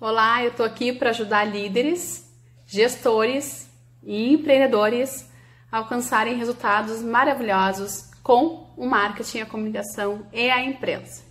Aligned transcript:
Olá, 0.00 0.44
eu 0.44 0.50
estou 0.50 0.64
aqui 0.64 0.92
para 0.92 1.10
ajudar 1.10 1.42
líderes, 1.42 2.24
gestores 2.64 3.68
e 4.04 4.32
empreendedores 4.32 5.28
a 5.72 5.78
alcançarem 5.78 6.36
resultados 6.36 7.02
maravilhosos 7.02 8.08
com 8.22 8.72
o 8.76 8.86
marketing, 8.86 9.40
a 9.40 9.46
comunicação 9.46 10.24
e 10.32 10.48
a 10.48 10.64
imprensa. 10.64 11.24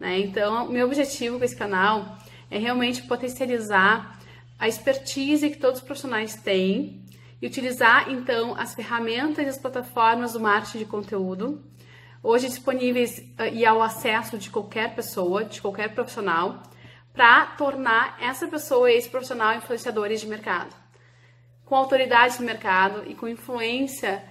Né? 0.00 0.18
Então, 0.18 0.68
meu 0.68 0.86
objetivo 0.86 1.38
com 1.38 1.44
esse 1.44 1.54
canal 1.54 2.18
é 2.50 2.58
realmente 2.58 3.00
potencializar 3.02 4.18
a 4.58 4.66
expertise 4.66 5.48
que 5.48 5.58
todos 5.58 5.78
os 5.78 5.86
profissionais 5.86 6.34
têm 6.34 7.00
e 7.40 7.46
utilizar 7.46 8.10
então 8.10 8.56
as 8.58 8.74
ferramentas 8.74 9.46
e 9.46 9.48
as 9.48 9.58
plataformas 9.58 10.32
do 10.32 10.40
marketing 10.40 10.78
de 10.78 10.86
conteúdo, 10.86 11.62
hoje 12.24 12.48
disponíveis 12.48 13.18
uh, 13.38 13.44
e 13.52 13.64
ao 13.64 13.80
acesso 13.80 14.36
de 14.36 14.50
qualquer 14.50 14.96
pessoa, 14.96 15.44
de 15.44 15.62
qualquer 15.62 15.94
profissional 15.94 16.73
para 17.14 17.46
tornar 17.46 18.16
essa 18.20 18.46
pessoa, 18.48 18.90
esse 18.90 19.08
profissional, 19.08 19.54
influenciadores 19.54 20.20
de 20.20 20.26
mercado, 20.26 20.74
com 21.64 21.76
autoridade 21.76 22.38
no 22.40 22.44
mercado 22.44 23.04
e 23.08 23.14
com 23.14 23.28
influência, 23.28 24.22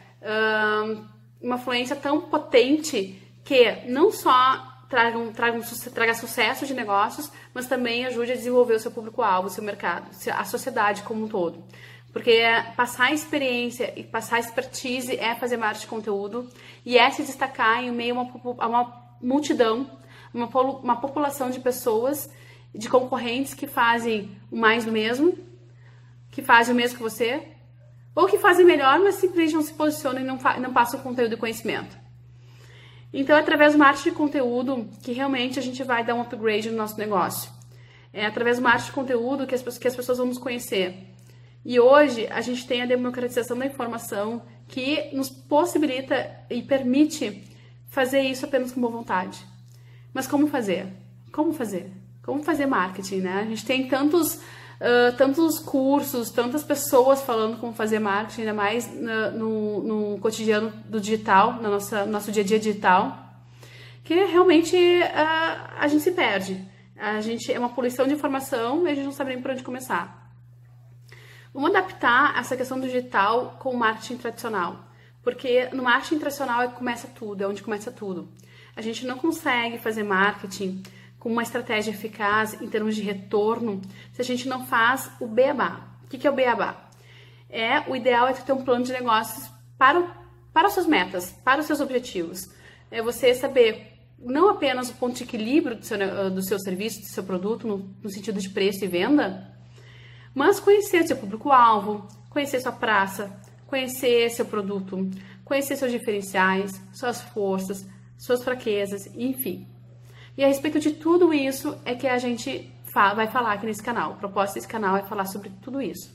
uma 1.41 1.55
influência 1.55 1.95
tão 1.95 2.21
potente 2.21 3.19
que 3.43 3.71
não 3.87 4.11
só 4.11 4.73
traga, 4.89 5.17
um, 5.17 5.31
traga, 5.31 5.57
um, 5.57 5.61
traga 5.91 6.13
sucesso 6.13 6.65
de 6.65 6.73
negócios, 6.73 7.31
mas 7.53 7.67
também 7.67 8.05
ajude 8.05 8.33
a 8.33 8.35
desenvolver 8.35 8.75
o 8.75 8.79
seu 8.79 8.91
público-alvo, 8.91 9.47
o 9.47 9.51
seu 9.51 9.63
mercado, 9.63 10.09
a 10.31 10.43
sociedade 10.43 11.03
como 11.03 11.23
um 11.23 11.27
todo. 11.27 11.63
Porque 12.11 12.43
passar 12.75 13.11
experiência 13.11 13.91
e 13.99 14.03
passar 14.03 14.39
expertise 14.39 15.17
é 15.17 15.33
fazer 15.33 15.57
marketing 15.57 15.85
de 15.85 15.87
conteúdo 15.87 16.49
e 16.85 16.97
é 16.97 17.09
se 17.09 17.23
destacar 17.23 17.83
em 17.83 17.91
meio 17.91 18.19
a 18.19 18.21
uma, 18.21 18.55
a 18.59 18.67
uma 18.67 19.15
multidão, 19.19 19.89
uma, 20.31 20.45
uma 20.45 21.01
população 21.01 21.49
de 21.49 21.59
pessoas 21.59 22.29
de 22.73 22.89
concorrentes 22.89 23.53
que 23.53 23.67
fazem 23.67 24.31
o 24.51 24.57
mais 24.57 24.85
do 24.85 24.91
mesmo, 24.91 25.37
que 26.31 26.41
fazem 26.41 26.73
o 26.73 26.77
mesmo 26.77 26.97
que 26.97 27.03
você, 27.03 27.47
ou 28.15 28.27
que 28.27 28.37
fazem 28.37 28.65
melhor, 28.65 28.99
mas 28.99 29.15
simplesmente 29.15 29.53
não 29.53 29.61
se 29.61 29.73
posicionam 29.73 30.21
e 30.21 30.23
não, 30.23 30.37
não 30.59 30.73
passam 30.73 30.99
conteúdo 30.99 31.33
e 31.33 31.37
conhecimento. 31.37 31.97
Então, 33.13 33.37
é 33.37 33.39
através 33.39 33.73
do 33.73 33.79
marketing 33.79 34.09
de 34.09 34.15
conteúdo 34.15 34.89
que 35.03 35.11
realmente 35.11 35.59
a 35.59 35.61
gente 35.61 35.83
vai 35.83 36.03
dar 36.03 36.15
um 36.15 36.21
upgrade 36.21 36.69
no 36.71 36.77
nosso 36.77 36.97
negócio. 36.97 37.51
É 38.11 38.25
através 38.25 38.57
do 38.57 38.63
marketing 38.63 38.87
de 38.87 38.91
conteúdo 38.91 39.47
que 39.47 39.53
as, 39.53 39.77
que 39.77 39.87
as 39.87 39.95
pessoas 39.95 40.17
vão 40.17 40.27
nos 40.27 40.39
conhecer. 40.39 40.95
E 41.63 41.79
hoje 41.79 42.27
a 42.27 42.41
gente 42.41 42.67
tem 42.67 42.81
a 42.81 42.85
democratização 42.85 43.57
da 43.57 43.65
informação 43.65 44.41
que 44.67 45.09
nos 45.13 45.29
possibilita 45.29 46.29
e 46.49 46.61
permite 46.63 47.43
fazer 47.87 48.21
isso 48.21 48.45
apenas 48.45 48.71
com 48.71 48.81
boa 48.81 48.91
vontade. 48.91 49.45
Mas 50.13 50.27
como 50.27 50.47
fazer? 50.47 50.87
Como 51.31 51.53
fazer? 51.53 51.91
Como 52.23 52.41
fazer 52.41 52.65
marketing, 52.65 53.19
né? 53.19 53.41
A 53.41 53.45
gente 53.45 53.65
tem 53.65 53.87
tantos, 53.87 54.35
uh, 54.35 55.15
tantos 55.17 55.59
cursos, 55.59 56.31
tantas 56.31 56.63
pessoas 56.63 57.21
falando 57.21 57.59
como 57.59 57.73
fazer 57.73 57.99
marketing, 57.99 58.41
ainda 58.41 58.53
mais 58.53 58.89
no, 59.33 59.83
no, 59.83 60.19
cotidiano 60.19 60.71
do 60.85 60.99
digital, 60.99 61.55
no 61.61 61.69
nosso, 61.69 62.05
nosso 62.05 62.31
dia 62.31 62.41
a 62.41 62.45
dia 62.45 62.57
digital, 62.57 63.17
que 64.03 64.13
realmente 64.13 64.75
uh, 64.75 65.73
a 65.77 65.87
gente 65.87 66.01
se 66.01 66.11
perde. 66.11 66.65
A 66.97 67.19
gente 67.19 67.51
é 67.51 67.59
uma 67.59 67.69
poluição 67.69 68.07
de 68.07 68.13
informação 68.13 68.87
e 68.87 68.91
a 68.91 68.95
gente 68.95 69.05
não 69.05 69.11
sabe 69.11 69.31
nem 69.31 69.41
por 69.41 69.51
onde 69.51 69.61
começar. 69.61 70.23
Vamos 71.53 71.69
adaptar 71.69 72.39
essa 72.39 72.55
questão 72.55 72.79
do 72.79 72.87
digital 72.87 73.57
com 73.59 73.71
o 73.71 73.77
marketing 73.77 74.17
tradicional, 74.17 74.87
porque 75.21 75.69
no 75.73 75.83
marketing 75.83 76.19
tradicional 76.19 76.61
é 76.61 76.67
que 76.69 76.75
começa 76.75 77.07
tudo, 77.07 77.43
é 77.43 77.47
onde 77.47 77.61
começa 77.61 77.91
tudo. 77.91 78.29
A 78.75 78.81
gente 78.81 79.05
não 79.05 79.17
consegue 79.17 79.77
fazer 79.77 80.03
marketing 80.03 80.81
com 81.23 81.29
uma 81.29 81.41
estratégia 81.41 81.91
eficaz 81.91 82.61
em 82.61 82.67
termos 82.67 82.97
de 82.97 83.01
retorno 83.01 83.81
se 84.11 84.21
a 84.21 84.25
gente 84.25 84.45
não 84.45 84.67
faz 84.67 85.09
o 85.21 85.25
beabá. 85.25 85.87
O 86.03 86.07
que 86.07 86.27
é 86.27 86.29
o 86.29 86.35
beabá? 86.35 86.89
É, 87.49 87.79
o 87.89 87.95
ideal 87.95 88.27
é 88.27 88.33
ter 88.33 88.51
um 88.51 88.65
plano 88.65 88.83
de 88.83 88.91
negócios 88.91 89.49
para, 89.77 90.05
para 90.51 90.67
as 90.67 90.73
suas 90.73 90.85
metas, 90.85 91.31
para 91.45 91.61
os 91.61 91.65
seus 91.65 91.79
objetivos. 91.79 92.41
É 92.91 93.01
você 93.01 93.33
saber 93.33 94.01
não 94.19 94.49
apenas 94.49 94.89
o 94.89 94.95
ponto 94.95 95.15
de 95.15 95.23
equilíbrio 95.23 95.77
do 95.77 95.85
seu, 95.85 96.29
do 96.29 96.43
seu 96.43 96.59
serviço, 96.59 96.99
do 96.99 97.07
seu 97.07 97.23
produto, 97.23 97.65
no, 97.65 97.95
no 98.03 98.09
sentido 98.09 98.41
de 98.41 98.49
preço 98.49 98.83
e 98.83 98.87
venda, 98.89 99.49
mas 100.35 100.59
conhecer 100.59 101.07
seu 101.07 101.15
público-alvo, 101.15 102.05
conhecer 102.29 102.59
sua 102.59 102.73
praça, 102.73 103.31
conhecer 103.65 104.29
seu 104.29 104.45
produto, 104.45 105.09
conhecer 105.45 105.77
seus 105.77 105.91
diferenciais, 105.91 106.81
suas 106.91 107.21
forças, 107.21 107.87
suas 108.17 108.43
fraquezas, 108.43 109.07
enfim. 109.15 109.72
E 110.37 110.43
a 110.43 110.47
respeito 110.47 110.79
de 110.79 110.91
tudo 110.91 111.33
isso 111.33 111.77
é 111.85 111.93
que 111.93 112.07
a 112.07 112.17
gente 112.17 112.71
vai 112.93 113.27
falar 113.27 113.53
aqui 113.53 113.65
nesse 113.65 113.81
canal. 113.81 114.11
O 114.11 114.15
propósito 114.15 114.55
desse 114.55 114.67
canal 114.67 114.95
é 114.95 115.03
falar 115.03 115.25
sobre 115.25 115.51
tudo 115.61 115.81
isso. 115.81 116.11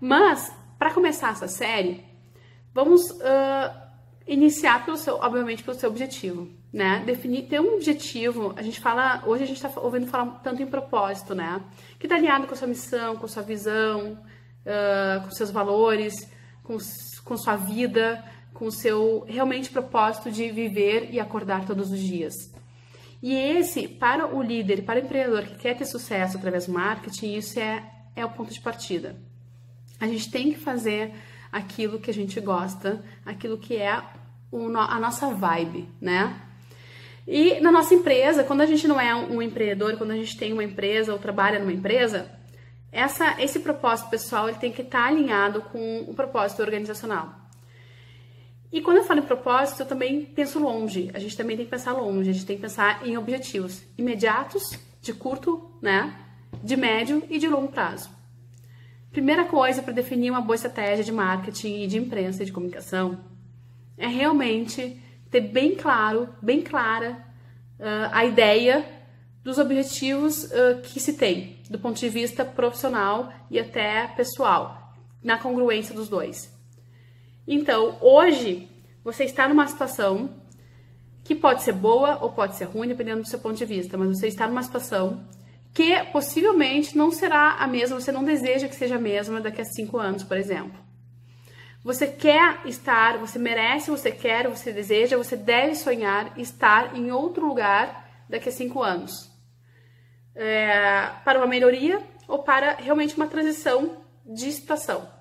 Mas, 0.00 0.52
para 0.78 0.92
começar 0.92 1.30
essa 1.30 1.48
série, 1.48 2.04
vamos 2.74 3.10
uh, 3.10 3.86
iniciar, 4.26 4.84
pelo 4.84 4.96
seu, 4.96 5.16
obviamente, 5.16 5.62
pelo 5.62 5.76
seu 5.76 5.88
objetivo. 5.88 6.48
Né? 6.72 7.02
Definir, 7.06 7.48
ter 7.48 7.60
um 7.60 7.74
objetivo, 7.74 8.52
a 8.56 8.62
gente 8.62 8.80
fala, 8.80 9.22
hoje 9.24 9.44
a 9.44 9.46
gente 9.46 9.64
está 9.64 9.80
ouvindo 9.80 10.06
falar 10.06 10.40
tanto 10.42 10.62
em 10.62 10.66
propósito, 10.66 11.34
né? 11.34 11.62
Que 11.98 12.06
está 12.06 12.16
alinhado 12.16 12.46
com 12.46 12.52
a 12.52 12.56
sua 12.56 12.68
missão, 12.68 13.16
com 13.16 13.24
a 13.24 13.28
sua 13.28 13.42
visão, 13.42 14.12
uh, 14.12 15.24
com 15.24 15.30
seus 15.30 15.50
valores, 15.50 16.30
com, 16.62 16.76
com 17.24 17.36
sua 17.36 17.56
vida, 17.56 18.22
com 18.52 18.66
o 18.66 18.72
seu 18.72 19.24
realmente 19.26 19.70
propósito 19.70 20.30
de 20.30 20.50
viver 20.50 21.08
e 21.10 21.18
acordar 21.18 21.64
todos 21.64 21.90
os 21.90 21.98
dias. 21.98 22.34
E 23.26 23.34
esse, 23.34 23.88
para 23.88 24.32
o 24.32 24.40
líder, 24.40 24.84
para 24.84 25.00
o 25.00 25.02
empreendedor 25.02 25.42
que 25.42 25.56
quer 25.56 25.76
ter 25.76 25.84
sucesso 25.84 26.36
através 26.36 26.66
do 26.66 26.72
marketing, 26.72 27.34
isso 27.34 27.58
é, 27.58 27.82
é 28.14 28.24
o 28.24 28.30
ponto 28.30 28.54
de 28.54 28.60
partida. 28.60 29.16
A 29.98 30.06
gente 30.06 30.30
tem 30.30 30.52
que 30.52 30.60
fazer 30.60 31.12
aquilo 31.50 31.98
que 31.98 32.08
a 32.08 32.14
gente 32.14 32.38
gosta, 32.38 33.04
aquilo 33.24 33.58
que 33.58 33.78
é 33.78 34.00
o, 34.52 34.68
a 34.78 35.00
nossa 35.00 35.34
vibe, 35.34 35.88
né? 36.00 36.40
E 37.26 37.58
na 37.58 37.72
nossa 37.72 37.94
empresa, 37.94 38.44
quando 38.44 38.60
a 38.60 38.66
gente 38.66 38.86
não 38.86 39.00
é 39.00 39.12
um 39.12 39.42
empreendedor, 39.42 39.96
quando 39.96 40.12
a 40.12 40.16
gente 40.16 40.38
tem 40.38 40.52
uma 40.52 40.62
empresa 40.62 41.12
ou 41.12 41.18
trabalha 41.18 41.58
numa 41.58 41.72
empresa, 41.72 42.30
essa, 42.92 43.42
esse 43.42 43.58
propósito 43.58 44.08
pessoal 44.08 44.48
ele 44.48 44.58
tem 44.58 44.70
que 44.70 44.82
estar 44.82 45.04
alinhado 45.04 45.62
com 45.62 46.04
o 46.06 46.14
propósito 46.14 46.62
organizacional. 46.62 47.45
E 48.72 48.80
quando 48.80 48.98
eu 48.98 49.04
falo 49.04 49.20
em 49.20 49.24
propósito, 49.24 49.82
eu 49.82 49.86
também 49.86 50.24
penso 50.24 50.58
longe. 50.58 51.10
A 51.14 51.18
gente 51.18 51.36
também 51.36 51.56
tem 51.56 51.64
que 51.64 51.70
pensar 51.70 51.92
longe, 51.92 52.30
a 52.30 52.32
gente 52.32 52.46
tem 52.46 52.56
que 52.56 52.62
pensar 52.62 53.06
em 53.06 53.16
objetivos 53.16 53.82
imediatos, 53.96 54.62
de 55.00 55.12
curto, 55.12 55.70
né? 55.80 56.14
De 56.62 56.76
médio 56.76 57.22
e 57.30 57.38
de 57.38 57.48
longo 57.48 57.68
prazo. 57.68 58.10
Primeira 59.12 59.44
coisa 59.44 59.82
para 59.82 59.92
definir 59.92 60.30
uma 60.30 60.40
boa 60.40 60.56
estratégia 60.56 61.04
de 61.04 61.12
marketing 61.12 61.82
e 61.82 61.86
de 61.86 61.96
imprensa 61.96 62.42
e 62.42 62.46
de 62.46 62.52
comunicação 62.52 63.20
é 63.96 64.06
realmente 64.06 65.00
ter 65.30 65.40
bem 65.40 65.74
claro, 65.74 66.28
bem 66.42 66.60
clara 66.60 67.24
uh, 67.78 68.10
a 68.12 68.24
ideia 68.24 68.84
dos 69.42 69.58
objetivos 69.58 70.44
uh, 70.44 70.80
que 70.82 71.00
se 71.00 71.14
tem, 71.14 71.60
do 71.70 71.78
ponto 71.78 71.98
de 71.98 72.08
vista 72.08 72.44
profissional 72.44 73.32
e 73.50 73.58
até 73.58 74.08
pessoal, 74.08 74.92
na 75.22 75.38
congruência 75.38 75.94
dos 75.94 76.08
dois. 76.08 76.54
Então, 77.46 77.96
hoje, 78.00 78.68
você 79.04 79.24
está 79.24 79.48
numa 79.48 79.66
situação 79.66 80.30
que 81.22 81.34
pode 81.34 81.62
ser 81.62 81.72
boa 81.72 82.18
ou 82.22 82.32
pode 82.32 82.56
ser 82.56 82.64
ruim, 82.64 82.88
dependendo 82.88 83.22
do 83.22 83.28
seu 83.28 83.38
ponto 83.38 83.56
de 83.56 83.64
vista, 83.64 83.96
mas 83.96 84.18
você 84.18 84.28
está 84.28 84.46
numa 84.46 84.62
situação 84.62 85.24
que 85.72 86.02
possivelmente 86.04 86.96
não 86.96 87.10
será 87.10 87.56
a 87.58 87.66
mesma, 87.66 88.00
você 88.00 88.10
não 88.10 88.24
deseja 88.24 88.68
que 88.68 88.74
seja 88.74 88.96
a 88.96 89.00
mesma 89.00 89.40
daqui 89.40 89.60
a 89.60 89.64
cinco 89.64 89.98
anos, 89.98 90.24
por 90.24 90.36
exemplo. 90.36 90.78
Você 91.84 92.08
quer 92.08 92.62
estar, 92.64 93.18
você 93.18 93.38
merece, 93.38 93.90
você 93.90 94.10
quer, 94.10 94.48
você 94.48 94.72
deseja, 94.72 95.16
você 95.16 95.36
deve 95.36 95.74
sonhar 95.74 96.36
estar 96.38 96.96
em 96.96 97.12
outro 97.12 97.46
lugar 97.46 98.24
daqui 98.28 98.48
a 98.48 98.52
cinco 98.52 98.82
anos. 98.82 99.30
É, 100.34 101.10
para 101.24 101.38
uma 101.38 101.46
melhoria 101.46 102.02
ou 102.26 102.42
para 102.42 102.74
realmente 102.74 103.16
uma 103.16 103.28
transição 103.28 103.98
de 104.24 104.50
situação. 104.50 105.15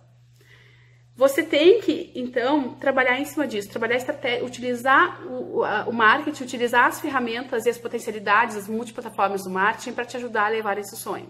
Você 1.17 1.41
tem 1.43 1.79
que, 1.79 2.11
então, 2.13 2.73
trabalhar 2.73 3.17
em 3.17 3.23
cima 3.23 3.47
disso, 3.47 3.69
trabalhar 3.69 3.95
estratégia, 3.95 4.45
utilizar 4.45 5.25
o, 5.25 5.61
o 5.61 5.93
marketing, 5.93 6.43
utilizar 6.43 6.87
as 6.87 6.99
ferramentas 6.99 7.65
e 7.65 7.69
as 7.69 7.77
potencialidades, 7.77 8.57
as 8.57 8.67
multiplataformas 8.67 9.43
do 9.43 9.49
marketing 9.49 9.93
para 9.93 10.03
te 10.03 10.17
ajudar 10.17 10.47
a 10.47 10.49
levar 10.49 10.77
esse 10.77 10.97
sonho. 10.97 11.29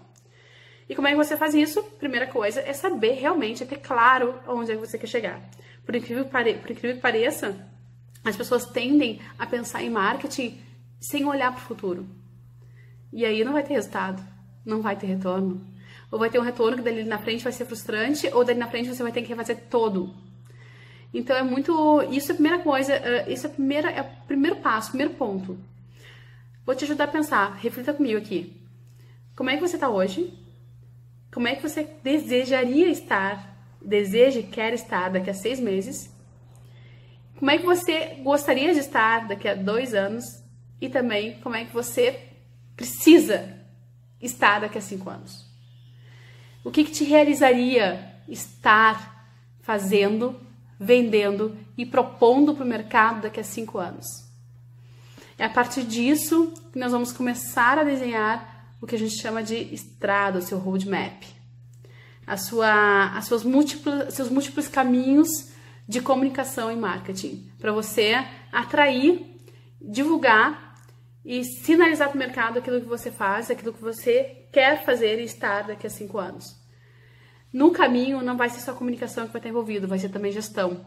E 0.89 0.95
como 0.95 1.07
é 1.07 1.11
que 1.11 1.17
você 1.17 1.37
faz 1.37 1.53
isso? 1.53 1.83
Primeira 1.99 2.25
coisa 2.25 2.61
é 2.61 2.73
saber 2.73 3.13
realmente, 3.13 3.61
é 3.61 3.65
ter 3.65 3.77
claro 3.77 4.39
onde 4.47 4.71
é 4.71 4.75
que 4.75 4.81
você 4.81 4.97
quer 4.97 5.07
chegar. 5.07 5.39
Por 5.85 5.95
incrível, 5.95 6.25
pare... 6.25 6.55
Por 6.55 6.71
incrível 6.71 6.95
que 6.95 7.01
pareça, 7.01 7.55
as 8.23 8.35
pessoas 8.35 8.65
tendem 8.65 9.21
a 9.37 9.45
pensar 9.45 9.83
em 9.83 9.89
marketing 9.91 10.59
sem 10.99 11.25
olhar 11.25 11.51
para 11.51 11.61
o 11.61 11.65
futuro. 11.65 12.07
E 13.13 13.23
aí 13.23 13.43
não 13.43 13.53
vai 13.53 13.61
ter 13.61 13.75
resultado, 13.75 14.21
não 14.65 14.81
vai 14.81 14.95
ter 14.95 15.05
retorno, 15.05 15.63
ou 16.11 16.19
vai 16.19 16.29
ter 16.29 16.39
um 16.39 16.43
retorno 16.43 16.77
que 16.77 16.83
dali 16.83 17.03
na 17.03 17.17
frente 17.17 17.43
vai 17.43 17.53
ser 17.53 17.65
frustrante, 17.65 18.27
ou 18.33 18.43
dali 18.43 18.59
na 18.59 18.67
frente 18.67 18.89
você 18.89 19.03
vai 19.03 19.11
ter 19.11 19.21
que 19.21 19.29
refazer 19.29 19.63
todo. 19.69 20.13
Então 21.13 21.35
é 21.35 21.43
muito. 21.43 22.01
Isso 22.11 22.31
é 22.31 22.33
a 22.33 22.35
primeira 22.35 22.59
coisa, 22.59 22.93
eh, 22.93 23.31
isso 23.31 23.47
é, 23.47 23.49
primeira, 23.49 23.89
é 23.89 24.01
o 24.01 24.27
primeiro 24.27 24.57
passo, 24.57 24.89
primeiro 24.89 25.13
ponto. 25.13 25.57
Vou 26.65 26.75
te 26.75 26.83
ajudar 26.83 27.05
a 27.05 27.07
pensar, 27.07 27.55
reflita 27.55 27.93
comigo 27.93 28.17
aqui. 28.17 28.61
como 29.35 29.49
é 29.49 29.55
que 29.55 29.61
você 29.61 29.75
está 29.75 29.89
hoje, 29.89 30.33
como 31.31 31.47
é 31.47 31.55
que 31.55 31.61
você 31.61 31.83
desejaria 32.01 32.89
estar, 32.89 33.55
deseja 33.81 34.39
e 34.39 34.43
quer 34.43 34.73
estar 34.73 35.09
daqui 35.09 35.29
a 35.29 35.33
seis 35.33 35.59
meses, 35.59 36.09
como 37.37 37.51
é 37.51 37.57
que 37.57 37.65
você 37.65 38.15
gostaria 38.23 38.73
de 38.73 38.79
estar 38.79 39.27
daqui 39.27 39.47
a 39.47 39.53
dois 39.53 39.93
anos 39.93 40.23
e 40.79 40.87
também 40.89 41.39
como 41.41 41.55
é 41.55 41.65
que 41.65 41.73
você 41.73 42.17
precisa 42.75 43.59
estar 44.21 44.59
daqui 44.59 44.77
a 44.77 44.81
cinco 44.81 45.09
anos. 45.09 45.44
O 46.65 46.71
que, 46.71 46.83
que 46.83 46.91
te 46.91 47.03
realizaria 47.03 48.11
estar 48.27 49.29
fazendo, 49.61 50.35
vendendo 50.79 51.55
e 51.77 51.85
propondo 51.85 52.55
para 52.55 52.65
o 52.65 52.67
mercado 52.67 53.21
daqui 53.21 53.39
a 53.39 53.43
cinco 53.43 53.77
anos? 53.77 54.07
É 55.37 55.45
a 55.45 55.49
partir 55.49 55.83
disso 55.83 56.51
que 56.73 56.79
nós 56.79 56.91
vamos 56.91 57.11
começar 57.11 57.77
a 57.77 57.83
desenhar 57.83 58.73
o 58.81 58.87
que 58.87 58.95
a 58.95 58.97
gente 58.97 59.15
chama 59.15 59.43
de 59.43 59.55
estrada, 59.75 60.39
o 60.39 60.41
seu 60.41 60.57
roadmap. 60.57 61.23
A 62.25 62.35
sua, 62.35 63.15
as 63.15 63.27
suas 63.27 63.43
múltiplas, 63.43 64.15
seus 64.15 64.29
múltiplos 64.29 64.67
caminhos 64.67 65.27
de 65.87 66.01
comunicação 66.01 66.71
e 66.71 66.75
marketing 66.75 67.47
para 67.59 67.71
você 67.71 68.15
atrair, 68.51 69.39
divulgar 69.79 70.81
e 71.23 71.43
sinalizar 71.43 72.09
para 72.09 72.15
o 72.15 72.19
mercado 72.19 72.57
aquilo 72.57 72.81
que 72.81 72.87
você 72.87 73.11
faz, 73.11 73.51
aquilo 73.51 73.71
que 73.71 73.81
você 73.81 74.44
quer 74.55 74.85
fazer 74.85 75.19
e 75.19 75.25
estar 75.25 75.67
daqui 75.67 75.85
a 75.85 75.89
cinco 75.89 76.17
anos. 76.17 76.55
No 77.51 77.71
caminho 77.71 78.23
não 78.23 78.37
vai 78.37 78.49
ser 78.49 78.61
só 78.61 78.73
comunicação 78.73 79.27
que 79.27 79.33
vai 79.33 79.41
estar 79.41 79.49
envolvido, 79.49 79.85
vai 79.85 79.99
ser 79.99 80.07
também 80.07 80.31
gestão. 80.31 80.85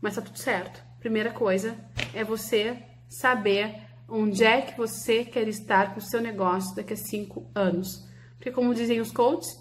Mas 0.00 0.14
tá 0.14 0.22
tudo 0.22 0.38
certo. 0.38 0.82
Primeira 1.00 1.30
coisa 1.30 1.76
é 2.14 2.24
você 2.24 2.82
saber 3.10 3.74
onde 4.08 4.42
é 4.42 4.62
que 4.62 4.74
você 4.74 5.22
quer 5.22 5.46
estar 5.48 5.92
com 5.92 6.00
o 6.00 6.02
seu 6.02 6.22
negócio 6.22 6.74
daqui 6.74 6.94
a 6.94 6.96
cinco 6.96 7.46
anos. 7.54 8.08
Porque, 8.36 8.50
como 8.50 8.74
dizem 8.74 9.02
os 9.02 9.12
coaches, 9.12 9.54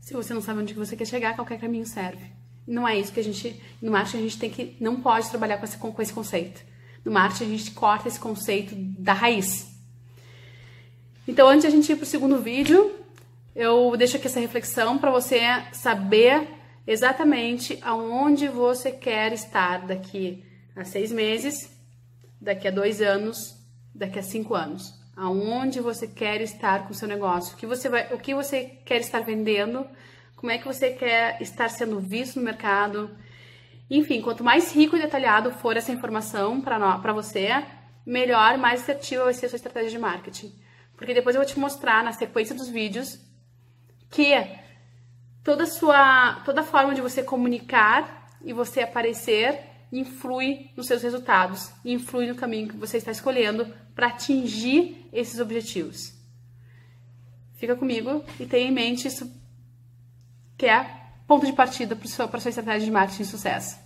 se 0.00 0.14
você 0.14 0.34
não 0.34 0.40
sabe 0.40 0.62
onde 0.62 0.74
você 0.74 0.96
quer 0.96 1.06
chegar, 1.06 1.36
qualquer 1.36 1.60
caminho 1.60 1.86
serve. 1.86 2.24
Não 2.66 2.88
é 2.88 2.98
isso 2.98 3.12
que 3.12 3.20
a 3.20 3.24
gente, 3.24 3.62
no 3.80 3.92
marketing 3.92 4.18
a 4.18 4.22
gente 4.22 4.38
tem 4.40 4.50
que, 4.50 4.76
não 4.80 5.00
pode 5.00 5.30
trabalhar 5.30 5.58
com 5.58 5.64
esse, 5.64 5.78
com 5.78 6.02
esse 6.02 6.12
conceito. 6.12 6.60
No 7.04 7.12
marketing 7.12 7.44
a 7.44 7.56
gente 7.56 7.70
corta 7.70 8.08
esse 8.08 8.18
conceito 8.18 8.74
da 8.74 9.12
raiz. 9.12 9.75
Então, 11.26 11.48
antes 11.48 11.62
de 11.62 11.68
a 11.68 11.70
gente 11.70 11.90
ir 11.90 11.96
para 11.96 12.04
o 12.04 12.06
segundo 12.06 12.38
vídeo, 12.38 12.94
eu 13.54 13.96
deixo 13.96 14.16
aqui 14.16 14.26
essa 14.26 14.40
reflexão 14.40 14.98
para 14.98 15.10
você 15.10 15.40
saber 15.72 16.48
exatamente 16.86 17.78
aonde 17.82 18.48
você 18.48 18.92
quer 18.92 19.32
estar 19.32 19.86
daqui 19.86 20.44
a 20.74 20.84
seis 20.84 21.10
meses 21.10 21.76
daqui 22.40 22.68
a 22.68 22.70
dois 22.70 23.00
anos, 23.00 23.56
daqui 23.94 24.18
a 24.18 24.22
cinco 24.22 24.54
anos. 24.54 24.94
Aonde 25.16 25.80
você 25.80 26.06
quer 26.06 26.40
estar 26.40 26.84
com 26.84 26.92
o 26.92 26.94
seu 26.94 27.08
negócio? 27.08 27.54
O 27.54 27.56
que 27.56 27.66
você, 27.66 27.88
vai, 27.88 28.12
o 28.12 28.18
que 28.18 28.34
você 28.34 28.78
quer 28.84 29.00
estar 29.00 29.20
vendendo? 29.20 29.86
Como 30.36 30.52
é 30.52 30.58
que 30.58 30.66
você 30.66 30.90
quer 30.90 31.40
estar 31.40 31.68
sendo 31.70 31.98
visto 31.98 32.36
no 32.36 32.44
mercado? 32.44 33.10
Enfim, 33.90 34.20
quanto 34.20 34.44
mais 34.44 34.74
rico 34.74 34.96
e 34.96 35.00
detalhado 35.00 35.50
for 35.50 35.76
essa 35.76 35.90
informação 35.90 36.60
para 36.60 37.12
você, 37.12 37.48
melhor, 38.04 38.58
mais 38.58 38.82
assertiva 38.82 39.24
vai 39.24 39.34
ser 39.34 39.46
a 39.46 39.48
sua 39.48 39.56
estratégia 39.56 39.90
de 39.90 39.98
marketing. 39.98 40.52
Porque 40.96 41.14
depois 41.14 41.36
eu 41.36 41.42
vou 41.42 41.50
te 41.50 41.58
mostrar 41.58 42.02
na 42.02 42.12
sequência 42.12 42.54
dos 42.54 42.68
vídeos 42.68 43.18
que 44.10 44.32
toda 45.42 45.66
sua 45.66 46.40
toda 46.44 46.62
forma 46.62 46.94
de 46.94 47.00
você 47.00 47.22
comunicar 47.22 48.28
e 48.42 48.52
você 48.52 48.80
aparecer 48.80 49.60
influi 49.92 50.70
nos 50.76 50.86
seus 50.86 51.02
resultados 51.02 51.70
influi 51.84 52.26
no 52.26 52.34
caminho 52.34 52.68
que 52.68 52.76
você 52.76 52.96
está 52.96 53.10
escolhendo 53.10 53.72
para 53.94 54.08
atingir 54.08 55.08
esses 55.12 55.38
objetivos. 55.40 56.12
Fica 57.56 57.74
comigo 57.74 58.24
e 58.38 58.46
tenha 58.46 58.68
em 58.68 58.72
mente 58.72 59.08
isso 59.08 59.30
que 60.56 60.66
é 60.66 61.06
ponto 61.26 61.44
de 61.44 61.52
partida 61.52 61.96
para 61.96 62.06
a 62.06 62.40
sua 62.40 62.48
estratégia 62.48 62.86
de 62.86 62.90
marketing 62.90 63.22
de 63.22 63.28
sucesso. 63.28 63.78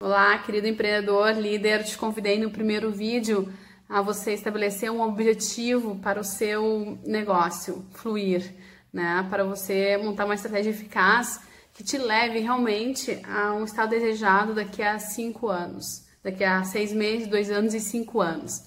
Olá, 0.00 0.38
querido 0.38 0.66
empreendedor, 0.66 1.32
líder, 1.32 1.84
te 1.84 1.96
convidei 1.96 2.38
no 2.38 2.50
primeiro 2.50 2.90
vídeo 2.90 3.52
a 3.88 4.00
você 4.00 4.32
estabelecer 4.32 4.90
um 4.90 5.02
objetivo 5.02 5.96
para 5.96 6.20
o 6.20 6.24
seu 6.24 6.98
negócio 7.04 7.84
fluir, 7.92 8.54
né? 8.92 9.26
Para 9.28 9.44
você 9.44 9.96
montar 9.96 10.24
uma 10.24 10.34
estratégia 10.34 10.70
eficaz 10.70 11.40
que 11.74 11.82
te 11.82 11.98
leve 11.98 12.38
realmente 12.38 13.20
a 13.24 13.54
um 13.54 13.64
estado 13.64 13.90
desejado 13.90 14.54
daqui 14.54 14.82
a 14.82 14.98
cinco 14.98 15.48
anos, 15.48 16.04
daqui 16.22 16.44
a 16.44 16.62
seis 16.64 16.92
meses, 16.92 17.26
dois 17.26 17.50
anos 17.50 17.74
e 17.74 17.80
cinco 17.80 18.20
anos. 18.20 18.64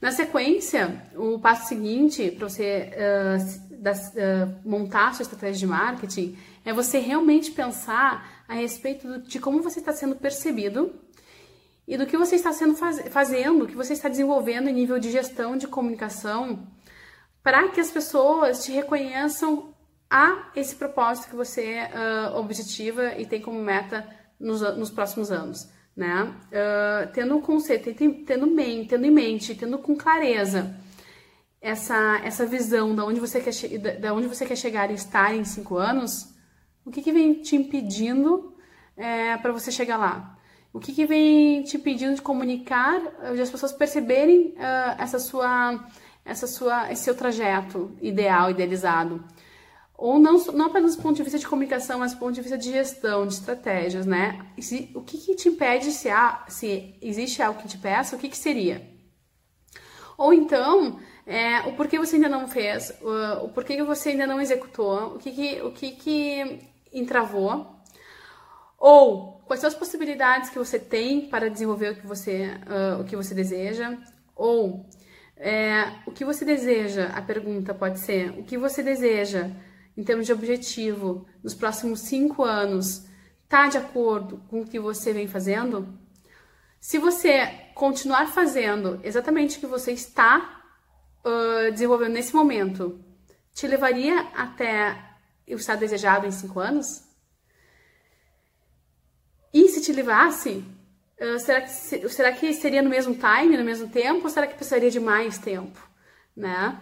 Na 0.00 0.12
sequência, 0.12 1.02
o 1.14 1.38
passo 1.38 1.68
seguinte 1.68 2.30
para 2.30 2.48
você 2.48 2.90
uh, 2.92 3.76
das, 3.78 4.08
uh, 4.08 4.54
montar 4.64 5.08
a 5.08 5.12
sua 5.12 5.22
estratégia 5.22 5.60
de 5.60 5.66
marketing 5.66 6.36
é 6.64 6.72
você 6.72 6.98
realmente 6.98 7.50
pensar 7.50 8.44
a 8.46 8.54
respeito 8.54 9.20
de 9.22 9.38
como 9.38 9.62
você 9.62 9.78
está 9.78 9.92
sendo 9.92 10.16
percebido 10.16 10.94
e 11.86 11.96
do 11.96 12.06
que 12.06 12.16
você 12.16 12.36
está 12.36 12.52
sendo 12.52 12.74
faz, 12.74 13.00
fazendo, 13.08 13.64
o 13.64 13.66
que 13.66 13.76
você 13.76 13.92
está 13.92 14.08
desenvolvendo 14.08 14.68
em 14.68 14.72
nível 14.72 14.98
de 14.98 15.10
gestão 15.10 15.56
de 15.56 15.68
comunicação, 15.68 16.66
para 17.42 17.68
que 17.68 17.80
as 17.80 17.90
pessoas 17.90 18.64
te 18.64 18.72
reconheçam 18.72 19.74
a 20.10 20.50
esse 20.54 20.74
propósito 20.74 21.30
que 21.30 21.36
você 21.36 21.78
uh, 21.78 22.36
objetiva 22.38 23.14
e 23.18 23.26
tem 23.26 23.40
como 23.40 23.60
meta 23.60 24.06
nos, 24.38 24.60
nos 24.76 24.90
próximos 24.90 25.30
anos, 25.30 25.68
né? 25.96 26.34
Uh, 26.46 27.12
tendo 27.12 27.36
um 27.36 27.40
conceito, 27.40 27.92
tendo, 27.94 28.24
tendo, 28.24 28.86
tendo 28.88 29.06
em 29.06 29.10
mente, 29.10 29.54
tendo 29.54 29.78
com 29.78 29.96
clareza 29.96 30.74
essa, 31.60 32.20
essa 32.24 32.46
visão 32.46 32.94
de 32.94 33.00
onde 33.00 33.20
você 33.20 33.40
quer, 33.40 33.98
da 33.98 34.12
onde 34.12 34.28
você 34.28 34.44
quer 34.44 34.56
chegar 34.56 34.90
e 34.90 34.94
estar 34.94 35.34
em 35.34 35.44
cinco 35.44 35.76
anos, 35.76 36.34
o 36.84 36.90
que, 36.90 37.02
que 37.02 37.12
vem 37.12 37.42
te 37.42 37.56
impedindo 37.56 38.56
é, 38.96 39.36
para 39.38 39.52
você 39.52 39.72
chegar 39.72 39.96
lá? 39.96 40.35
O 40.76 40.78
que, 40.78 40.92
que 40.92 41.06
vem 41.06 41.62
te 41.62 41.78
impedindo 41.78 42.14
de 42.14 42.20
comunicar, 42.20 43.00
de 43.34 43.40
as 43.40 43.50
pessoas 43.50 43.72
perceberem 43.72 44.48
uh, 44.48 44.94
essa 44.98 45.18
sua, 45.18 45.82
essa 46.22 46.46
sua, 46.46 46.92
esse 46.92 47.04
seu 47.04 47.14
trajeto 47.16 47.96
ideal, 48.02 48.50
idealizado? 48.50 49.24
ou 49.98 50.18
não, 50.18 50.36
não 50.52 50.66
apenas 50.66 50.94
do 50.94 51.02
ponto 51.02 51.16
de 51.16 51.22
vista 51.22 51.38
de 51.38 51.48
comunicação, 51.48 52.00
mas 52.00 52.12
do 52.12 52.18
ponto 52.18 52.34
de 52.34 52.42
vista 52.42 52.58
de 52.58 52.70
gestão, 52.70 53.26
de 53.26 53.32
estratégias, 53.32 54.04
né? 54.04 54.46
Se, 54.60 54.90
o 54.94 55.00
que, 55.00 55.16
que, 55.16 55.34
te 55.34 55.48
impede 55.48 55.90
se, 55.90 56.10
há, 56.10 56.44
se 56.48 56.94
existe 57.00 57.42
algo 57.42 57.58
que 57.62 57.68
te 57.68 57.78
peça, 57.78 58.14
o 58.14 58.18
que, 58.18 58.28
que 58.28 58.36
seria? 58.36 58.86
Ou 60.18 60.34
então, 60.34 61.00
é, 61.26 61.60
o 61.60 61.72
porquê 61.72 61.98
você 61.98 62.16
ainda 62.16 62.28
não 62.28 62.46
fez, 62.46 62.92
o, 63.00 63.46
o 63.46 63.48
porquê 63.48 63.76
que 63.76 63.82
você 63.82 64.10
ainda 64.10 64.26
não 64.26 64.38
executou, 64.38 65.14
o 65.14 65.18
que, 65.18 65.30
que, 65.30 65.62
o 65.62 65.72
que, 65.72 65.92
que 65.92 66.60
entravou, 66.92 67.66
ou 68.78 69.35
quais 69.46 69.60
são 69.60 69.68
as 69.68 69.74
possibilidades 69.74 70.50
que 70.50 70.58
você 70.58 70.78
tem 70.78 71.28
para 71.28 71.48
desenvolver 71.48 71.92
o 71.92 71.96
que 71.96 72.06
você, 72.06 72.50
uh, 72.66 73.00
o 73.00 73.04
que 73.04 73.16
você 73.16 73.34
deseja, 73.34 73.96
ou 74.34 74.84
é, 75.36 75.92
o 76.06 76.12
que 76.12 76.24
você 76.24 76.44
deseja, 76.44 77.06
a 77.14 77.22
pergunta 77.22 77.72
pode 77.72 78.00
ser, 78.00 78.30
o 78.38 78.42
que 78.42 78.58
você 78.58 78.82
deseja 78.82 79.50
em 79.96 80.02
termos 80.02 80.26
de 80.26 80.32
objetivo 80.32 81.26
nos 81.42 81.54
próximos 81.54 82.00
cinco 82.00 82.44
anos 82.44 83.06
está 83.44 83.68
de 83.68 83.78
acordo 83.78 84.42
com 84.48 84.62
o 84.62 84.66
que 84.66 84.78
você 84.78 85.12
vem 85.12 85.28
fazendo? 85.28 85.96
Se 86.80 86.98
você 86.98 87.46
continuar 87.74 88.26
fazendo 88.26 89.00
exatamente 89.02 89.56
o 89.56 89.60
que 89.60 89.66
você 89.66 89.92
está 89.92 90.62
uh, 91.24 91.70
desenvolvendo 91.70 92.12
nesse 92.12 92.34
momento, 92.34 93.00
te 93.54 93.66
levaria 93.66 94.20
até 94.34 94.96
o 95.48 95.54
estado 95.54 95.80
desejado 95.80 96.26
em 96.26 96.32
cinco 96.32 96.58
anos? 96.58 97.05
E 99.52 99.68
se 99.68 99.80
te 99.80 99.92
levasse, 99.92 100.64
uh, 101.20 101.38
será, 101.38 101.60
que, 101.60 101.70
será 102.08 102.32
que 102.32 102.52
seria 102.52 102.82
no 102.82 102.90
mesmo 102.90 103.14
time, 103.14 103.56
no 103.56 103.64
mesmo 103.64 103.88
tempo, 103.88 104.24
ou 104.24 104.30
será 104.30 104.46
que 104.46 104.54
precisaria 104.54 104.90
de 104.90 105.00
mais 105.00 105.38
tempo? 105.38 105.80
Né? 106.36 106.78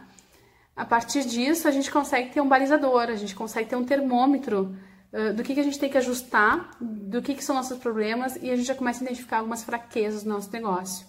A 0.77 0.85
partir 0.85 1.25
disso, 1.25 1.69
a 1.69 1.71
gente 1.71 1.91
consegue 1.91 2.31
ter 2.31 2.41
um 2.41 2.49
balizador, 2.49 3.03
a 3.03 3.15
gente 3.15 3.35
consegue 3.35 3.69
ter 3.69 3.77
um 3.77 3.85
termômetro 3.85 4.77
uh, 5.13 5.33
do 5.33 5.43
que, 5.43 5.55
que 5.55 5.61
a 5.61 5.65
gente 5.65 5.79
tem 5.79 5.89
que 5.89 5.99
ajustar, 5.99 6.71
do 6.81 7.23
que, 7.23 7.35
que 7.35 7.45
são 7.45 7.55
nossos 7.55 7.79
problemas 7.79 8.37
e 8.37 8.51
a 8.51 8.57
gente 8.57 8.67
já 8.67 8.75
começa 8.75 9.03
a 9.03 9.05
identificar 9.05 9.39
algumas 9.39 9.63
fraquezas 9.63 10.25
do 10.25 10.31
nosso 10.31 10.51
negócio. 10.53 11.07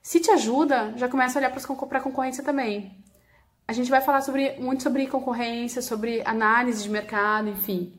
Se 0.00 0.20
te 0.20 0.30
ajuda, 0.30 0.94
já 0.96 1.08
começa 1.08 1.38
a 1.38 1.40
olhar 1.40 1.50
para 1.50 1.98
a 1.98 2.00
concorrência 2.00 2.42
também. 2.42 2.96
A 3.66 3.74
gente 3.74 3.90
vai 3.90 4.00
falar 4.00 4.22
sobre, 4.22 4.58
muito 4.58 4.82
sobre 4.82 5.06
concorrência, 5.06 5.82
sobre 5.82 6.22
análise 6.24 6.82
de 6.82 6.88
mercado, 6.88 7.50
enfim. 7.50 7.92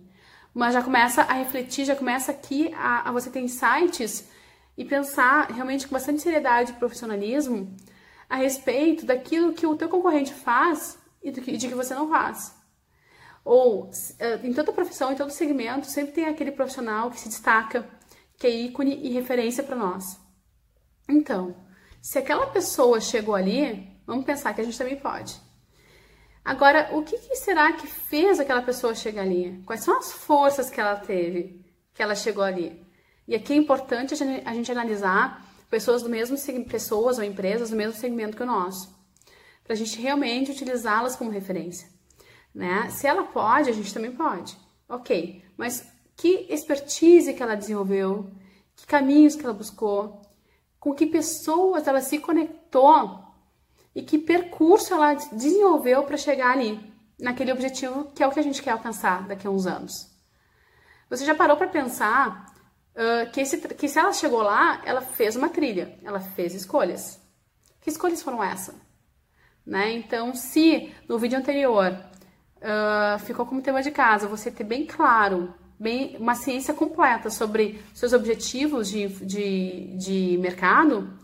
Mas 0.53 0.74
já 0.74 0.82
começa 0.82 1.22
a 1.22 1.34
refletir, 1.34 1.86
já 1.86 1.96
começa 1.96 2.32
aqui 2.32 2.74
a, 2.74 3.10
a 3.10 3.12
você 3.12 3.29
ter 3.29 3.39
insights 3.39 4.27
e 4.77 4.84
pensar 4.84 5.51
realmente 5.51 5.88
com 5.88 5.94
bastante 5.94 6.22
seriedade 6.22 6.72
e 6.72 6.75
profissionalismo 6.75 7.75
a 8.29 8.36
respeito 8.36 9.06
daquilo 9.06 9.53
que 9.53 9.65
o 9.65 9.75
teu 9.75 9.89
concorrente 9.89 10.34
faz 10.34 10.98
e 11.22 11.32
do 11.32 11.41
que, 11.41 11.58
de 11.58 11.68
que 11.68 11.75
você 11.75 11.94
não 11.94 12.10
faz. 12.10 12.56
Ou 13.44 13.89
eh, 14.20 14.39
em 14.44 14.53
toda 14.53 14.72
profissão, 14.72 15.12
em 15.12 15.15
todo 15.15 15.32
segmento, 15.32 15.88
sempre 15.88 16.13
tem 16.13 16.25
aquele 16.25 16.51
profissional 16.51 17.10
que 17.10 17.20
se 17.20 17.29
destaca, 17.29 17.88
que 18.38 18.46
é 18.46 18.50
ícone 18.50 19.00
e 19.03 19.10
referência 19.10 19.63
para 19.63 19.75
nós. 19.75 20.20
Então, 21.08 21.56
se 22.01 22.18
aquela 22.18 22.48
pessoa 22.48 23.01
chegou 23.01 23.36
ali, 23.36 23.89
Vamos 24.10 24.25
pensar 24.25 24.56
que 24.56 24.62
a 24.62 24.63
gente 24.63 24.75
também 24.75 24.96
pode. 24.96 25.39
Agora, 26.50 26.89
o 26.94 27.03
que, 27.03 27.15
que 27.15 27.36
será 27.36 27.74
que 27.74 27.86
fez 27.86 28.39
aquela 28.39 28.63
pessoa 28.63 28.96
chegar 28.96 29.22
ali? 29.22 29.62
Quais 29.68 29.84
são 29.84 30.00
as 30.00 30.12
forças 30.12 30.68
que 30.68 30.82
ela 30.82 30.96
teve, 30.96 31.63
que 31.94 32.01
ela 32.01 32.15
chegou 32.15 32.44
ali? 32.44 32.84
E 33.27 33.36
aqui 33.36 33.53
é 33.53 33.56
importante 33.56 34.15
a 34.15 34.53
gente 34.56 34.72
analisar 34.72 35.46
pessoas 35.70 36.01
do 36.01 36.10
mesmo 36.10 36.36
pessoas 36.65 37.20
ou 37.20 37.24
empresas 37.24 37.70
do 37.70 37.75
mesmo 37.75 37.94
segmento 37.94 38.36
que 38.36 38.41
o 38.41 38.48
nosso, 38.48 38.89
para 39.63 39.74
a 39.74 39.75
gente 39.75 40.01
realmente 40.01 40.50
utilizá-las 40.50 41.15
como 41.15 41.29
referência. 41.29 41.88
Né? 42.51 42.89
Se 42.89 43.06
ela 43.06 43.25
pode, 43.25 43.70
a 43.70 43.74
gente 43.74 43.94
também 43.94 44.12
pode. 44.12 44.58
Ok, 44.89 45.46
mas 45.56 45.88
que 46.15 46.48
expertise 46.50 47.36
que 47.36 47.44
ela 47.44 47.53
desenvolveu, 47.53 48.32
que 48.75 48.88
caminhos 48.88 49.36
que 49.36 49.46
ela 49.46 49.53
buscou, 49.53 50.20
com 50.79 50.96
que 50.96 51.06
pessoas 51.06 51.88
ela 51.88 52.01
se 52.01 52.18
conectou 52.18 53.28
e 54.00 54.01
que 54.01 54.18
percurso 54.18 54.94
ela 54.94 55.13
desenvolveu 55.13 56.03
para 56.03 56.15
chegar 56.15 56.51
ali, 56.51 56.79
naquele 57.20 57.51
objetivo 57.51 58.06
que 58.15 58.24
é 58.24 58.27
o 58.27 58.32
que 58.32 58.39
a 58.39 58.44
gente 58.44 58.62
quer 58.62 58.72
alcançar 58.72 59.27
daqui 59.27 59.46
a 59.46 59.50
uns 59.50 59.68
anos. 59.68 60.08
Você 61.10 61.25
já 61.25 61.36
parou 61.36 61.58
para 61.58 61.68
pensar 61.68 62.46
uh, 62.96 63.29
que, 63.32 63.41
esse, 63.41 63.58
que 63.58 63.89
se 63.89 64.00
ela 64.00 64.13
chegou 64.13 64.41
lá, 64.41 64.82
ela 64.86 65.01
fez 65.01 65.36
uma 65.36 65.50
trilha, 65.50 66.00
ela 66.01 66.22
fez 66.22 66.53
escolhas. 66.53 67.20
Que 67.82 67.89
escolhas 67.89 68.24
foram 68.24 68.41
essas? 68.41 68.75
Né? 69.65 69.91
Então, 69.91 70.34
se 70.34 70.94
no 71.08 71.20
vídeo 71.20 71.38
anterior 71.38 71.91
uh, 71.91 73.20
ficou 73.20 73.46
como 73.46 73.62
tema 73.62 73.84
de 73.84 73.91
casa 73.91 74.29
você 74.29 74.50
ter 74.50 74.63
bem 74.63 74.86
claro, 74.86 75.53
bem 75.77 76.15
uma 76.18 76.36
ciência 76.36 76.74
completa 76.74 77.29
sobre 77.29 77.84
seus 77.94 78.13
objetivos 78.13 78.88
de, 78.89 79.10
de, 79.25 79.98
de 79.98 80.38
mercado 80.38 81.18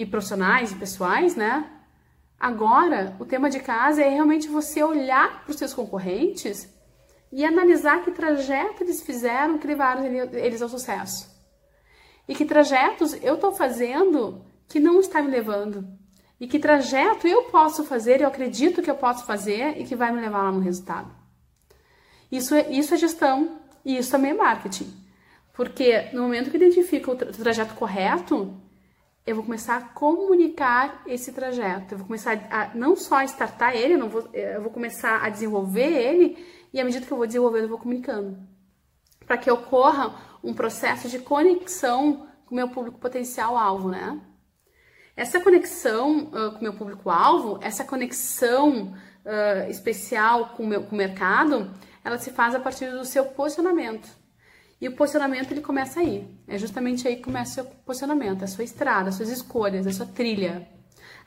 e 0.00 0.06
profissionais 0.06 0.72
e 0.72 0.76
pessoais, 0.76 1.36
né? 1.36 1.70
Agora, 2.38 3.14
o 3.20 3.26
tema 3.26 3.50
de 3.50 3.60
casa 3.60 4.00
é 4.00 4.08
realmente 4.08 4.48
você 4.48 4.82
olhar 4.82 5.44
para 5.44 5.50
os 5.50 5.58
seus 5.58 5.74
concorrentes 5.74 6.66
e 7.30 7.44
analisar 7.44 8.02
que 8.02 8.10
trajeto 8.10 8.82
eles 8.82 9.02
fizeram 9.02 9.58
que 9.58 9.66
levaram 9.66 10.06
eles 10.06 10.62
ao 10.62 10.70
sucesso. 10.70 11.30
E 12.26 12.34
que 12.34 12.46
trajetos 12.46 13.12
eu 13.22 13.34
estou 13.34 13.52
fazendo 13.52 14.42
que 14.66 14.80
não 14.80 15.00
está 15.00 15.20
me 15.20 15.30
levando. 15.30 15.86
E 16.40 16.48
que 16.48 16.58
trajeto 16.58 17.28
eu 17.28 17.42
posso 17.50 17.84
fazer, 17.84 18.22
eu 18.22 18.28
acredito 18.28 18.80
que 18.80 18.90
eu 18.90 18.94
posso 18.94 19.26
fazer 19.26 19.78
e 19.78 19.84
que 19.84 19.94
vai 19.94 20.10
me 20.10 20.22
levar 20.22 20.44
lá 20.44 20.50
no 20.50 20.60
resultado. 20.60 21.14
Isso 22.32 22.54
é, 22.54 22.70
isso 22.70 22.94
é 22.94 22.96
gestão 22.96 23.60
e 23.84 23.98
isso 23.98 24.10
também 24.10 24.30
é 24.30 24.34
marketing. 24.34 24.90
Porque 25.52 26.08
no 26.14 26.22
momento 26.22 26.50
que 26.50 26.56
identifico 26.56 27.10
o 27.10 27.16
trajeto 27.16 27.74
correto, 27.74 28.58
eu 29.26 29.34
vou 29.34 29.44
começar 29.44 29.76
a 29.76 29.80
comunicar 29.80 31.02
esse 31.06 31.32
trajeto. 31.32 31.94
Eu 31.94 31.98
vou 31.98 32.06
começar 32.06 32.32
a 32.50 32.74
não 32.74 32.96
só 32.96 33.16
a 33.16 33.24
startar 33.24 33.76
ele, 33.76 33.94
eu, 33.94 34.08
vou, 34.08 34.28
eu 34.32 34.62
vou 34.62 34.70
começar 34.70 35.22
a 35.22 35.28
desenvolver 35.28 35.92
ele 35.92 36.44
e 36.72 36.80
à 36.80 36.84
medida 36.84 37.04
que 37.04 37.12
eu 37.12 37.16
vou 37.16 37.26
desenvolvendo, 37.26 37.64
eu 37.64 37.68
vou 37.68 37.78
comunicando. 37.78 38.38
Para 39.26 39.36
que 39.36 39.50
ocorra 39.50 40.14
um 40.42 40.54
processo 40.54 41.08
de 41.08 41.18
conexão 41.18 42.28
com 42.46 42.54
o 42.54 42.56
meu 42.56 42.68
público 42.68 42.98
potencial 42.98 43.56
alvo, 43.56 43.88
né? 43.88 44.20
Essa 45.16 45.40
conexão 45.40 46.24
uh, 46.28 46.52
com 46.52 46.58
o 46.58 46.62
meu 46.62 46.72
público-alvo, 46.72 47.58
essa 47.60 47.84
conexão 47.84 48.94
uh, 49.24 49.70
especial 49.70 50.50
com 50.56 50.62
o, 50.62 50.66
meu, 50.66 50.82
com 50.84 50.94
o 50.94 50.98
mercado, 50.98 51.70
ela 52.02 52.18
se 52.18 52.30
faz 52.30 52.54
a 52.54 52.60
partir 52.60 52.90
do 52.90 53.04
seu 53.04 53.26
posicionamento. 53.26 54.08
E 54.80 54.88
o 54.88 54.96
posicionamento 54.96 55.52
ele 55.52 55.60
começa 55.60 56.00
aí. 56.00 56.26
É 56.48 56.56
justamente 56.56 57.06
aí 57.06 57.16
que 57.16 57.22
começa 57.22 57.50
o 57.50 57.54
seu 57.54 57.64
posicionamento, 57.84 58.42
a 58.42 58.46
sua 58.46 58.64
estrada, 58.64 59.10
as 59.10 59.16
suas 59.16 59.28
escolhas, 59.28 59.86
a 59.86 59.92
sua 59.92 60.06
trilha. 60.06 60.66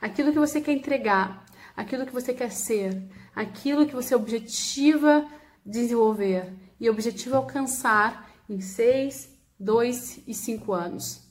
Aquilo 0.00 0.32
que 0.32 0.38
você 0.38 0.60
quer 0.60 0.72
entregar, 0.72 1.44
aquilo 1.76 2.04
que 2.04 2.12
você 2.12 2.34
quer 2.34 2.50
ser, 2.50 3.00
aquilo 3.34 3.86
que 3.86 3.94
você 3.94 4.14
objetiva 4.14 5.26
desenvolver 5.64 6.52
e 6.80 6.90
objetiva 6.90 7.36
alcançar 7.36 8.28
em 8.48 8.60
6, 8.60 9.30
2 9.58 10.24
e 10.26 10.34
5 10.34 10.72
anos. 10.72 11.22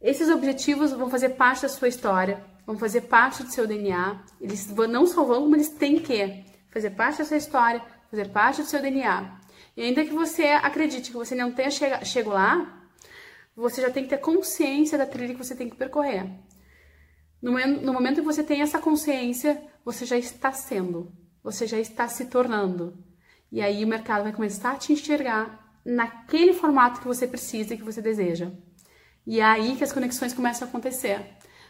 Esses 0.00 0.28
objetivos 0.28 0.92
vão 0.92 1.08
fazer 1.08 1.30
parte 1.30 1.62
da 1.62 1.68
sua 1.68 1.88
história, 1.88 2.44
vão 2.66 2.76
fazer 2.76 3.02
parte 3.02 3.42
do 3.42 3.50
seu 3.50 3.66
DNA. 3.66 4.22
Eles 4.40 4.66
não 4.66 5.06
só 5.06 5.24
vão, 5.24 5.42
como 5.42 5.56
eles 5.56 5.70
têm 5.70 5.98
que 5.98 6.44
fazer 6.68 6.90
parte 6.90 7.18
da 7.18 7.24
sua 7.24 7.36
história, 7.36 7.82
fazer 8.10 8.28
parte 8.28 8.60
do 8.60 8.68
seu 8.68 8.82
DNA. 8.82 9.37
E 9.78 9.80
ainda 9.80 10.04
que 10.04 10.12
você 10.12 10.42
acredite 10.42 11.12
que 11.12 11.16
você 11.16 11.36
não 11.36 11.52
tenha 11.52 11.70
chegado 11.70 12.30
lá, 12.30 12.82
você 13.54 13.80
já 13.80 13.88
tem 13.88 14.02
que 14.02 14.10
ter 14.10 14.18
consciência 14.18 14.98
da 14.98 15.06
trilha 15.06 15.32
que 15.32 15.44
você 15.44 15.54
tem 15.54 15.70
que 15.70 15.76
percorrer. 15.76 16.28
No, 17.40 17.52
no 17.52 17.92
momento 17.92 18.16
que 18.16 18.22
você 18.22 18.42
tem 18.42 18.60
essa 18.60 18.80
consciência, 18.80 19.62
você 19.84 20.04
já 20.04 20.18
está 20.18 20.50
sendo, 20.50 21.12
você 21.44 21.64
já 21.64 21.78
está 21.78 22.08
se 22.08 22.26
tornando. 22.26 22.98
E 23.52 23.60
aí 23.60 23.84
o 23.84 23.86
mercado 23.86 24.24
vai 24.24 24.32
começar 24.32 24.72
a 24.72 24.76
te 24.76 24.92
enxergar 24.92 25.78
naquele 25.84 26.54
formato 26.54 27.00
que 27.00 27.06
você 27.06 27.28
precisa 27.28 27.74
e 27.74 27.78
que 27.78 27.84
você 27.84 28.02
deseja. 28.02 28.50
E 29.24 29.38
é 29.38 29.44
aí 29.44 29.76
que 29.76 29.84
as 29.84 29.92
conexões 29.92 30.32
começam 30.32 30.66
a 30.66 30.68
acontecer, 30.68 31.24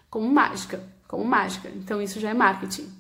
como 0.09 0.27
mágica, 0.33 0.83
como 1.07 1.27
mágica. 1.27 1.69
Então 1.69 2.01
isso 2.01 2.19
já 2.19 2.31
é 2.31 2.35
marketing. 2.35 2.91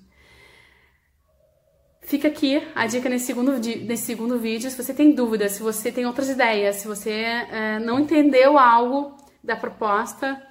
Fica 2.08 2.28
aqui 2.28 2.66
a 2.74 2.86
dica 2.86 3.06
nesse 3.06 3.26
segundo, 3.26 3.52
nesse 3.58 4.04
segundo 4.04 4.38
vídeo. 4.38 4.70
Se 4.70 4.82
você 4.82 4.94
tem 4.94 5.12
dúvidas, 5.12 5.52
se 5.52 5.62
você 5.62 5.92
tem 5.92 6.06
outras 6.06 6.30
ideias, 6.30 6.76
se 6.76 6.88
você 6.88 7.10
é, 7.10 7.78
não 7.80 8.00
entendeu 8.00 8.58
algo 8.58 9.14
da 9.44 9.54
proposta, 9.54 10.42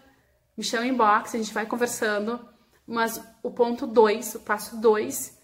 me 0.56 0.64
chama 0.64 0.86
em 0.86 0.92
inbox, 0.92 1.34
a 1.34 1.38
gente 1.40 1.52
vai 1.52 1.66
conversando. 1.66 2.40
Mas 2.86 3.20
o 3.42 3.50
ponto 3.50 3.88
2, 3.88 4.36
o 4.36 4.40
passo 4.42 4.80
2, 4.80 5.40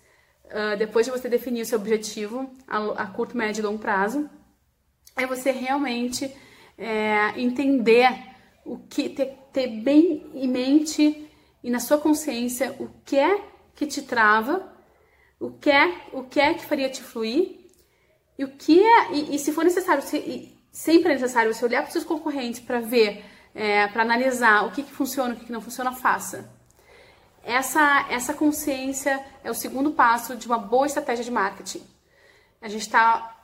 uh, 0.46 0.50
ah, 0.52 0.76
depois 0.76 1.08
de 1.08 1.12
você 1.12 1.28
definir 1.28 1.64
o 1.64 1.66
seu 1.66 1.80
objetivo 1.80 2.48
a, 2.68 2.78
a 3.02 3.08
curto, 3.08 3.36
médio 3.36 3.62
e 3.62 3.66
longo 3.66 3.80
prazo, 3.80 4.30
é 5.18 5.26
você 5.26 5.50
realmente 5.50 6.32
é, 6.78 7.34
entender 7.42 8.08
o 8.64 8.78
que, 8.78 9.10
ter, 9.10 9.36
ter 9.52 9.68
bem 9.82 10.30
em 10.36 10.48
mente 10.48 11.28
e 11.64 11.72
na 11.72 11.80
sua 11.80 11.98
consciência 11.98 12.76
o 12.80 12.88
que 13.04 13.18
é 13.18 13.42
que 13.74 13.88
te 13.88 14.04
trava, 14.04 14.73
o 15.40 15.52
que 15.52 15.70
é, 15.70 16.08
o 16.12 16.24
que 16.24 16.40
é 16.40 16.54
que 16.54 16.66
faria 16.66 16.90
te 16.90 17.02
fluir 17.02 17.60
e 18.38 18.44
o 18.44 18.50
que 18.50 18.84
é, 18.84 19.12
e, 19.12 19.36
e 19.36 19.40
se 19.40 19.52
for 19.52 19.64
necessário, 19.64 20.02
se, 20.02 20.58
sempre 20.72 21.12
é 21.12 21.16
necessário 21.16 21.54
você 21.54 21.64
olhar 21.66 21.82
para 21.82 21.88
os 21.88 21.94
seus 21.94 22.06
concorrentes 22.06 22.60
para 22.60 22.80
ver 22.80 23.26
é, 23.54 23.88
para 23.88 24.02
analisar 24.02 24.66
o 24.66 24.72
que, 24.72 24.84
que 24.84 24.92
funciona, 24.92 25.34
o 25.34 25.38
que, 25.38 25.46
que 25.46 25.52
não 25.52 25.62
funciona, 25.62 25.92
faça. 25.92 26.50
Essa, 27.44 28.08
essa 28.10 28.34
consciência 28.34 29.24
é 29.44 29.52
o 29.52 29.54
segundo 29.54 29.92
passo 29.92 30.36
de 30.36 30.48
uma 30.48 30.58
boa 30.58 30.88
estratégia 30.88 31.24
de 31.24 31.32
marketing. 31.32 31.86
A 32.62 32.70
gente 32.70 32.82
está 32.82 33.36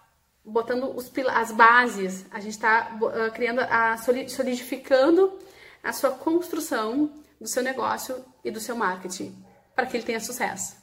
botando 0.44 0.96
os, 0.96 1.12
as 1.28 1.52
bases, 1.52 2.26
a 2.32 2.40
gente 2.40 2.54
está 2.54 2.98
uh, 3.02 3.32
criando, 3.34 3.60
a, 3.60 3.98
solidificando 3.98 5.38
a 5.84 5.92
sua 5.92 6.12
construção 6.12 7.12
do 7.40 7.48
seu 7.48 7.62
negócio 7.62 8.24
e 8.44 8.50
do 8.50 8.60
seu 8.60 8.76
marketing 8.76 9.36
para 9.76 9.86
que 9.86 9.98
ele 9.98 10.06
tenha 10.06 10.20
sucesso. 10.20 10.79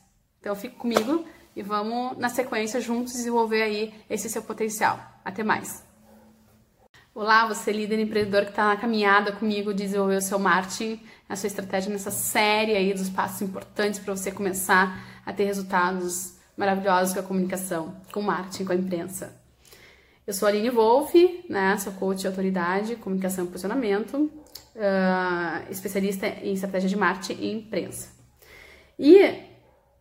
Então 0.47 0.55
fique 0.55 0.77
comigo 0.77 1.25
e 1.57 1.61
vamos 1.61 2.17
na 2.19 2.29
sequência 2.29 2.81
juntos 2.81 3.15
desenvolver 3.15 3.63
aí 3.63 3.93
esse 4.09 4.31
seu 4.31 4.41
potencial. 4.41 4.97
Até 5.25 5.43
mais! 5.43 5.85
Olá, 7.13 7.49
você 7.49 7.73
líder 7.73 7.99
empreendedor 7.99 8.45
que 8.45 8.51
está 8.51 8.69
na 8.69 8.77
caminhada 8.77 9.33
comigo 9.33 9.75
de 9.75 9.83
desenvolver 9.83 10.19
o 10.19 10.23
seu 10.23 10.39
marketing, 10.39 11.01
a 11.29 11.35
sua 11.35 11.49
estratégia 11.49 11.91
nessa 11.91 12.13
série 12.13 12.77
aí 12.77 12.95
dos 12.95 13.11
passos 13.11 13.43
importantes 13.43 13.99
para 13.99 14.15
você 14.15 14.31
começar 14.31 15.21
a 15.27 15.33
ter 15.33 15.47
resultados 15.47 16.37
maravilhosos 16.57 17.13
com 17.13 17.19
a 17.19 17.25
comunicação, 17.25 17.97
com 18.13 18.21
o 18.21 18.23
marketing, 18.23 18.67
com 18.67 18.73
a 18.73 18.77
imprensa. 18.77 19.35
Eu 20.25 20.33
sou 20.33 20.47
a 20.47 20.53
Aline 20.53 20.71
Wolff, 20.71 21.45
né, 21.51 21.77
sou 21.79 21.93
coach 21.95 22.21
de 22.21 22.29
autoridade, 22.29 22.95
comunicação 22.95 23.47
e 23.47 23.49
posicionamento, 23.49 24.15
uh, 24.77 25.73
especialista 25.73 26.29
em 26.29 26.53
estratégia 26.53 26.89
de 26.89 26.97
marketing 26.97 27.43
e 27.43 27.53
imprensa. 27.53 28.15
E 28.97 29.46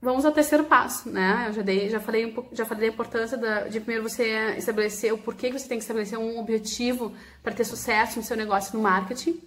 Vamos 0.06 0.24
ao 0.24 0.32
terceiro 0.32 0.66
passo, 0.66 1.10
né? 1.10 1.46
Eu 1.48 1.54
já, 1.54 1.62
dei, 1.64 1.90
já, 1.90 2.00
falei, 2.00 2.32
já 2.52 2.64
falei 2.64 2.88
da 2.88 2.94
importância 2.94 3.36
da, 3.36 3.62
de 3.62 3.80
primeiro 3.80 4.08
você 4.08 4.54
estabelecer 4.56 5.12
o 5.12 5.18
porquê 5.18 5.50
que 5.50 5.58
você 5.58 5.68
tem 5.68 5.80
que 5.80 5.84
estabelecer 5.84 6.20
um 6.20 6.38
objetivo 6.38 7.12
para 7.42 7.56
ter 7.56 7.64
sucesso 7.64 8.20
no 8.20 8.24
seu 8.24 8.38
negócio 8.38 8.78
no 8.78 8.84
marketing. 8.84 9.42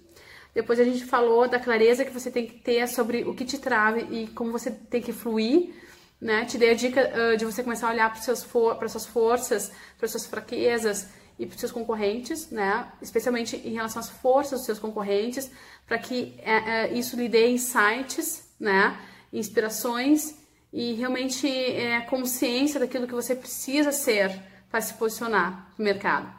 Depois 0.53 0.77
a 0.77 0.83
gente 0.83 1.05
falou 1.05 1.47
da 1.47 1.59
clareza 1.61 2.03
que 2.03 2.11
você 2.11 2.29
tem 2.29 2.45
que 2.45 2.55
ter 2.55 2.85
sobre 2.89 3.23
o 3.23 3.33
que 3.33 3.45
te 3.45 3.57
trave 3.57 4.01
e 4.11 4.27
como 4.27 4.51
você 4.51 4.69
tem 4.69 5.01
que 5.01 5.13
fluir, 5.13 5.73
né? 6.19 6.43
Te 6.43 6.57
dei 6.57 6.71
a 6.71 6.73
dica 6.73 7.09
uh, 7.09 7.37
de 7.37 7.45
você 7.45 7.63
começar 7.63 7.87
a 7.87 7.91
olhar 7.93 8.11
para 8.11 8.35
for, 8.35 8.89
suas 8.89 9.05
forças, 9.05 9.71
para 9.97 10.09
suas 10.09 10.25
fraquezas 10.25 11.07
e 11.39 11.45
para 11.45 11.57
seus 11.57 11.71
concorrentes, 11.71 12.51
né? 12.51 12.85
Especialmente 13.01 13.55
em 13.55 13.75
relação 13.75 14.01
às 14.01 14.09
forças 14.09 14.59
dos 14.59 14.65
seus 14.65 14.77
concorrentes, 14.77 15.49
para 15.87 15.97
que 15.97 16.35
uh, 16.39 16.93
uh, 16.93 16.97
isso 16.97 17.15
lhe 17.15 17.29
dê 17.29 17.49
insights, 17.49 18.43
né? 18.59 18.99
Inspirações 19.31 20.38
e 20.71 20.93
realmente 20.93 21.47
é, 21.47 22.01
consciência 22.01 22.79
daquilo 22.79 23.07
que 23.07 23.13
você 23.13 23.35
precisa 23.35 23.91
ser 23.91 24.31
para 24.69 24.81
se 24.81 24.93
posicionar 24.93 25.71
no 25.77 25.83
mercado. 25.83 26.31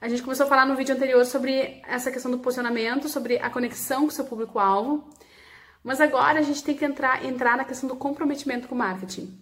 A 0.00 0.08
gente 0.08 0.22
começou 0.22 0.46
a 0.46 0.48
falar 0.48 0.66
no 0.66 0.74
vídeo 0.74 0.94
anterior 0.94 1.24
sobre 1.24 1.80
essa 1.86 2.10
questão 2.10 2.30
do 2.30 2.38
posicionamento, 2.38 3.08
sobre 3.08 3.38
a 3.38 3.48
conexão 3.48 4.00
com 4.00 4.08
o 4.08 4.10
seu 4.10 4.24
público-alvo. 4.24 5.08
Mas 5.84 6.00
agora 6.00 6.40
a 6.40 6.42
gente 6.42 6.62
tem 6.62 6.76
que 6.76 6.84
entrar, 6.84 7.24
entrar 7.24 7.56
na 7.56 7.64
questão 7.64 7.88
do 7.88 7.96
comprometimento 7.96 8.66
com 8.66 8.74
o 8.74 8.78
marketing. 8.78 9.40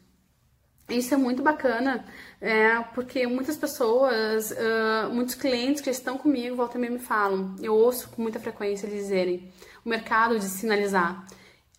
Isso 0.90 1.14
é 1.14 1.16
muito 1.16 1.42
bacana, 1.42 2.04
é, 2.40 2.80
porque 2.94 3.26
muitas 3.26 3.56
pessoas, 3.56 4.50
uh, 4.50 5.12
muitos 5.12 5.36
clientes 5.36 5.80
que 5.80 5.88
estão 5.88 6.18
comigo, 6.18 6.56
volta 6.56 6.78
e 6.78 6.90
me 6.90 6.98
falam, 6.98 7.54
eu 7.62 7.74
ouço 7.74 8.10
com 8.10 8.20
muita 8.20 8.40
frequência 8.40 8.86
eles 8.86 9.02
dizerem, 9.02 9.52
o 9.84 9.88
mercado 9.88 10.36
de 10.36 10.44
sinalizar, 10.44 11.24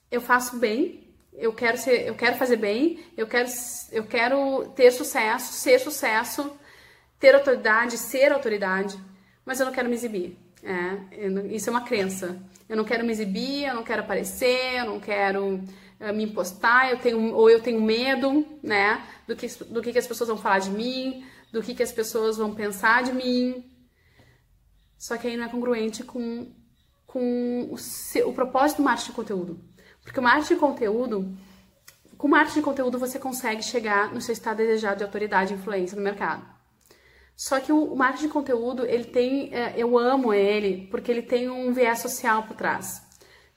eu 0.10 0.22
faço 0.22 0.58
bem, 0.58 1.11
eu 1.34 1.54
quero 1.54 1.78
ser, 1.78 2.08
eu 2.08 2.16
quero 2.16 2.38
fazer 2.38 2.58
bem, 2.58 3.04
eu 3.16 3.28
quero, 3.28 3.50
eu 3.92 4.04
quero 4.06 4.72
ter 4.76 4.92
sucesso, 4.92 5.54
ser 5.54 5.80
sucesso, 5.80 6.52
ter 7.20 7.36
autoridade, 7.36 7.98
ser 7.98 8.32
autoridade, 8.32 9.00
mas 9.46 9.60
eu 9.60 9.66
não 9.66 9.74
quero 9.74 9.88
me 9.88 9.96
exibir. 9.96 10.38
É, 10.64 11.56
isso 11.56 11.70
é 11.70 11.72
uma 11.72 11.84
crença. 11.84 12.38
Eu 12.70 12.78
não 12.78 12.84
quero 12.84 13.04
me 13.04 13.12
exibir, 13.12 13.66
eu 13.66 13.76
não 13.76 13.84
quero 13.84 14.02
aparecer, 14.02 14.80
eu 14.80 14.86
não 14.86 15.00
quero 15.00 15.56
uh, 15.56 16.14
me 16.14 16.24
impostar, 16.24 16.90
eu 16.90 17.00
tenho, 17.00 17.34
ou 17.34 17.50
eu 17.50 17.62
tenho 17.62 17.82
medo, 17.82 18.46
né, 18.62 19.06
do 19.28 19.36
que, 19.36 19.48
do 19.66 19.82
que, 19.82 19.92
que 19.92 20.00
as 20.00 20.08
pessoas 20.08 20.30
vão 20.30 20.38
falar 20.38 20.60
de 20.60 20.70
mim, 20.70 21.26
do 21.52 21.62
que, 21.62 21.74
que 21.74 21.84
as 21.84 21.92
pessoas 21.92 22.38
vão 22.38 22.54
pensar 22.54 23.04
de 23.04 23.12
mim. 23.12 23.66
Só 24.98 25.18
que 25.18 25.28
aí 25.28 25.36
não 25.36 25.46
é 25.46 25.50
congruente 25.50 26.04
com, 26.04 26.52
com 27.06 27.68
o, 27.72 27.78
seu, 27.78 28.30
o 28.30 28.34
propósito 28.34 28.78
do 28.78 28.84
marketing 28.84 29.10
de 29.10 29.16
conteúdo. 29.16 29.60
Porque 30.04 30.20
o 30.20 30.24
marketing 30.24 30.54
de 30.56 30.60
conteúdo, 30.60 31.38
com 32.18 32.28
marketing 32.28 32.60
de 32.60 32.66
conteúdo 32.66 33.00
você 33.00 33.20
consegue 33.20 33.64
chegar 33.64 34.14
no 34.14 34.22
seu 34.22 34.34
estado 34.34 34.58
desejado 34.58 34.98
de 34.98 35.04
autoridade 35.04 35.54
e 35.54 35.58
influência 35.58 35.96
no 35.96 36.04
mercado. 36.04 36.46
Só 37.36 37.60
que 37.60 37.72
o, 37.72 37.96
marketing 37.96 38.28
de 38.28 38.34
conteúdo, 38.34 38.86
ele 38.86 39.06
tem, 39.06 39.54
é, 39.54 39.74
eu 39.76 39.98
amo 39.98 40.34
ele, 40.34 40.88
porque 40.92 41.12
ele 41.12 41.24
tem 41.24 41.50
um 41.50 41.74
viés 41.74 42.00
social 42.00 42.44
por 42.44 42.56
trás. 42.56 43.02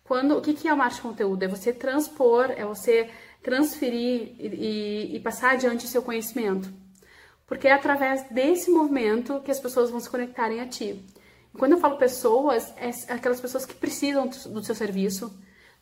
Quando, 0.03 0.37
o 0.37 0.41
que, 0.41 0.55
que 0.55 0.69
é 0.69 0.73
o 0.73 0.77
marketing 0.77 1.03
de 1.03 1.09
conteúdo? 1.09 1.43
É 1.43 1.49
você 1.49 1.73
transpor, 1.73 2.51
é 2.51 2.65
você 2.65 3.11
transferir 3.43 4.35
e, 4.39 4.47
e, 4.47 5.17
e 5.17 5.21
passar 5.21 5.51
adiante 5.51 5.85
o 5.85 5.89
seu 5.89 6.03
conhecimento. 6.03 6.73
Porque 7.47 7.69
é 7.69 7.73
através 7.73 8.23
desse 8.31 8.71
movimento 8.71 9.41
que 9.41 9.51
as 9.51 9.61
pessoas 9.61 9.91
vão 9.91 10.01
se 10.01 10.09
conectarem 10.09 10.61
a 10.61 10.67
ti. 10.67 11.05
quando 11.59 11.73
eu 11.73 11.79
falo 11.79 11.99
pessoas, 11.99 12.73
é 12.79 12.91
aquelas 13.13 13.41
pessoas 13.41 13.67
que 13.67 13.75
precisam 13.75 14.27
do 14.27 14.65
seu 14.65 14.75
serviço, 14.75 15.31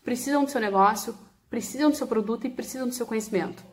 precisam 0.05 0.45
do 0.45 0.51
seu 0.51 0.61
negócio, 0.61 1.17
precisam 1.49 1.91
do 1.91 1.97
seu 1.97 2.07
produto 2.07 2.47
e 2.47 2.51
precisam 2.51 2.89
do 2.89 2.95
seu 2.95 3.07
conhecimento. 3.07 3.65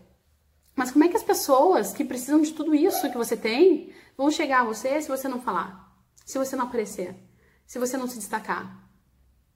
Mas 0.75 0.91
como 0.91 1.03
é 1.03 1.07
que 1.07 1.17
as 1.17 1.23
pessoas 1.23 1.91
que 1.91 2.05
precisam 2.05 2.41
de 2.41 2.53
tudo 2.53 2.73
isso 2.73 3.09
que 3.09 3.17
você 3.17 3.35
tem 3.35 3.91
vão 4.17 4.31
chegar 4.31 4.61
a 4.61 4.65
você 4.65 5.01
se 5.01 5.09
você 5.09 5.27
não 5.27 5.41
falar, 5.41 5.93
se 6.25 6.37
você 6.37 6.55
não 6.55 6.65
aparecer, 6.65 7.15
se 7.65 7.79
você 7.79 7.97
não 7.97 8.07
se 8.07 8.17
destacar? 8.17 8.87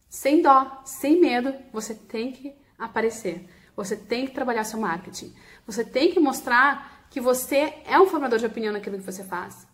Sem 0.10 0.42
dó, 0.42 0.82
sem 0.86 1.20
medo, 1.20 1.54
você 1.72 1.96
tem 1.96 2.32
que 2.32 2.54
aparecer. 2.78 3.48
Você 3.76 3.96
tem 3.96 4.28
que 4.28 4.34
trabalhar 4.34 4.64
seu 4.64 4.80
marketing. 4.80 5.34
Você 5.66 5.84
tem 5.84 6.12
que 6.12 6.20
mostrar 6.20 7.08
que 7.10 7.20
você 7.20 7.74
é 7.86 8.00
um 8.00 8.06
formador 8.06 8.38
de 8.38 8.46
opinião 8.46 8.74
naquilo 8.74 8.98
que 8.98 9.04
você 9.04 9.24
faz. 9.24 9.66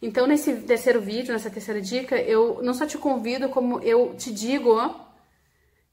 Então, 0.00 0.26
nesse 0.26 0.52
terceiro 0.62 1.00
vídeo, 1.00 1.32
nessa 1.32 1.50
terceira 1.50 1.80
dica, 1.80 2.20
eu 2.20 2.60
não 2.62 2.74
só 2.74 2.86
te 2.86 2.98
convido, 2.98 3.48
como 3.48 3.80
eu 3.80 4.14
te 4.16 4.32
digo 4.32 4.78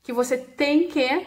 que 0.03 0.11
você 0.11 0.37
tem 0.37 0.89
que 0.89 1.25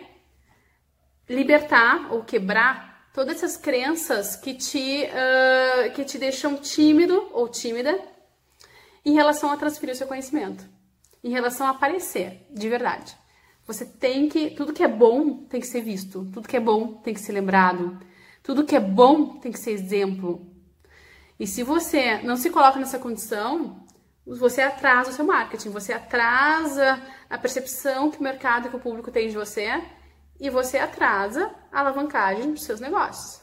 libertar 1.28 2.12
ou 2.12 2.23
quebrar 2.23 3.09
todas 3.12 3.37
essas 3.37 3.56
crenças 3.56 4.37
que 4.37 4.54
te, 4.54 5.04
uh, 5.06 5.92
que 5.95 6.04
te 6.04 6.18
deixam 6.18 6.56
tímido 6.56 7.28
ou 7.33 7.49
tímida 7.49 7.99
em 9.04 9.14
relação 9.14 9.50
a 9.50 9.56
transferir 9.56 9.95
o 9.95 9.99
seu 9.99 10.06
conhecimento, 10.06 10.64
em 11.25 11.30
relação 11.30 11.66
a 11.66 11.71
aparecer 11.71 12.47
de 12.50 12.68
verdade. 12.68 13.16
Você 13.66 13.85
tem 13.85 14.28
que. 14.28 14.50
Tudo 14.50 14.73
que 14.73 14.83
é 14.83 14.88
bom 14.88 15.45
tem 15.45 15.61
que 15.61 15.66
ser 15.66 15.80
visto, 15.80 16.28
tudo 16.32 16.47
que 16.47 16.56
é 16.56 16.60
bom 16.60 16.95
tem 16.95 17.15
que 17.15 17.21
ser 17.21 17.32
lembrado, 17.32 17.99
tudo 18.43 18.65
que 18.65 18.76
é 18.76 18.80
bom 18.80 19.39
tem 19.39 19.50
que 19.50 19.58
ser 19.58 19.73
exemplo. 19.73 20.47
E 21.41 21.47
se 21.47 21.62
você 21.62 22.19
não 22.19 22.36
se 22.36 22.50
coloca 22.50 22.78
nessa 22.78 22.99
condição, 22.99 23.86
você 24.26 24.60
atrasa 24.60 25.10
o 25.10 25.12
seu 25.12 25.25
marketing, 25.25 25.71
você 25.71 25.93
atrasa 25.93 27.00
a 27.30 27.39
percepção 27.39 28.10
que 28.10 28.19
o 28.19 28.23
mercado 28.23 28.67
e 28.67 28.71
que 28.71 28.76
o 28.76 28.80
público 28.80 29.10
tem 29.10 29.28
de 29.28 29.36
você 29.36 29.80
e 30.41 30.50
você 30.50 30.78
atrasa 30.78 31.50
a 31.71 31.80
alavancagem 31.80 32.52
dos 32.52 32.65
seus 32.65 32.80
negócios. 32.80 33.41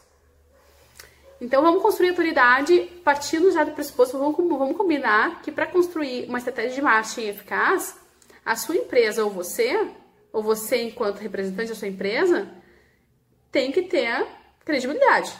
Então 1.40 1.62
vamos 1.62 1.82
construir 1.82 2.10
autoridade 2.10 2.80
partindo 3.04 3.52
já 3.52 3.64
do 3.64 3.72
pressuposto, 3.72 4.18
vamos, 4.18 4.36
vamos 4.36 4.78
combinar 4.78 5.42
que 5.42 5.52
para 5.52 5.68
construir 5.68 6.26
uma 6.28 6.38
estratégia 6.38 6.76
de 6.76 6.82
marketing 6.82 7.28
eficaz, 7.28 7.98
a 8.46 8.56
sua 8.56 8.76
empresa 8.76 9.24
ou 9.24 9.30
você, 9.30 9.88
ou 10.32 10.44
você 10.44 10.84
enquanto 10.84 11.20
representante 11.20 11.70
da 11.70 11.76
sua 11.76 11.88
empresa, 11.88 12.48
tem 13.52 13.72
que 13.72 13.84
ter 13.84 14.26
credibilidade. 14.66 15.34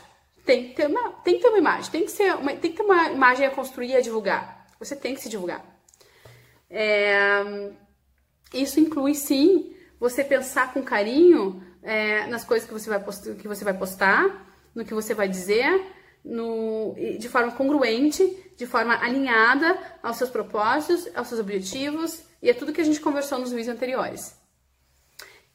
Tem 0.46 0.70
que 0.70 0.76
ter 0.76 0.88
uma, 0.88 1.12
tem 1.24 1.36
que 1.36 1.42
ter 1.42 1.48
uma 1.48 1.58
imagem, 1.58 1.92
tem 1.92 2.04
que, 2.04 2.12
ser 2.12 2.36
uma, 2.36 2.52
tem 2.52 2.72
que 2.72 2.78
ter 2.78 2.84
uma 2.84 3.10
imagem 3.10 3.46
a 3.46 3.52
construir 3.52 3.92
e 3.92 3.96
a 3.96 4.02
divulgar. 4.02 4.53
Você 4.84 4.96
tem 4.96 5.16
que 5.16 5.22
se 5.22 5.30
divulgar. 5.30 5.64
É, 6.70 7.72
isso 8.54 8.80
inclui 8.80 9.14
sim 9.14 9.76
você 10.00 10.24
pensar 10.24 10.74
com 10.74 10.82
carinho 10.84 11.64
é, 11.82 12.28
nas 12.28 12.44
coisas 12.44 12.68
que 12.68 12.74
você, 12.74 12.90
vai 12.90 13.00
postar, 13.00 13.36
que 13.36 13.48
você 13.48 13.64
vai 13.64 13.74
postar, 13.74 14.48
no 14.74 14.84
que 14.84 14.94
você 14.94 15.14
vai 15.14 15.28
dizer, 15.28 15.86
no, 16.24 16.96
de 17.20 17.30
forma 17.30 17.52
congruente, 17.52 18.26
de 18.58 18.66
forma 18.66 18.96
alinhada 18.96 19.78
aos 20.02 20.18
seus 20.18 20.30
propósitos, 20.30 21.10
aos 21.16 21.28
seus 21.28 21.40
objetivos 21.40 22.24
e 22.42 22.50
a 22.50 22.56
tudo 22.56 22.74
que 22.74 22.82
a 22.82 22.86
gente 22.86 23.00
conversou 23.00 23.40
nos 23.40 23.52
vídeos 23.52 23.70
anteriores. 23.70 24.36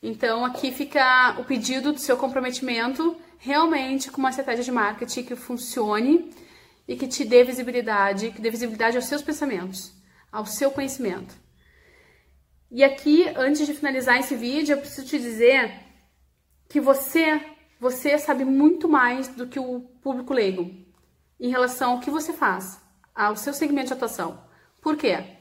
Então, 0.02 0.44
aqui 0.44 0.70
fica 0.70 1.36
o 1.38 1.44
pedido 1.44 1.92
do 1.92 1.98
seu 1.98 2.16
comprometimento 2.16 3.16
realmente 3.38 4.10
com 4.10 4.18
uma 4.18 4.30
estratégia 4.30 4.64
de 4.64 4.70
marketing 4.70 5.24
que 5.24 5.34
funcione 5.34 6.32
e 6.88 6.96
que 6.96 7.06
te 7.06 7.22
dê 7.22 7.44
visibilidade, 7.44 8.30
que 8.30 8.40
dê 8.40 8.50
visibilidade 8.50 8.96
aos 8.96 9.04
seus 9.04 9.20
pensamentos, 9.20 9.92
ao 10.32 10.46
seu 10.46 10.70
conhecimento. 10.70 11.34
E 12.70 12.82
aqui, 12.82 13.28
antes 13.36 13.66
de 13.66 13.74
finalizar 13.74 14.18
esse 14.18 14.34
vídeo, 14.34 14.72
eu 14.72 14.78
preciso 14.78 15.06
te 15.06 15.18
dizer 15.18 15.70
que 16.66 16.80
você, 16.80 17.40
você 17.78 18.18
sabe 18.18 18.44
muito 18.44 18.88
mais 18.88 19.28
do 19.28 19.46
que 19.46 19.60
o 19.60 19.80
público 20.02 20.32
leigo 20.32 20.70
em 21.38 21.50
relação 21.50 21.92
ao 21.92 22.00
que 22.00 22.10
você 22.10 22.32
faz, 22.32 22.80
ao 23.14 23.36
seu 23.36 23.52
segmento 23.52 23.88
de 23.88 23.92
atuação. 23.92 24.42
Por 24.80 24.96
quê? 24.96 25.38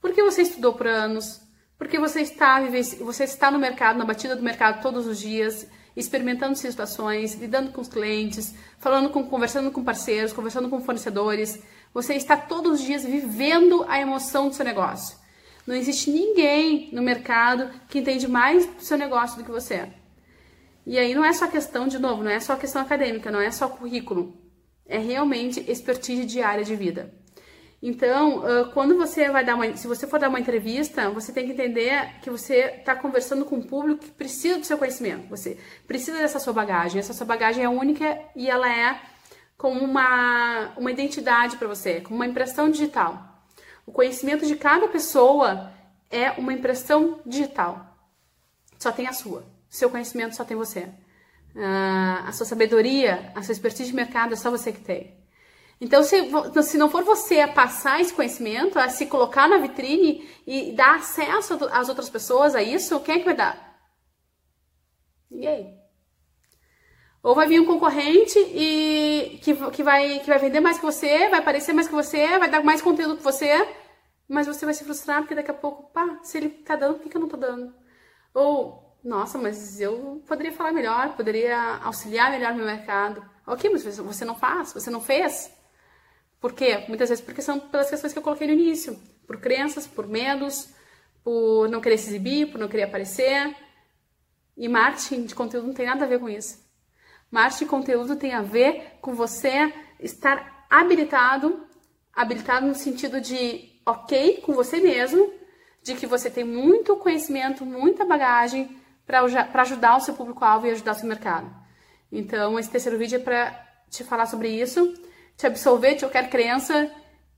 Porque 0.00 0.22
você 0.22 0.42
estudou 0.42 0.74
por 0.74 0.86
anos, 0.86 1.40
porque 1.78 1.98
você 1.98 2.20
está, 2.20 2.60
você 3.00 3.24
está 3.24 3.50
no 3.50 3.58
mercado, 3.58 3.98
na 3.98 4.04
batida 4.04 4.36
do 4.36 4.42
mercado 4.42 4.82
todos 4.82 5.06
os 5.06 5.18
dias, 5.18 5.66
experimentando 5.96 6.56
situações, 6.56 7.34
lidando 7.34 7.70
com 7.72 7.80
os 7.80 7.88
clientes, 7.88 8.54
falando 8.78 9.10
com, 9.10 9.24
conversando 9.24 9.70
com 9.70 9.84
parceiros, 9.84 10.32
conversando 10.32 10.68
com 10.68 10.80
fornecedores. 10.80 11.62
Você 11.92 12.14
está 12.14 12.36
todos 12.36 12.80
os 12.80 12.86
dias 12.86 13.04
vivendo 13.04 13.84
a 13.88 14.00
emoção 14.00 14.48
do 14.48 14.54
seu 14.54 14.64
negócio. 14.64 15.16
Não 15.66 15.74
existe 15.74 16.10
ninguém 16.10 16.88
no 16.92 17.02
mercado 17.02 17.70
que 17.88 17.98
entende 17.98 18.26
mais 18.26 18.66
do 18.66 18.82
seu 18.82 18.98
negócio 18.98 19.38
do 19.38 19.44
que 19.44 19.50
você. 19.50 19.88
E 20.84 20.98
aí 20.98 21.14
não 21.14 21.24
é 21.24 21.32
só 21.32 21.46
questão, 21.46 21.86
de 21.86 21.98
novo, 21.98 22.24
não 22.24 22.30
é 22.30 22.40
só 22.40 22.56
questão 22.56 22.82
acadêmica, 22.82 23.30
não 23.30 23.40
é 23.40 23.50
só 23.50 23.68
currículo. 23.68 24.36
É 24.84 24.98
realmente 24.98 25.64
expertise 25.70 26.24
diária 26.24 26.64
de 26.64 26.74
vida. 26.74 27.14
Então, 27.82 28.42
quando 28.72 28.96
você 28.96 29.28
vai 29.28 29.44
dar 29.44 29.56
uma, 29.56 29.76
se 29.76 29.88
você 29.88 30.06
for 30.06 30.20
dar 30.20 30.28
uma 30.28 30.38
entrevista, 30.38 31.10
você 31.10 31.32
tem 31.32 31.46
que 31.46 31.52
entender 31.52 32.20
que 32.22 32.30
você 32.30 32.76
está 32.78 32.94
conversando 32.94 33.44
com 33.44 33.56
um 33.56 33.62
público 33.62 34.04
que 34.04 34.10
precisa 34.12 34.60
do 34.60 34.64
seu 34.64 34.78
conhecimento. 34.78 35.28
Você 35.28 35.58
precisa 35.84 36.18
dessa 36.18 36.38
sua 36.38 36.52
bagagem. 36.52 37.00
Essa 37.00 37.12
sua 37.12 37.26
bagagem 37.26 37.64
é 37.64 37.68
única 37.68 38.20
e 38.36 38.48
ela 38.48 38.72
é 38.72 39.00
como 39.58 39.80
uma, 39.80 40.72
uma 40.76 40.92
identidade 40.92 41.56
para 41.56 41.66
você, 41.66 42.00
como 42.00 42.14
uma 42.14 42.26
impressão 42.26 42.70
digital. 42.70 43.44
O 43.84 43.90
conhecimento 43.90 44.46
de 44.46 44.54
cada 44.54 44.86
pessoa 44.86 45.72
é 46.08 46.30
uma 46.32 46.52
impressão 46.52 47.20
digital. 47.26 47.96
Só 48.78 48.92
tem 48.92 49.08
a 49.08 49.12
sua. 49.12 49.44
Seu 49.68 49.90
conhecimento 49.90 50.36
só 50.36 50.44
tem 50.44 50.56
você. 50.56 50.88
Uh, 51.54 52.26
a 52.26 52.32
sua 52.32 52.46
sabedoria, 52.46 53.32
a 53.34 53.42
sua 53.42 53.52
expertise 53.52 53.90
de 53.90 53.96
mercado 53.96 54.34
é 54.34 54.36
só 54.36 54.50
você 54.50 54.72
que 54.72 54.80
tem. 54.80 55.21
Então, 55.82 56.00
se, 56.04 56.16
se 56.62 56.78
não 56.78 56.88
for 56.88 57.02
você 57.02 57.40
a 57.40 57.48
passar 57.48 58.00
esse 58.00 58.14
conhecimento, 58.14 58.78
a 58.78 58.88
se 58.88 59.04
colocar 59.06 59.48
na 59.48 59.58
vitrine 59.58 60.24
e 60.46 60.70
dar 60.76 60.94
acesso 60.94 61.58
às 61.72 61.88
outras 61.88 62.08
pessoas 62.08 62.54
a 62.54 62.62
isso, 62.62 63.00
quem 63.00 63.16
é 63.16 63.18
que 63.18 63.24
vai 63.24 63.34
dar? 63.34 63.82
Ninguém. 65.28 65.76
Ou 67.20 67.34
vai 67.34 67.48
vir 67.48 67.58
um 67.60 67.66
concorrente 67.66 68.38
e 68.38 69.40
que, 69.42 69.56
que, 69.72 69.82
vai, 69.82 70.20
que 70.20 70.28
vai 70.28 70.38
vender 70.38 70.60
mais 70.60 70.78
que 70.78 70.84
você, 70.84 71.28
vai 71.28 71.40
aparecer 71.40 71.72
mais 71.72 71.88
que 71.88 71.94
você, 71.94 72.38
vai 72.38 72.48
dar 72.48 72.62
mais 72.62 72.80
conteúdo 72.80 73.16
que 73.16 73.24
você, 73.24 73.68
mas 74.28 74.46
você 74.46 74.64
vai 74.64 74.74
se 74.74 74.84
frustrar 74.84 75.22
porque 75.22 75.34
daqui 75.34 75.50
a 75.50 75.54
pouco, 75.54 75.92
pá, 75.92 76.20
se 76.22 76.38
ele 76.38 76.48
tá 76.48 76.76
dando, 76.76 76.94
por 76.94 77.02
que, 77.02 77.08
que 77.08 77.16
eu 77.16 77.20
não 77.20 77.28
tô 77.28 77.36
dando? 77.36 77.74
Ou, 78.32 78.96
nossa, 79.02 79.36
mas 79.36 79.80
eu 79.80 80.22
poderia 80.28 80.52
falar 80.52 80.70
melhor, 80.70 81.16
poderia 81.16 81.78
auxiliar 81.82 82.30
melhor 82.30 82.54
no 82.54 82.64
mercado. 82.64 83.28
Ok, 83.44 83.68
mas 83.68 83.82
você 83.82 84.24
não 84.24 84.36
faz, 84.36 84.72
você 84.72 84.88
não 84.88 85.00
fez. 85.00 85.60
Por 86.42 86.52
quê? 86.52 86.84
Muitas 86.88 87.08
vezes 87.08 87.24
porque 87.24 87.40
são 87.40 87.60
pelas 87.60 87.88
questões 87.88 88.12
que 88.12 88.18
eu 88.18 88.22
coloquei 88.22 88.48
no 88.48 88.52
início, 88.52 88.98
por 89.28 89.40
crenças, 89.40 89.86
por 89.86 90.08
medos, 90.08 90.70
por 91.22 91.68
não 91.68 91.80
querer 91.80 91.96
se 91.96 92.08
exibir, 92.08 92.50
por 92.50 92.58
não 92.58 92.66
querer 92.66 92.82
aparecer. 92.82 93.54
E 94.56 94.68
marketing 94.68 95.24
de 95.24 95.36
conteúdo 95.36 95.68
não 95.68 95.74
tem 95.74 95.86
nada 95.86 96.04
a 96.04 96.08
ver 96.08 96.18
com 96.18 96.28
isso. 96.28 96.58
Marketing 97.30 97.64
de 97.64 97.70
conteúdo 97.70 98.16
tem 98.16 98.34
a 98.34 98.42
ver 98.42 98.98
com 99.00 99.14
você 99.14 99.72
estar 100.00 100.66
habilitado, 100.68 101.64
habilitado 102.12 102.66
no 102.66 102.74
sentido 102.74 103.20
de 103.20 103.80
ok 103.86 104.42
com 104.44 104.52
você 104.52 104.80
mesmo, 104.80 105.32
de 105.80 105.94
que 105.94 106.06
você 106.08 106.28
tem 106.28 106.42
muito 106.42 106.96
conhecimento, 106.96 107.64
muita 107.64 108.04
bagagem 108.04 108.76
para 109.06 109.62
ajudar 109.62 109.96
o 109.96 110.00
seu 110.00 110.14
público-alvo 110.14 110.66
e 110.66 110.70
ajudar 110.72 110.92
o 110.92 110.96
seu 110.96 111.08
mercado. 111.08 111.48
Então, 112.10 112.58
esse 112.58 112.68
terceiro 112.68 112.98
vídeo 112.98 113.20
é 113.20 113.22
para 113.22 113.64
te 113.88 114.02
falar 114.02 114.26
sobre 114.26 114.48
isso, 114.48 114.92
te 115.36 115.46
absolver 115.46 115.94
de 115.94 116.00
qualquer 116.00 116.28
crença 116.30 116.90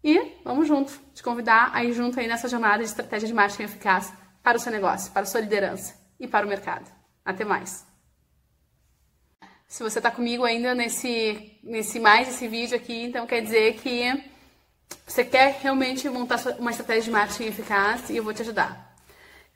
e 0.03 0.21
vamos 0.45 0.69
junto, 0.69 0.93
te 1.15 1.23
convidar 1.23 1.71
a 1.73 1.83
ir 1.83 1.93
junto 1.93 2.21
aí 2.21 2.27
nessa 2.27 2.49
jornada 2.49 2.79
de 2.79 2.85
estratégia 2.85 3.27
de 3.27 3.35
marketing 3.35 3.63
eficaz 3.63 4.13
para 4.43 4.59
o 4.59 4.61
seu 4.61 4.71
negócio, 4.71 5.11
para 5.13 5.23
a 5.23 5.27
sua 5.27 5.41
liderança 5.41 5.95
e 6.21 6.29
para 6.29 6.45
o 6.45 6.49
mercado. 6.49 6.91
Até 7.25 7.45
mais! 7.45 7.87
Se 9.67 9.83
você 9.83 9.99
está 9.99 10.11
comigo 10.11 10.45
ainda 10.45 10.75
nesse, 10.75 11.59
nesse 11.63 11.99
mais 11.99 12.29
esse 12.29 12.47
vídeo 12.47 12.77
aqui, 12.77 13.05
então 13.05 13.27
quer 13.27 13.41
dizer 13.41 13.75
que 13.75 14.31
você 15.07 15.25
quer 15.25 15.59
realmente 15.61 16.09
montar 16.09 16.39
uma 16.59 16.71
estratégia 16.71 17.05
de 17.05 17.11
marketing 17.11 17.47
eficaz 17.47 18.11
e 18.11 18.17
eu 18.17 18.23
vou 18.23 18.35
te 18.35 18.43
ajudar. 18.43 18.95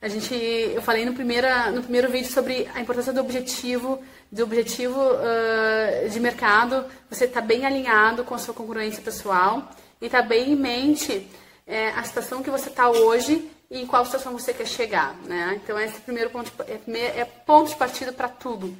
A 0.01 0.09
gente, 0.09 0.35
eu 0.35 0.81
falei 0.81 1.05
no 1.05 1.13
primeiro, 1.13 1.47
no 1.73 1.83
primeiro 1.83 2.11
vídeo 2.11 2.33
sobre 2.33 2.69
a 2.75 2.81
importância 2.81 3.13
do 3.13 3.21
objetivo, 3.21 4.03
do 4.31 4.45
objetivo 4.45 5.01
uh, 5.01 6.09
de 6.09 6.21
mercado, 6.21 6.85
você 7.11 7.25
está 7.25 7.41
bem 7.41 7.65
alinhado 7.65 8.25
com 8.25 8.35
a 8.35 8.39
sua 8.39 8.53
concorrência 8.53 9.03
pessoal 9.03 9.71
e 10.01 10.07
está 10.07 10.21
bem 10.21 10.53
em 10.53 10.57
mente 10.57 11.29
é, 11.67 11.91
a 11.91 12.03
situação 12.03 12.43
que 12.43 12.51
você 12.51 12.69
está 12.69 12.91
hoje 12.91 13.51
e 13.71 13.81
em 13.81 13.87
qual 13.87 14.05
situação 14.05 14.33
você 14.33 14.55
quer 14.55 14.67
chegar, 14.67 15.15
né? 15.25 15.61
Então 15.63 15.79
esse 15.79 15.97
é 15.97 15.99
o 15.99 16.03
primeiro 16.03 16.31
ponto, 16.31 16.51
é, 16.67 17.21
é 17.21 17.25
ponto 17.25 17.71
de 17.71 17.77
partida 17.77 18.13
para 18.13 18.29
tudo. 18.29 18.75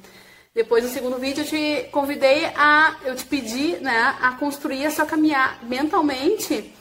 Depois, 0.53 0.83
no 0.83 0.89
segundo 0.89 1.17
vídeo, 1.17 1.43
eu 1.43 1.47
te 1.47 1.89
convidei 1.91 2.45
a, 2.55 2.95
eu 3.05 3.15
te 3.15 3.23
pedi, 3.23 3.77
né, 3.77 4.17
a 4.19 4.31
construir 4.31 4.87
a 4.87 4.91
sua 4.91 5.05
caminhada 5.05 5.59
mentalmente 5.63 6.73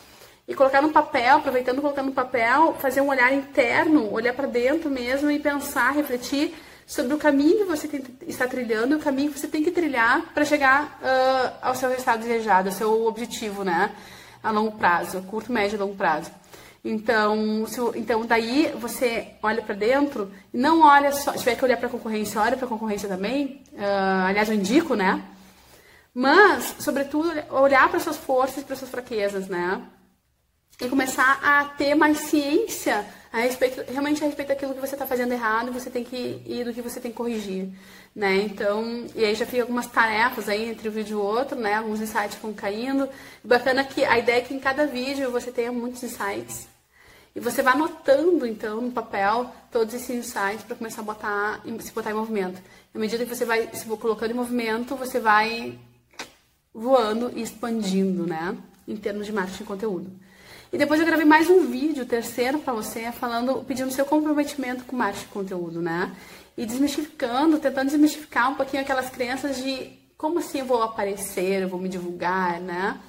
e 0.49 0.55
colocar 0.55 0.81
no 0.81 0.91
papel, 0.91 1.37
aproveitando 1.37 1.83
colocar 1.83 2.03
no 2.03 2.13
papel, 2.13 2.75
fazer 2.81 3.03
um 3.03 3.09
olhar 3.09 3.31
interno, 3.33 4.11
olhar 4.11 4.33
para 4.33 4.47
dentro 4.47 4.89
mesmo 4.89 5.31
e 5.31 5.39
pensar, 5.39 5.93
refletir 5.93 6.55
sobre 6.89 7.13
o 7.13 7.19
caminho 7.19 7.59
que 7.59 7.65
você 7.65 7.87
tem, 7.87 8.03
está 8.27 8.49
trilhando, 8.49 8.97
o 8.97 8.99
caminho 8.99 9.31
que 9.31 9.39
você 9.39 9.47
tem 9.47 9.63
que 9.63 9.71
trilhar 9.71 10.23
para 10.33 10.43
chegar 10.43 10.99
uh, 11.03 11.59
ao 11.61 11.75
seu 11.75 11.91
resultado 11.91 12.23
desejado, 12.23 12.71
ao 12.71 12.75
seu 12.75 13.07
objetivo, 13.07 13.63
né, 13.63 13.95
a 14.43 14.51
longo 14.51 14.73
prazo, 14.79 15.21
curto, 15.23 15.53
médio 15.53 15.77
e 15.77 15.79
longo 15.79 15.95
prazo. 15.95 16.31
Então, 16.83 17.67
se, 17.67 17.79
então 17.95 18.25
daí 18.25 18.73
você 18.79 19.35
olha 19.43 19.61
para 19.61 19.75
dentro 19.75 20.33
não 20.51 20.81
olha 20.81 21.13
só, 21.13 21.33
se 21.33 21.41
tiver 21.41 21.57
que 21.57 21.65
olhar 21.65 21.77
para 21.77 21.89
a 21.89 21.91
concorrência, 21.91 22.41
olha 22.41 22.57
para 22.57 22.65
a 22.65 22.69
concorrência 22.69 23.07
também. 23.07 23.63
Uh, 23.75 24.27
aliás, 24.27 24.49
eu 24.49 24.55
indico, 24.55 24.95
né? 24.95 25.23
Mas, 26.15 26.77
sobretudo, 26.79 27.31
olhar 27.51 27.91
para 27.91 28.01
suas 28.01 28.17
forças 28.17 28.63
e 28.63 28.65
para 28.65 28.77
suas 28.77 28.91
fraquezas, 28.91 29.47
né? 29.47 29.83
E 30.81 30.89
começar 30.89 31.39
a 31.43 31.65
ter 31.65 31.95
mais 31.95 32.19
ciência 32.19 33.05
a 33.33 33.41
respeito, 33.41 33.83
realmente 33.91 34.23
a 34.23 34.27
respeito 34.27 34.49
daquilo 34.49 34.75
que 34.75 34.81
você 34.81 34.95
está 34.95 35.07
fazendo 35.07 35.33
errado, 35.33 35.73
você 35.73 35.91
tem 35.91 36.03
que 36.03 36.43
ir 36.47 36.65
do 36.65 36.73
que 36.73 36.81
você 36.81 36.99
tem 36.99 37.11
que 37.11 37.17
corrigir, 37.17 37.69
né? 38.15 38.37
Então, 38.37 39.07
e 39.15 39.25
aí 39.25 39.35
já 39.35 39.45
fica 39.45 39.63
algumas 39.63 39.87
tarefas 39.87 40.49
aí 40.49 40.71
entre 40.71 40.89
um 40.89 40.93
vídeo 40.93 41.19
e 41.19 41.21
outro, 41.21 41.59
né? 41.59 41.75
Alguns 41.75 42.01
insights 42.01 42.39
vão 42.41 42.55
caindo. 42.55 43.09
Bacana 43.45 43.85
que 43.85 44.05
a 44.05 44.19
ideia 44.19 44.39
é 44.39 44.41
que 44.41 44.55
em 44.55 44.59
cada 44.59 44.87
vídeo 44.87 45.31
você 45.31 45.53
tenha 45.53 45.71
muitos 45.71 46.03
insights. 46.03 46.67
E 47.37 47.41
você 47.41 47.63
vai 47.63 47.75
anotando, 47.75 48.47
então, 48.47 48.81
no 48.81 48.91
papel 48.91 49.53
todos 49.71 49.93
esses 49.93 50.11
insights 50.11 50.65
para 50.65 50.75
começar 50.75 51.03
a 51.03 51.05
botar, 51.05 51.63
se 51.81 51.93
botar 51.93 52.11
em 52.11 52.15
movimento. 52.15 52.61
À 52.95 52.99
medida 52.99 53.25
que 53.25 53.35
você 53.35 53.45
vai 53.45 53.69
se 53.75 53.85
colocando 53.85 54.31
em 54.31 54.35
movimento, 54.35 54.97
você 54.97 55.21
vai 55.21 55.79
voando 56.73 57.31
e 57.37 57.43
expandindo, 57.43 58.27
né? 58.27 58.57
Em 58.87 58.97
termos 58.97 59.27
de 59.27 59.33
marketing 59.33 59.59
de 59.59 59.65
conteúdo. 59.65 60.28
E 60.71 60.77
depois 60.77 61.01
eu 61.01 61.07
gravei 61.07 61.25
mais 61.25 61.49
um 61.49 61.67
vídeo, 61.67 62.05
terceiro 62.05 62.59
para 62.59 62.75
você, 62.75 63.11
falando, 63.11 63.65
pedindo 63.65 63.91
seu 63.91 64.05
comprometimento 64.05 64.85
com 64.85 64.95
marketing 64.95 65.25
de 65.25 65.33
conteúdo, 65.33 65.81
né? 65.81 66.15
E 66.59 66.67
desmistificando, 66.67 67.59
tentando 67.59 67.89
desmistificar 67.89 68.51
um 68.51 68.55
pouquinho 68.55 68.83
aquelas 68.83 69.09
crenças 69.09 69.57
de 69.57 69.99
como 70.19 70.41
assim 70.41 70.59
eu 70.59 70.67
vou 70.67 70.83
aparecer, 70.83 71.63
eu 71.63 71.69
vou 71.69 71.81
me 71.81 71.89
divulgar, 71.89 72.61
né? 72.61 73.01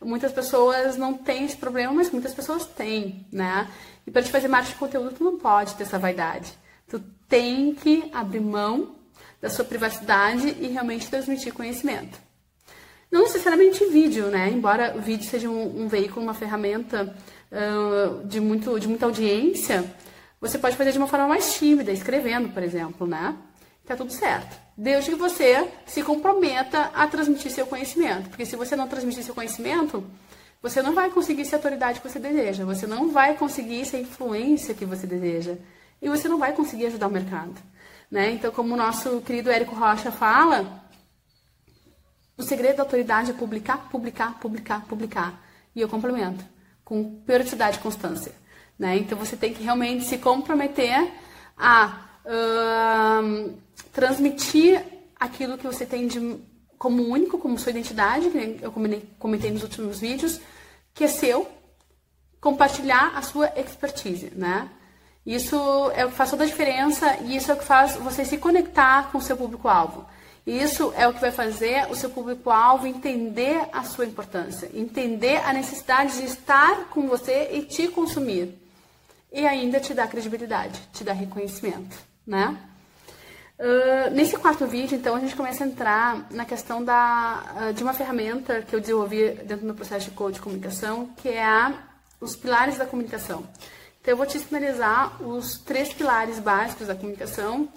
Muitas 0.00 0.30
pessoas 0.30 0.96
não 0.96 1.12
têm 1.14 1.44
esse 1.44 1.56
problema, 1.56 1.92
mas 1.92 2.10
muitas 2.10 2.32
pessoas 2.32 2.64
têm, 2.66 3.26
né? 3.32 3.68
E 4.06 4.12
para 4.12 4.22
te 4.22 4.30
fazer 4.30 4.46
marketing 4.46 4.74
de 4.74 4.78
conteúdo, 4.78 5.14
tu 5.16 5.24
não 5.24 5.38
pode 5.38 5.74
ter 5.74 5.82
essa 5.82 5.98
vaidade. 5.98 6.52
Tu 6.86 7.00
tem 7.28 7.74
que 7.74 8.08
abrir 8.12 8.40
mão 8.40 8.94
da 9.40 9.50
sua 9.50 9.64
privacidade 9.64 10.56
e 10.60 10.68
realmente 10.68 11.10
transmitir 11.10 11.52
conhecimento. 11.52 12.27
Não 13.10 13.22
necessariamente 13.22 13.84
vídeo, 13.86 14.26
né? 14.26 14.50
Embora 14.50 14.94
o 14.96 15.00
vídeo 15.00 15.28
seja 15.28 15.48
um, 15.48 15.84
um 15.84 15.88
veículo, 15.88 16.22
uma 16.22 16.34
ferramenta 16.34 17.14
uh, 17.50 18.26
de, 18.26 18.40
muito, 18.40 18.78
de 18.78 18.86
muita 18.86 19.06
audiência, 19.06 19.84
você 20.40 20.58
pode 20.58 20.76
fazer 20.76 20.92
de 20.92 20.98
uma 20.98 21.06
forma 21.06 21.26
mais 21.26 21.54
tímida, 21.54 21.90
escrevendo, 21.90 22.50
por 22.50 22.62
exemplo, 22.62 23.06
né? 23.06 23.34
Tá 23.86 23.96
tudo 23.96 24.12
certo. 24.12 24.54
Desde 24.76 25.10
que 25.10 25.16
você 25.16 25.66
se 25.86 26.02
comprometa 26.02 26.90
a 26.94 27.06
transmitir 27.06 27.50
seu 27.50 27.66
conhecimento. 27.66 28.28
Porque 28.28 28.44
se 28.44 28.54
você 28.54 28.76
não 28.76 28.86
transmitir 28.86 29.24
seu 29.24 29.34
conhecimento, 29.34 30.04
você 30.62 30.82
não 30.82 30.94
vai 30.94 31.10
conseguir 31.10 31.46
ser 31.46 31.54
a 31.54 31.58
autoridade 31.58 32.00
que 32.00 32.08
você 32.08 32.18
deseja. 32.18 32.66
Você 32.66 32.86
não 32.86 33.10
vai 33.10 33.34
conseguir 33.34 33.86
ser 33.86 33.96
a 33.96 34.00
influência 34.00 34.74
que 34.74 34.84
você 34.84 35.06
deseja. 35.06 35.56
E 36.02 36.08
você 36.08 36.28
não 36.28 36.38
vai 36.38 36.52
conseguir 36.52 36.86
ajudar 36.86 37.08
o 37.08 37.10
mercado. 37.10 37.54
Né? 38.10 38.32
Então, 38.32 38.52
como 38.52 38.74
o 38.74 38.76
nosso 38.76 39.22
querido 39.22 39.50
Érico 39.50 39.74
Rocha 39.74 40.12
fala, 40.12 40.84
o 42.38 42.42
segredo 42.42 42.76
da 42.76 42.84
autoridade 42.84 43.32
é 43.32 43.34
publicar, 43.34 43.88
publicar, 43.90 44.38
publicar, 44.38 44.86
publicar. 44.86 45.44
E 45.74 45.80
eu 45.80 45.88
complemento, 45.88 46.44
com 46.84 47.20
periodicidade 47.26 47.78
e 47.78 47.80
constância. 47.80 48.32
Né? 48.78 48.96
Então 48.98 49.18
você 49.18 49.36
tem 49.36 49.52
que 49.52 49.62
realmente 49.62 50.04
se 50.04 50.18
comprometer 50.18 51.12
a 51.56 52.06
uh, 52.24 53.58
transmitir 53.92 54.80
aquilo 55.18 55.58
que 55.58 55.66
você 55.66 55.84
tem 55.84 56.06
de, 56.06 56.38
como 56.78 57.02
único, 57.02 57.38
como 57.38 57.58
sua 57.58 57.70
identidade, 57.70 58.30
que 58.30 58.60
eu 58.62 58.72
comentei 59.18 59.50
nos 59.50 59.64
últimos 59.64 59.98
vídeos, 59.98 60.40
que 60.94 61.04
é 61.04 61.08
seu, 61.08 61.48
compartilhar 62.40 63.16
a 63.16 63.22
sua 63.22 63.48
expertise, 63.56 64.32
né? 64.34 64.70
Isso 65.26 65.56
é 65.94 66.06
o 66.06 66.10
que 66.10 66.16
faz 66.16 66.30
toda 66.30 66.44
a 66.44 66.46
diferença 66.46 67.18
e 67.24 67.36
isso 67.36 67.50
é 67.50 67.54
o 67.54 67.58
que 67.58 67.64
faz 67.64 67.96
você 67.96 68.24
se 68.24 68.38
conectar 68.38 69.10
com 69.10 69.18
o 69.18 69.22
seu 69.22 69.36
público-alvo. 69.36 70.06
Isso 70.48 70.94
é 70.96 71.06
o 71.06 71.12
que 71.12 71.20
vai 71.20 71.30
fazer 71.30 71.86
o 71.90 71.94
seu 71.94 72.08
público-alvo 72.08 72.86
entender 72.86 73.68
a 73.70 73.84
sua 73.84 74.06
importância, 74.06 74.70
entender 74.72 75.36
a 75.44 75.52
necessidade 75.52 76.16
de 76.16 76.24
estar 76.24 76.86
com 76.88 77.06
você 77.06 77.50
e 77.52 77.64
te 77.64 77.86
consumir. 77.88 78.58
E 79.30 79.46
ainda 79.46 79.78
te 79.78 79.92
dar 79.92 80.08
credibilidade, 80.08 80.80
te 80.90 81.04
dar 81.04 81.12
reconhecimento, 81.12 81.94
né? 82.26 82.56
Uh, 83.58 84.10
nesse 84.14 84.38
quarto 84.38 84.66
vídeo, 84.66 84.96
então, 84.96 85.14
a 85.14 85.20
gente 85.20 85.36
começa 85.36 85.64
a 85.64 85.66
entrar 85.66 86.26
na 86.30 86.46
questão 86.46 86.82
da, 86.82 87.42
uh, 87.68 87.72
de 87.74 87.82
uma 87.82 87.92
ferramenta 87.92 88.62
que 88.62 88.74
eu 88.74 88.80
desenvolvi 88.80 89.32
dentro 89.32 89.58
do 89.58 89.66
meu 89.66 89.74
processo 89.74 90.08
de 90.08 90.12
coach 90.12 90.36
de 90.36 90.40
comunicação, 90.40 91.10
que 91.18 91.28
é 91.28 91.44
a, 91.44 91.74
os 92.22 92.34
pilares 92.34 92.78
da 92.78 92.86
comunicação. 92.86 93.46
Então, 94.00 94.12
eu 94.12 94.16
vou 94.16 94.24
te 94.24 94.38
sinalizar 94.38 95.22
os 95.22 95.58
três 95.58 95.92
pilares 95.92 96.38
básicos 96.38 96.86
da 96.86 96.94
comunicação, 96.94 97.68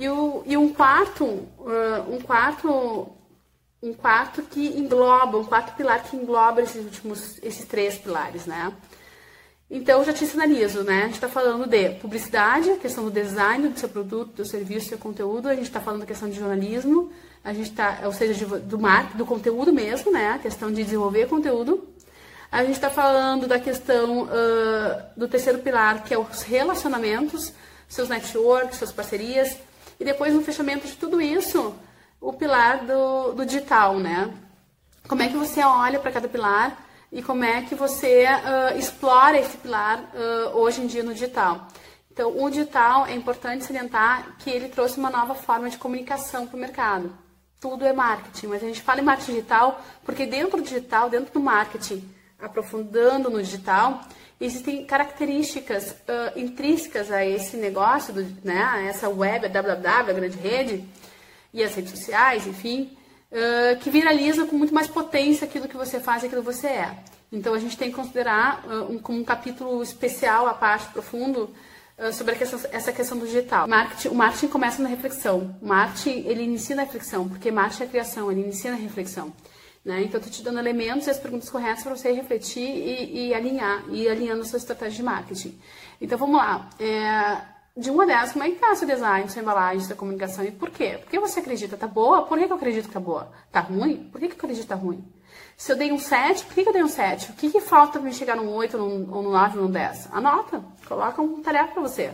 e, 0.00 0.08
o, 0.08 0.42
e 0.46 0.56
um 0.56 0.72
quarto, 0.72 1.26
uh, 1.26 2.10
um 2.10 2.18
quarto, 2.22 3.06
um 3.82 3.92
quarto 3.92 4.40
que 4.40 4.66
engloba, 4.66 5.36
um 5.36 5.44
quarto 5.44 5.76
pilar 5.76 6.02
que 6.02 6.16
engloba 6.16 6.62
esses 6.62 6.82
últimos, 6.82 7.38
esses 7.42 7.66
três 7.66 7.98
pilares, 7.98 8.46
né? 8.46 8.72
Então, 9.70 10.02
já 10.02 10.14
te 10.14 10.26
sinalizo, 10.26 10.82
né? 10.82 11.02
A 11.02 11.04
gente 11.04 11.16
está 11.16 11.28
falando 11.28 11.66
de 11.66 11.90
publicidade, 11.90 12.78
questão 12.78 13.04
do 13.04 13.10
design 13.10 13.68
do 13.68 13.78
seu 13.78 13.90
produto, 13.90 14.36
do 14.36 14.44
serviço, 14.44 14.86
do 14.86 14.88
seu 14.88 14.98
conteúdo. 14.98 15.50
A 15.50 15.54
gente 15.54 15.66
está 15.66 15.80
falando 15.80 16.00
da 16.00 16.06
questão 16.06 16.30
de 16.30 16.38
jornalismo, 16.38 17.12
a 17.44 17.52
gente 17.52 17.68
está, 17.68 18.00
ou 18.04 18.12
seja, 18.14 18.32
de, 18.32 18.46
do 18.60 18.78
marketing, 18.78 19.18
do 19.18 19.26
conteúdo 19.26 19.70
mesmo, 19.70 20.10
né? 20.10 20.30
A 20.30 20.38
questão 20.38 20.72
de 20.72 20.82
desenvolver 20.82 21.28
conteúdo. 21.28 21.86
A 22.50 22.64
gente 22.64 22.76
está 22.76 22.88
falando 22.88 23.46
da 23.46 23.60
questão 23.60 24.22
uh, 24.22 25.02
do 25.14 25.28
terceiro 25.28 25.58
pilar, 25.58 26.04
que 26.04 26.14
é 26.14 26.18
os 26.18 26.40
relacionamentos, 26.40 27.52
seus 27.86 28.08
networks, 28.08 28.78
suas 28.78 28.92
parcerias, 28.92 29.56
e 30.00 30.04
depois, 30.04 30.32
no 30.32 30.42
fechamento 30.42 30.86
de 30.86 30.96
tudo 30.96 31.20
isso, 31.20 31.74
o 32.18 32.32
pilar 32.32 32.86
do, 32.86 33.32
do 33.32 33.44
digital, 33.44 33.98
né? 33.98 34.32
Como 35.06 35.22
é 35.22 35.28
que 35.28 35.36
você 35.36 35.62
olha 35.62 36.00
para 36.00 36.10
cada 36.10 36.26
pilar 36.26 36.86
e 37.12 37.22
como 37.22 37.44
é 37.44 37.62
que 37.62 37.74
você 37.74 38.24
uh, 38.24 38.78
explora 38.78 39.38
esse 39.38 39.58
pilar 39.58 39.98
uh, 39.98 40.56
hoje 40.56 40.80
em 40.80 40.86
dia 40.86 41.02
no 41.02 41.12
digital. 41.12 41.68
Então, 42.10 42.42
o 42.42 42.48
digital 42.48 43.06
é 43.06 43.14
importante 43.14 43.64
salientar 43.64 44.36
que 44.38 44.48
ele 44.48 44.68
trouxe 44.68 44.98
uma 44.98 45.10
nova 45.10 45.34
forma 45.34 45.68
de 45.68 45.76
comunicação 45.76 46.46
para 46.46 46.56
o 46.56 46.60
mercado. 46.60 47.12
Tudo 47.60 47.84
é 47.84 47.92
marketing, 47.92 48.46
mas 48.46 48.62
a 48.62 48.66
gente 48.66 48.80
fala 48.80 49.00
em 49.00 49.04
marketing 49.04 49.32
digital 49.32 49.80
porque 50.04 50.24
dentro 50.24 50.56
do 50.56 50.62
digital, 50.62 51.10
dentro 51.10 51.32
do 51.32 51.40
marketing, 51.40 52.08
aprofundando 52.38 53.28
no 53.28 53.42
digital, 53.42 54.00
existem 54.40 54.84
características 54.84 55.90
uh, 55.90 56.38
intrínsecas 56.38 57.10
a 57.10 57.24
esse 57.24 57.56
negócio, 57.56 58.14
do, 58.14 58.22
né, 58.42 58.62
a 58.62 58.82
essa 58.82 59.08
web, 59.08 59.44
a 59.44 59.48
www, 59.48 60.10
a 60.10 60.12
grande 60.12 60.38
rede, 60.38 60.84
e 61.52 61.62
as 61.62 61.74
redes 61.74 61.90
sociais, 61.90 62.46
enfim, 62.46 62.96
uh, 63.30 63.78
que 63.80 63.90
viralizam 63.90 64.46
com 64.46 64.56
muito 64.56 64.72
mais 64.72 64.86
potência 64.86 65.44
aquilo 65.44 65.68
que 65.68 65.76
você 65.76 66.00
faz 66.00 66.22
e 66.22 66.26
aquilo 66.26 66.42
que 66.42 66.52
você 66.52 66.68
é. 66.68 66.96
Então 67.30 67.52
a 67.52 67.58
gente 67.58 67.76
tem 67.76 67.90
que 67.90 67.96
considerar 67.96 68.64
uh, 68.66 68.92
um, 68.92 68.98
como 68.98 69.18
um 69.18 69.24
capítulo 69.24 69.82
especial, 69.82 70.46
a 70.46 70.54
parte 70.54 70.86
profundo, 70.92 71.54
sobre 72.14 72.34
questão, 72.34 72.58
essa 72.72 72.90
questão 72.92 73.18
do 73.18 73.26
digital. 73.26 73.68
Marketing, 73.68 74.08
o 74.08 74.14
marketing 74.14 74.48
começa 74.48 74.82
na 74.82 74.88
reflexão. 74.88 75.54
O 75.60 75.68
marketing, 75.68 76.26
ele 76.26 76.44
inicia 76.44 76.74
na 76.74 76.84
reflexão, 76.84 77.28
porque 77.28 77.50
marketing 77.50 77.82
é 77.82 77.86
criação, 77.88 78.32
ele 78.32 78.40
inicia 78.40 78.70
na 78.70 78.78
reflexão. 78.78 79.34
Né? 79.84 80.02
Então, 80.02 80.18
estou 80.18 80.32
te 80.32 80.42
dando 80.42 80.58
elementos 80.58 81.06
e 81.06 81.10
as 81.10 81.18
perguntas 81.18 81.48
corretas 81.48 81.82
para 81.82 81.96
você 81.96 82.12
refletir 82.12 82.62
e, 82.62 83.28
e, 83.28 83.34
alinhar, 83.34 83.84
e 83.88 84.08
alinhando 84.08 84.42
a 84.42 84.44
sua 84.44 84.58
estratégia 84.58 84.96
de 84.96 85.02
marketing. 85.02 85.58
Então, 86.00 86.18
vamos 86.18 86.36
lá. 86.36 86.68
É, 86.78 87.40
de 87.76 87.90
1 87.90 88.00
a 88.00 88.04
10, 88.04 88.32
como 88.32 88.44
é 88.44 88.48
que 88.48 88.54
está 88.56 88.74
seu 88.74 88.86
design, 88.86 89.30
sua 89.30 89.40
embalagem, 89.40 89.80
sua 89.80 89.96
comunicação 89.96 90.44
e 90.44 90.50
por 90.50 90.70
quê? 90.70 90.98
Por 91.00 91.10
que 91.10 91.18
você 91.18 91.40
acredita? 91.40 91.76
Tá 91.76 91.86
boa? 91.86 92.26
Por 92.26 92.38
que, 92.38 92.46
que 92.46 92.52
eu 92.52 92.56
acredito 92.56 92.88
que 92.88 92.94
tá 92.94 93.00
boa? 93.00 93.32
Tá 93.50 93.60
ruim? 93.60 94.08
Por 94.10 94.20
que, 94.20 94.28
que 94.28 94.34
eu 94.34 94.38
acredito 94.38 94.62
que 94.62 94.68
tá 94.68 94.74
ruim? 94.74 95.02
Se 95.56 95.72
eu 95.72 95.76
dei 95.76 95.92
um 95.92 95.98
7, 95.98 96.44
por 96.44 96.54
que, 96.54 96.62
que 96.62 96.68
eu 96.68 96.72
dei 96.72 96.82
um 96.82 96.88
7? 96.88 97.30
O 97.30 97.34
que, 97.34 97.50
que 97.50 97.60
falta 97.60 97.92
para 97.92 98.02
me 98.02 98.12
chegar 98.12 98.36
num 98.36 98.52
8, 98.52 98.76
num, 98.76 99.14
ou 99.14 99.22
num 99.22 99.30
9, 99.30 99.58
ou 99.58 99.64
num 99.64 99.70
10? 99.70 100.08
Anota, 100.12 100.62
coloca 100.86 101.22
uma 101.22 101.42
tarefa 101.42 101.72
para 101.72 101.82
você. 101.82 102.12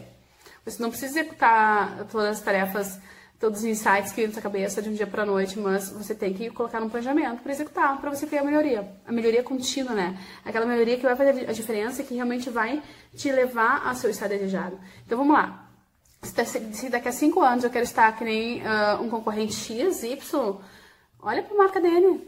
Você 0.64 0.82
não 0.82 0.90
precisa 0.90 1.20
executar 1.20 2.06
todas 2.10 2.38
as 2.38 2.40
tarefas 2.40 2.98
todos 3.38 3.60
os 3.60 3.64
insights 3.64 4.10
que 4.10 4.16
vêm 4.16 4.26
na 4.28 4.32
sua 4.32 4.42
cabeça 4.42 4.80
de 4.80 4.88
um 4.88 4.94
dia 4.94 5.06
para 5.06 5.22
a 5.22 5.26
noite, 5.26 5.58
mas 5.58 5.90
você 5.90 6.14
tem 6.14 6.32
que 6.32 6.48
colocar 6.50 6.82
um 6.82 6.88
planejamento 6.88 7.42
para 7.42 7.52
executar, 7.52 8.00
para 8.00 8.10
você 8.10 8.26
ter 8.26 8.38
a 8.38 8.44
melhoria. 8.44 8.90
A 9.06 9.12
melhoria 9.12 9.42
contínua, 9.42 9.94
né? 9.94 10.18
Aquela 10.44 10.64
melhoria 10.64 10.96
que 10.96 11.02
vai 11.02 11.14
fazer 11.14 11.48
a 11.48 11.52
diferença 11.52 12.02
que 12.02 12.14
realmente 12.14 12.48
vai 12.48 12.82
te 13.14 13.30
levar 13.30 13.86
ao 13.86 13.94
seu 13.94 14.10
estado 14.10 14.30
desejado. 14.30 14.78
Então 15.04 15.18
vamos 15.18 15.34
lá. 15.34 15.68
Se 16.22 16.88
daqui 16.88 17.08
a 17.08 17.12
cinco 17.12 17.42
anos 17.42 17.62
eu 17.62 17.70
quero 17.70 17.84
estar 17.84 18.10
que 18.16 18.24
nem 18.24 18.62
uh, 18.62 19.02
um 19.02 19.08
concorrente 19.08 19.54
X, 19.54 20.02
Y, 20.02 20.56
olha 21.20 21.42
para 21.42 21.54
a 21.54 21.58
marca 21.58 21.80
dele. 21.80 22.26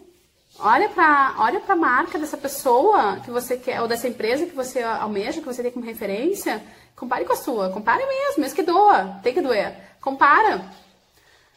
Olha 0.61 0.88
para 0.88 1.35
olha 1.38 1.62
a 1.66 1.77
marca 1.77 2.18
dessa 2.18 2.37
pessoa 2.37 3.21
que 3.25 3.31
você 3.31 3.57
quer, 3.57 3.81
ou 3.81 3.88
dessa 3.88 4.09
empresa 4.09 4.47
que 4.47 4.55
você 4.55 4.83
almeja, 4.83 5.40
que 5.40 5.47
você 5.47 5.62
tem 5.62 5.71
como 5.71 5.85
referência. 5.85 6.62
Compare 6.94 7.25
com 7.25 7.33
a 7.33 7.37
sua. 7.37 7.71
Compare 7.71 8.05
mesmo, 8.07 8.42
mesmo 8.42 8.57
que 8.57 8.62
doa. 8.62 9.21
Tem 9.23 9.33
que 9.33 9.40
doer. 9.40 9.75
Compara 10.01 10.64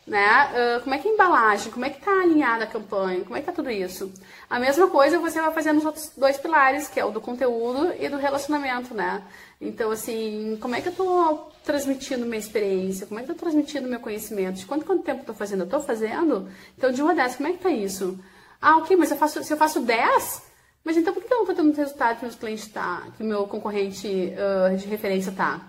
né? 0.05 0.77
Uh, 0.77 0.81
como 0.81 0.95
é 0.95 0.97
que 0.97 1.07
é 1.07 1.11
a 1.11 1.13
embalagem, 1.13 1.71
como 1.71 1.85
é 1.85 1.89
que 1.89 1.99
está 1.99 2.11
alinhada 2.11 2.63
a 2.63 2.67
campanha, 2.67 3.23
como 3.23 3.37
é 3.37 3.39
que 3.39 3.45
tá 3.45 3.51
tudo 3.51 3.69
isso. 3.69 4.11
A 4.49 4.59
mesma 4.59 4.87
coisa 4.87 5.19
você 5.19 5.39
vai 5.39 5.51
fazer 5.51 5.73
nos 5.73 5.85
outros 5.85 6.11
dois 6.17 6.37
pilares, 6.37 6.87
que 6.87 6.99
é 6.99 7.05
o 7.05 7.11
do 7.11 7.21
conteúdo 7.21 7.93
e 7.99 8.09
do 8.09 8.17
relacionamento, 8.17 8.93
né? 8.93 9.23
Então, 9.59 9.91
assim, 9.91 10.57
como 10.59 10.75
é 10.75 10.81
que 10.81 10.87
eu 10.87 10.91
estou 10.91 11.51
transmitindo 11.63 12.25
minha 12.25 12.39
experiência, 12.39 13.05
como 13.05 13.19
é 13.19 13.23
que 13.23 13.29
eu 13.29 13.33
estou 13.33 13.49
transmitindo 13.49 13.87
meu 13.87 13.99
conhecimento, 13.99 14.57
de 14.57 14.65
quanto, 14.65 14.85
quanto 14.85 15.03
tempo 15.03 15.19
eu 15.19 15.21
estou 15.21 15.35
fazendo? 15.35 15.61
Eu 15.61 15.65
estou 15.65 15.81
fazendo? 15.81 16.49
Então, 16.77 16.91
de 16.91 17.01
1 17.03 17.09
a 17.09 17.13
10, 17.13 17.35
como 17.35 17.49
é 17.49 17.51
que 17.53 17.59
tá 17.59 17.69
isso? 17.69 18.19
Ah, 18.59 18.77
ok, 18.77 18.97
mas 18.97 19.11
eu 19.11 19.17
faço, 19.17 19.43
se 19.43 19.53
eu 19.53 19.57
faço 19.57 19.81
10, 19.81 20.41
mas 20.83 20.97
então 20.97 21.13
por 21.13 21.23
que 21.23 21.31
eu 21.31 21.37
não 21.37 21.43
estou 21.43 21.55
tendo 21.55 21.75
resultado 21.75 22.17
que 22.17 22.25
meus 22.25 22.35
clientes 22.35 22.67
tá, 22.67 23.03
que 23.15 23.23
o 23.23 23.25
meu 23.25 23.45
concorrente 23.47 24.07
uh, 24.07 24.75
de 24.75 24.87
referência 24.87 25.31
tá? 25.31 25.61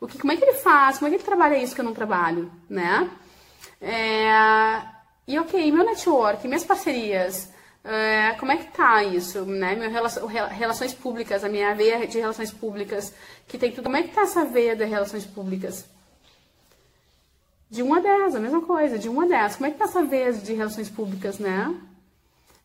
O 0.00 0.06
que, 0.06 0.18
como 0.18 0.32
é 0.32 0.36
que 0.36 0.44
ele 0.44 0.54
faz? 0.54 0.98
Como 0.98 1.08
é 1.08 1.10
que 1.10 1.16
ele 1.16 1.24
trabalha 1.24 1.58
isso 1.58 1.74
que 1.74 1.80
eu 1.80 1.84
não 1.84 1.94
trabalho, 1.94 2.50
né? 2.68 3.10
É, 3.80 4.82
e 5.26 5.38
ok, 5.38 5.70
meu 5.70 5.84
network, 5.84 6.46
minhas 6.46 6.64
parcerias, 6.64 7.52
é, 7.84 8.32
como 8.38 8.52
é 8.52 8.56
que 8.56 8.72
tá 8.76 9.02
isso, 9.04 9.44
né? 9.44 9.74
Meu 9.74 9.90
relação, 9.90 10.26
relações 10.26 10.92
públicas, 10.92 11.44
a 11.44 11.48
minha 11.48 11.74
veia 11.74 12.06
de 12.06 12.18
relações 12.18 12.52
públicas, 12.52 13.14
que 13.46 13.56
tem 13.56 13.70
tudo. 13.70 13.84
Como 13.84 13.96
é 13.96 14.02
que 14.02 14.14
tá 14.14 14.22
essa 14.22 14.44
veia 14.44 14.74
de 14.74 14.84
relações 14.84 15.24
públicas? 15.24 15.86
De 17.70 17.82
1 17.82 17.94
a 17.94 18.00
10, 18.00 18.34
a 18.34 18.40
mesma 18.40 18.62
coisa, 18.62 18.98
de 18.98 19.08
1 19.08 19.20
a 19.20 19.26
10. 19.26 19.56
Como 19.56 19.66
é 19.66 19.70
que 19.70 19.78
tá 19.78 19.84
essa 19.84 20.04
veia 20.04 20.32
de 20.32 20.54
relações 20.54 20.88
públicas, 20.90 21.38
né? 21.38 21.74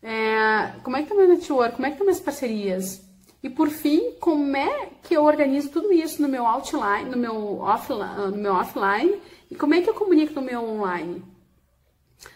É, 0.02 0.74
como 0.84 0.98
é 0.98 1.04
que 1.04 1.10
tá 1.10 1.16
meu 1.16 1.28
network? 1.28 1.76
Como 1.76 1.86
é 1.86 1.92
que 1.92 1.98
tá 1.98 2.04
minhas 2.04 2.20
parcerias? 2.20 3.02
E 3.42 3.50
por 3.50 3.70
fim, 3.70 4.14
como 4.20 4.56
é 4.56 4.90
que 5.04 5.14
eu 5.16 5.24
organizo 5.24 5.70
tudo 5.70 5.92
isso 5.92 6.22
no 6.22 6.28
meu 6.28 6.46
outline, 6.46 7.10
no 7.10 7.18
meu 7.18 7.60
offline, 7.60 8.32
no 8.32 8.38
meu 8.38 8.54
offline 8.54 9.22
e 9.54 9.56
como 9.56 9.76
é 9.76 9.82
que 9.82 9.90
eu 9.90 9.94
comunico 9.94 10.34
no 10.34 10.42
meu 10.42 10.64
online? 10.64 11.24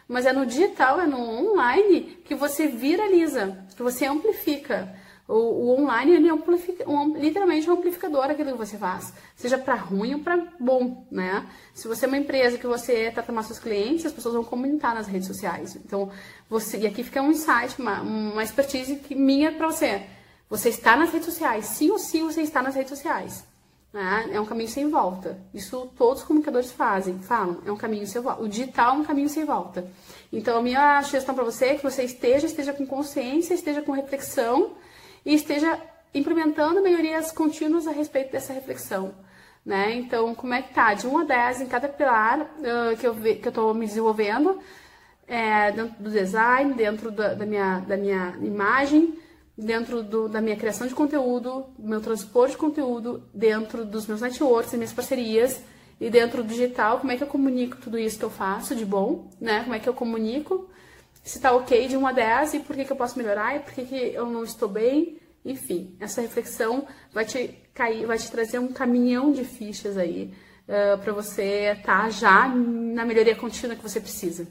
Mas 0.08 0.28
é 0.28 0.32
no 0.32 0.46
digital, 0.46 1.02
é 1.02 1.08
no 1.08 1.20
online 1.20 2.20
que 2.24 2.36
você 2.36 2.68
viraliza, 2.68 3.58
que 3.76 3.82
você 3.82 4.06
amplifica. 4.06 4.96
O, 5.28 5.34
o 5.34 5.82
online 5.82 6.14
ele 6.14 6.30
amplifica, 6.30 6.88
um, 6.88 7.18
literalmente 7.18 7.68
um 7.68 7.74
amplificador 7.74 8.26
aquilo 8.26 8.52
que 8.52 8.58
você 8.58 8.78
faz, 8.78 9.12
seja 9.36 9.58
para 9.58 9.74
ruim 9.74 10.14
ou 10.14 10.20
para 10.20 10.38
bom, 10.60 11.08
né? 11.10 11.50
Se 11.74 11.88
você 11.88 12.06
é 12.06 12.08
uma 12.08 12.20
empresa 12.20 12.60
que 12.60 12.68
você 12.68 13.10
trata 13.12 13.32
mais 13.32 13.48
seus 13.48 13.58
clientes, 13.58 14.06
as 14.06 14.14
pessoas 14.14 14.36
vão 14.36 14.44
comentar 14.44 14.94
nas 14.94 15.08
redes 15.08 15.28
sociais. 15.28 15.76
Então, 15.76 16.12
você 16.48 16.78
e 16.78 16.86
aqui 16.86 17.04
fica 17.04 17.20
um 17.20 17.32
insight, 17.32 17.82
uma, 17.82 18.00
uma 18.02 18.44
expertise 18.44 18.96
que 18.98 19.16
minha 19.16 19.52
para 19.52 19.66
você. 19.66 20.04
Você 20.52 20.70
está 20.70 20.96
nas 20.96 21.12
redes 21.12 21.26
sociais, 21.26 21.66
sim 21.66 21.90
ou 21.90 21.98
sim 21.98 22.24
você 22.24 22.42
está 22.42 22.62
nas 22.62 22.76
redes 22.76 22.92
sociais. 22.92 23.44
Né? 23.98 24.30
É 24.34 24.40
um 24.40 24.46
caminho 24.46 24.70
sem 24.70 24.88
volta. 24.92 25.40
Isso 25.52 25.92
todos 25.98 26.22
os 26.22 26.28
comunicadores 26.28 26.72
fazem, 26.72 27.18
falam, 27.18 27.64
é 27.66 27.72
um 27.72 27.76
caminho 27.76 28.06
sem 28.06 28.22
volta. 28.22 28.44
O 28.44 28.48
digital 28.48 28.96
é 28.96 29.00
um 29.00 29.04
caminho 29.04 29.28
sem 29.28 29.44
volta. 29.44 29.90
Então, 30.32 30.60
a 30.60 30.62
minha 30.62 31.02
sugestão 31.02 31.34
para 31.34 31.44
você 31.44 31.66
é 31.66 31.76
que 31.76 31.84
você 31.84 32.04
esteja, 32.04 32.46
esteja 32.46 32.74
com 32.74 32.86
consciência, 32.86 33.56
esteja 33.56 33.82
com 33.82 33.92
reflexão 33.92 34.74
e 35.26 35.34
esteja 35.34 35.82
implementando 36.14 36.80
melhorias 36.80 37.32
contínuas 37.32 37.88
a 37.88 37.92
respeito 37.92 38.32
dessa 38.32 38.54
reflexão. 38.54 39.16
Né? 39.66 39.96
Então, 39.96 40.36
como 40.36 40.54
é 40.54 40.62
que 40.62 40.76
tá? 40.76 40.94
De 40.94 41.08
1 41.08 41.18
a 41.18 41.24
10 41.24 41.62
em 41.62 41.66
cada 41.66 41.90
pilar 41.90 42.42
uh, 42.42 42.96
que 43.00 43.08
eu 43.08 43.16
estou 43.50 43.74
me 43.74 43.88
desenvolvendo, 43.88 44.60
é, 45.28 45.72
dentro 45.72 46.04
do 46.04 46.12
design, 46.12 46.76
dentro 46.76 47.10
da, 47.10 47.34
da, 47.34 47.48
minha, 47.48 47.80
da 47.80 47.98
minha 47.98 48.36
imagem, 48.44 49.18
dentro 49.58 50.04
do, 50.04 50.30
da 50.30 50.40
minha 50.40 50.56
criação 50.56 50.86
de 50.86 50.94
conteúdo, 50.94 51.66
do 51.78 51.88
meu 51.88 52.00
transporte 52.00 52.52
de 52.52 52.58
conteúdo, 52.58 53.24
dentro 53.34 53.84
dos 53.84 54.06
meus 54.06 54.22
networks 54.22 54.74
e 54.74 54.78
minhas 54.78 54.94
parcerias 54.94 55.62
e 56.00 56.10
dentro 56.10 56.44
do 56.44 56.50
digital, 56.50 57.00
como 57.00 57.12
é 57.12 57.18
que 57.18 57.24
eu 57.24 57.28
comunico 57.28 57.78
tudo 57.78 57.98
isso 57.98 58.20
que 58.20 58.26
eu 58.26 58.30
faço 58.30 58.76
de 58.76 58.86
bom, 58.86 59.32
né? 59.42 59.64
Como 59.64 59.74
é 59.74 59.80
que 59.80 59.90
eu 59.90 59.94
comunico, 59.96 60.70
se 61.24 61.40
tá 61.42 61.52
ok 61.54 61.88
de 61.88 61.98
1 61.98 62.08
a 62.08 62.12
10 62.12 62.54
e 62.54 62.60
por 62.60 62.76
que, 62.76 62.86
que 62.86 62.92
eu 62.92 62.96
posso 62.96 63.18
melhorar 63.18 63.56
e 63.56 63.60
por 63.60 63.74
que, 63.74 63.86
que 63.86 63.96
eu 63.96 64.28
não 64.28 64.44
estou 64.44 64.70
bem, 64.70 65.18
enfim, 65.44 65.96
essa 66.00 66.22
reflexão 66.22 66.88
vai 67.12 67.26
te 67.26 67.50
cair, 67.74 68.06
vai 68.06 68.18
te 68.18 68.30
trazer 68.30 68.60
um 68.60 68.72
caminhão 68.72 69.32
de 69.32 69.44
fichas 69.44 69.98
aí 69.98 70.34
uh, 70.68 70.98
para 71.00 71.14
você 71.14 71.74
estar 71.78 72.04
tá 72.04 72.10
já 72.10 72.48
na 72.48 73.06
melhoria 73.06 73.36
contínua 73.36 73.76
que 73.76 73.82
você 73.82 74.00
precisa. 74.00 74.48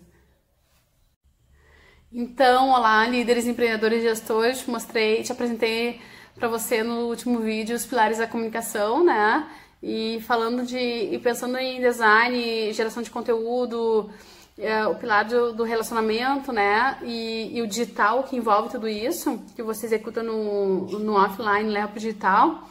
Então, 2.18 2.70
olá, 2.70 3.06
líderes, 3.06 3.46
empreendedores 3.46 4.02
e 4.02 4.08
gestores, 4.08 4.60
te 4.60 4.70
mostrei, 4.70 5.22
te 5.22 5.30
apresentei 5.30 6.00
para 6.34 6.48
você 6.48 6.82
no 6.82 7.08
último 7.08 7.40
vídeo 7.40 7.76
os 7.76 7.84
pilares 7.84 8.16
da 8.16 8.26
comunicação, 8.26 9.04
né? 9.04 9.46
E 9.82 10.18
falando 10.22 10.64
de, 10.64 10.78
e 10.78 11.18
pensando 11.18 11.58
em 11.58 11.78
design, 11.78 12.72
geração 12.72 13.02
de 13.02 13.10
conteúdo, 13.10 14.08
é, 14.56 14.86
o 14.86 14.94
pilar 14.94 15.26
do, 15.26 15.52
do, 15.52 15.62
relacionamento, 15.62 16.52
né? 16.52 16.96
E, 17.02 17.50
e, 17.54 17.60
o 17.60 17.66
digital 17.66 18.22
que 18.22 18.34
envolve 18.34 18.70
tudo 18.70 18.88
isso, 18.88 19.38
que 19.54 19.62
você 19.62 19.84
executa 19.84 20.22
no, 20.22 20.86
no 20.98 21.16
offline, 21.22 21.68
leva 21.68 21.88
para 21.88 21.98
o 21.98 22.00
digital. 22.00 22.66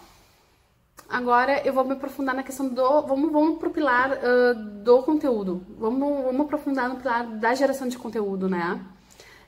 Agora 1.08 1.62
eu 1.64 1.72
vou 1.72 1.86
me 1.86 1.94
aprofundar 1.94 2.34
na 2.34 2.42
questão 2.42 2.68
do. 2.68 3.02
Vamos, 3.04 3.32
vamos 3.32 3.60
pro 3.60 3.70
pilar 3.70 4.10
uh, 4.12 4.56
do 4.84 5.04
conteúdo. 5.04 5.64
Vamos, 5.78 6.24
vamos 6.24 6.42
aprofundar 6.42 6.90
no 6.90 6.96
pilar 6.96 7.28
da 7.28 7.54
geração 7.54 7.88
de 7.88 7.96
conteúdo, 8.00 8.50
né? 8.50 8.84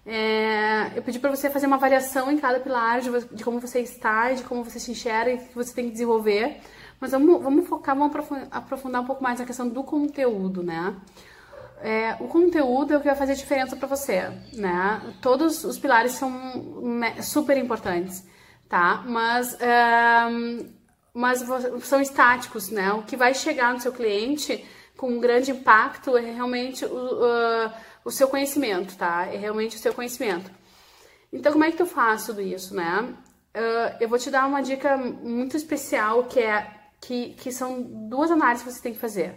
É, 0.09 0.93
eu 0.95 1.03
pedi 1.03 1.19
para 1.19 1.29
você 1.29 1.49
fazer 1.49 1.67
uma 1.67 1.75
avaliação 1.75 2.31
em 2.31 2.37
cada 2.37 2.61
pilar 2.61 3.01
de, 3.01 3.09
de, 3.25 3.43
como 3.43 3.59
você 3.59 3.81
está, 3.81 4.31
de 4.31 4.41
como 4.41 4.63
você 4.63 4.79
se 4.79 4.89
enxerga 4.89 5.33
e 5.33 5.37
que 5.37 5.53
você 5.53 5.73
tem 5.73 5.87
que 5.87 5.91
desenvolver. 5.91 6.61
Mas 6.97 7.11
vamos, 7.11 7.43
vamos 7.43 7.67
focar, 7.67 7.93
vamos 7.93 8.15
aprofundar 8.49 9.01
um 9.01 9.05
pouco 9.05 9.21
mais 9.21 9.37
na 9.37 9.45
questão 9.45 9.67
do 9.67 9.83
conteúdo, 9.83 10.63
né? 10.63 10.95
É, 11.81 12.15
o 12.21 12.27
conteúdo 12.29 12.93
é 12.93 12.97
o 12.97 13.01
que 13.01 13.05
vai 13.05 13.17
fazer 13.17 13.33
a 13.33 13.35
diferença 13.35 13.75
para 13.75 13.87
você, 13.87 14.31
né? 14.53 15.01
Todos 15.21 15.65
os 15.65 15.77
pilares 15.77 16.13
são 16.13 16.31
super 17.21 17.57
importantes, 17.57 18.25
tá? 18.69 19.03
Mas, 19.05 19.55
mas 21.13 21.45
são 21.81 22.01
estáticos, 22.01 22.71
né? 22.71 22.93
O 22.93 23.03
que 23.03 23.17
vai 23.17 23.33
chegar 23.33 23.73
no 23.73 23.79
seu 23.81 23.91
cliente 23.91 24.65
com 24.95 25.09
um 25.09 25.19
grande 25.19 25.51
impacto 25.51 26.17
é 26.17 26.31
realmente 26.31 26.83
o, 26.83 26.89
uh, 26.89 27.71
o 28.07 28.11
seu 28.11 28.29
conhecimento, 28.29 28.95
tá? 28.95 29.25
É 29.25 29.35
realmente 29.35 29.75
o 29.75 29.79
seu 29.79 29.93
conhecimento. 29.93 30.49
Então, 31.31 31.51
como 31.51 31.65
é 31.65 31.71
que 31.71 31.77
tu 31.77 31.85
faz 31.85 32.25
tudo 32.25 32.39
isso, 32.41 32.73
né? 32.73 33.13
Uh, 33.53 33.97
eu 33.99 34.07
vou 34.07 34.17
te 34.17 34.31
dar 34.31 34.47
uma 34.47 34.61
dica 34.61 34.95
muito 34.95 35.57
especial 35.57 36.23
que 36.23 36.39
é 36.39 36.73
que, 37.01 37.33
que 37.33 37.51
são 37.51 37.81
duas 38.07 38.31
análises 38.31 38.63
que 38.63 38.71
você 38.71 38.81
tem 38.81 38.93
que 38.93 38.99
fazer. 38.99 39.35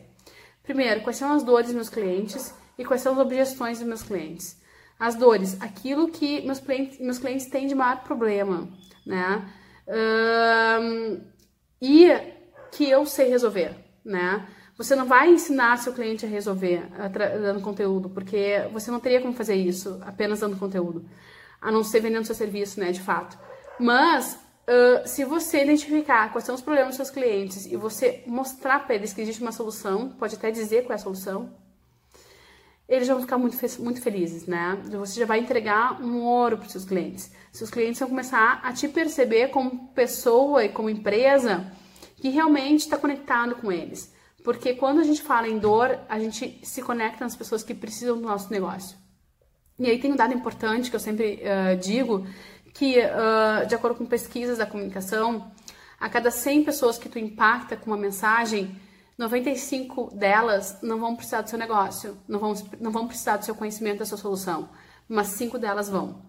Primeiro, 0.62 1.00
quais 1.00 1.16
são 1.16 1.32
as 1.32 1.42
dores 1.42 1.66
dos 1.66 1.74
meus 1.74 1.88
clientes 1.88 2.54
e 2.78 2.84
quais 2.84 3.02
são 3.02 3.14
as 3.14 3.18
objeções 3.18 3.78
dos 3.78 3.88
meus 3.88 4.02
clientes. 4.02 4.56
As 5.00 5.16
dores, 5.16 5.60
aquilo 5.60 6.08
que 6.08 6.40
meus 6.42 6.60
clientes, 6.60 7.00
meus 7.00 7.18
clientes 7.18 7.46
têm 7.46 7.66
de 7.66 7.74
maior 7.74 8.04
problema, 8.04 8.68
né? 9.04 9.50
uh, 9.88 11.20
e 11.82 12.08
que 12.70 12.88
eu 12.88 13.04
sei 13.04 13.28
resolver, 13.28 13.74
né? 14.04 14.46
Você 14.80 14.96
não 14.96 15.04
vai 15.04 15.30
ensinar 15.30 15.76
seu 15.76 15.92
cliente 15.92 16.24
a 16.24 16.28
resolver 16.28 16.88
dando 17.12 17.60
conteúdo, 17.60 18.08
porque 18.08 18.66
você 18.72 18.90
não 18.90 18.98
teria 18.98 19.20
como 19.20 19.34
fazer 19.34 19.54
isso 19.54 20.00
apenas 20.00 20.40
dando 20.40 20.56
conteúdo, 20.56 21.04
a 21.60 21.70
não 21.70 21.84
ser 21.84 22.00
vendendo 22.00 22.24
seu 22.24 22.34
serviço, 22.34 22.80
né, 22.80 22.90
de 22.90 23.02
fato. 23.02 23.38
Mas 23.78 24.38
uh, 24.66 25.06
se 25.06 25.22
você 25.22 25.64
identificar 25.64 26.32
quais 26.32 26.46
são 26.46 26.54
os 26.54 26.62
problemas 26.62 26.96
dos 26.96 26.96
seus 26.96 27.10
clientes 27.10 27.66
e 27.66 27.76
você 27.76 28.24
mostrar 28.26 28.86
para 28.86 28.94
eles 28.94 29.12
que 29.12 29.20
existe 29.20 29.42
uma 29.42 29.52
solução, 29.52 30.16
pode 30.18 30.36
até 30.36 30.50
dizer 30.50 30.84
qual 30.84 30.92
é 30.92 30.94
a 30.94 30.98
solução, 30.98 31.52
eles 32.88 33.06
vão 33.06 33.20
ficar 33.20 33.36
muito, 33.36 33.58
muito 33.80 34.00
felizes, 34.00 34.46
né? 34.46 34.80
Você 34.92 35.20
já 35.20 35.26
vai 35.26 35.40
entregar 35.40 36.00
um 36.00 36.22
ouro 36.22 36.56
para 36.56 36.64
os 36.64 36.72
seus 36.72 36.86
clientes. 36.86 37.30
Seus 37.52 37.68
clientes 37.68 38.00
vão 38.00 38.08
começar 38.08 38.60
a 38.62 38.72
te 38.72 38.88
perceber 38.88 39.48
como 39.48 39.88
pessoa 39.88 40.64
e 40.64 40.70
como 40.70 40.88
empresa 40.88 41.70
que 42.16 42.30
realmente 42.30 42.80
está 42.80 42.96
conectado 42.96 43.56
com 43.56 43.70
eles. 43.70 44.18
Porque 44.42 44.74
quando 44.74 45.00
a 45.00 45.04
gente 45.04 45.22
fala 45.22 45.48
em 45.48 45.58
dor, 45.58 45.98
a 46.08 46.18
gente 46.18 46.60
se 46.62 46.82
conecta 46.82 47.24
nas 47.24 47.36
pessoas 47.36 47.62
que 47.62 47.74
precisam 47.74 48.16
do 48.16 48.22
nosso 48.22 48.50
negócio. 48.50 48.96
E 49.78 49.86
aí 49.86 49.98
tem 49.98 50.12
um 50.12 50.16
dado 50.16 50.34
importante 50.34 50.90
que 50.90 50.96
eu 50.96 51.00
sempre 51.00 51.42
uh, 51.42 51.76
digo, 51.78 52.26
que 52.74 52.98
uh, 52.98 53.66
de 53.66 53.74
acordo 53.74 53.96
com 53.96 54.06
pesquisas 54.06 54.58
da 54.58 54.66
comunicação, 54.66 55.50
a 55.98 56.08
cada 56.08 56.30
100 56.30 56.64
pessoas 56.64 56.98
que 56.98 57.08
tu 57.08 57.18
impacta 57.18 57.76
com 57.76 57.90
uma 57.90 57.96
mensagem, 57.96 58.74
95 59.18 60.14
delas 60.14 60.80
não 60.82 60.98
vão 60.98 61.14
precisar 61.14 61.42
do 61.42 61.50
seu 61.50 61.58
negócio, 61.58 62.16
não 62.26 62.38
vão, 62.38 62.54
não 62.80 62.90
vão 62.90 63.06
precisar 63.06 63.36
do 63.36 63.44
seu 63.44 63.54
conhecimento, 63.54 63.98
da 63.98 64.06
sua 64.06 64.16
solução, 64.16 64.70
mas 65.06 65.28
5 65.28 65.58
delas 65.58 65.88
vão. 65.90 66.22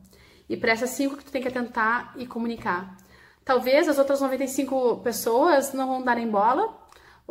E 0.49 0.57
para 0.57 0.73
essas 0.73 0.89
5 0.91 1.15
que 1.15 1.23
tu 1.23 1.31
tem 1.31 1.41
que 1.41 1.47
atentar 1.47 2.13
e 2.17 2.27
comunicar. 2.27 2.97
Talvez 3.45 3.87
as 3.87 3.97
outras 3.97 4.19
95 4.19 4.97
pessoas 4.97 5.73
não 5.73 5.87
vão 5.87 6.03
darem 6.03 6.29
bola, 6.29 6.80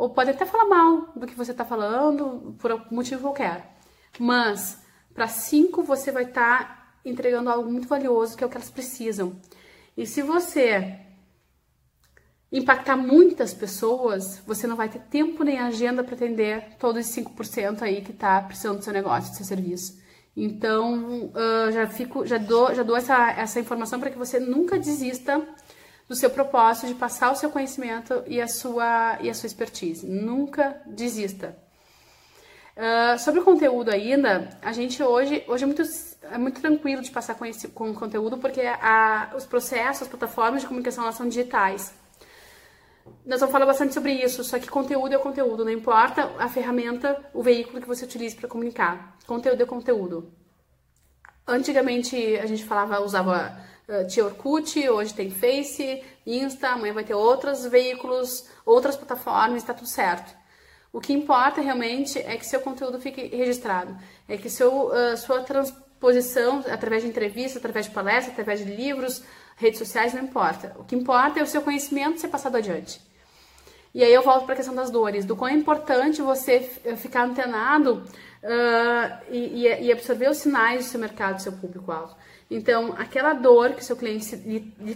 ou 0.01 0.09
podem 0.09 0.33
até 0.33 0.47
falar 0.47 0.65
mal 0.65 1.13
do 1.15 1.27
que 1.27 1.35
você 1.35 1.51
está 1.51 1.63
falando, 1.63 2.55
por 2.57 2.91
motivo 2.91 3.21
qualquer. 3.21 3.77
Mas, 4.17 4.81
para 5.13 5.27
cinco, 5.27 5.83
você 5.83 6.11
vai 6.11 6.23
estar 6.23 6.59
tá 6.59 6.93
entregando 7.05 7.51
algo 7.51 7.71
muito 7.71 7.87
valioso, 7.87 8.35
que 8.35 8.43
é 8.43 8.47
o 8.47 8.49
que 8.49 8.57
elas 8.57 8.71
precisam. 8.71 9.39
E 9.95 10.07
se 10.07 10.23
você 10.23 10.99
impactar 12.51 12.97
muitas 12.97 13.53
pessoas, 13.53 14.41
você 14.43 14.65
não 14.65 14.75
vai 14.75 14.89
ter 14.89 15.01
tempo 15.01 15.43
nem 15.43 15.59
agenda 15.59 16.03
para 16.03 16.15
atender 16.15 16.77
todos 16.79 17.07
os 17.07 17.15
5% 17.15 17.83
aí 17.83 18.01
que 18.01 18.09
está 18.09 18.41
precisando 18.41 18.79
do 18.79 18.83
seu 18.83 18.93
negócio, 18.93 19.29
do 19.29 19.37
seu 19.37 19.45
serviço. 19.45 20.01
Então, 20.35 21.25
uh, 21.25 21.71
já 21.71 21.85
fico, 21.85 22.25
já 22.25 22.39
dou, 22.39 22.73
já 22.73 22.81
dou 22.81 22.97
essa, 22.97 23.33
essa 23.33 23.59
informação 23.59 23.99
para 23.99 24.09
que 24.09 24.17
você 24.17 24.39
nunca 24.39 24.79
desista 24.79 25.47
do 26.07 26.15
seu 26.15 26.29
propósito 26.29 26.87
de 26.87 26.95
passar 26.95 27.31
o 27.31 27.35
seu 27.35 27.49
conhecimento 27.49 28.23
e 28.27 28.41
a 28.41 28.47
sua, 28.47 29.17
e 29.21 29.29
a 29.29 29.33
sua 29.33 29.47
expertise. 29.47 30.05
Nunca 30.05 30.81
desista. 30.85 31.57
Uh, 32.75 33.19
sobre 33.19 33.41
o 33.41 33.43
conteúdo 33.43 33.89
ainda, 33.89 34.57
a 34.61 34.71
gente 34.71 35.03
hoje, 35.03 35.43
hoje 35.47 35.63
é, 35.63 35.67
muito, 35.67 35.83
é 36.23 36.37
muito 36.37 36.61
tranquilo 36.61 37.01
de 37.01 37.11
passar 37.11 37.35
com, 37.35 37.45
esse, 37.45 37.67
com 37.67 37.93
conteúdo 37.93 38.37
porque 38.37 38.61
a, 38.61 39.33
os 39.35 39.45
processos, 39.45 40.03
as 40.03 40.07
plataformas 40.07 40.61
de 40.61 40.67
comunicação 40.67 41.03
elas 41.03 41.15
são 41.15 41.27
digitais. 41.27 41.93
Nós 43.25 43.39
vamos 43.39 43.51
falar 43.51 43.65
bastante 43.65 43.93
sobre 43.93 44.13
isso, 44.13 44.43
só 44.43 44.57
que 44.57 44.67
conteúdo 44.67 45.13
é 45.13 45.17
conteúdo, 45.17 45.65
não 45.65 45.71
importa 45.71 46.31
a 46.39 46.47
ferramenta, 46.47 47.23
o 47.33 47.43
veículo 47.43 47.81
que 47.81 47.87
você 47.87 48.05
utilize 48.05 48.35
para 48.35 48.47
comunicar. 48.47 49.17
Conteúdo 49.27 49.61
é 49.61 49.65
conteúdo. 49.65 50.31
Antigamente 51.47 52.15
a 52.37 52.45
gente 52.45 52.63
falava, 52.63 53.01
usava 53.01 53.59
tinha 54.07 54.25
Orkut, 54.25 54.89
hoje 54.89 55.13
tem 55.13 55.29
Face, 55.29 56.03
Insta, 56.25 56.69
amanhã 56.69 56.93
vai 56.93 57.03
ter 57.03 57.13
outros 57.13 57.65
veículos, 57.65 58.47
outras 58.65 58.95
plataformas, 58.95 59.57
está 59.57 59.73
tudo 59.73 59.87
certo. 59.87 60.33
O 60.93 60.99
que 60.99 61.13
importa 61.13 61.61
realmente 61.61 62.19
é 62.19 62.35
que 62.35 62.45
seu 62.45 62.59
conteúdo 62.59 62.99
fique 62.99 63.21
registrado, 63.35 63.97
é 64.27 64.37
que 64.37 64.49
seu, 64.49 64.87
uh, 64.87 65.15
sua 65.17 65.41
transposição 65.41 66.63
através 66.69 67.03
de 67.03 67.09
entrevistas, 67.09 67.57
através 67.57 67.85
de 67.85 67.93
palestras, 67.93 68.33
através 68.33 68.59
de 68.59 68.75
livros, 68.75 69.23
redes 69.55 69.79
sociais, 69.79 70.13
não 70.13 70.23
importa. 70.23 70.75
O 70.77 70.83
que 70.83 70.95
importa 70.95 71.39
é 71.39 71.43
o 71.43 71.47
seu 71.47 71.61
conhecimento 71.61 72.19
ser 72.19 72.27
passado 72.27 72.57
adiante. 72.57 72.99
E 73.93 74.03
aí 74.03 74.13
eu 74.13 74.21
volto 74.21 74.45
para 74.45 74.53
a 74.53 74.57
questão 74.57 74.75
das 74.75 74.89
dores, 74.89 75.25
do 75.25 75.35
quão 75.35 75.49
é 75.49 75.53
importante 75.53 76.21
você 76.21 76.61
ficar 76.97 77.23
antenado 77.23 78.03
uh, 78.43 79.25
e, 79.29 79.67
e, 79.67 79.91
absorver 79.91 80.29
os 80.29 80.37
sinais 80.37 80.85
do 80.85 80.91
seu 80.91 80.99
mercado, 80.99 81.35
do 81.35 81.41
seu 81.41 81.51
público-alvo. 81.51 82.15
Então, 82.51 82.93
aquela 82.97 83.31
dor 83.31 83.71
que 83.75 83.81
o 83.81 83.83
seu 83.83 83.95
cliente 83.95 84.37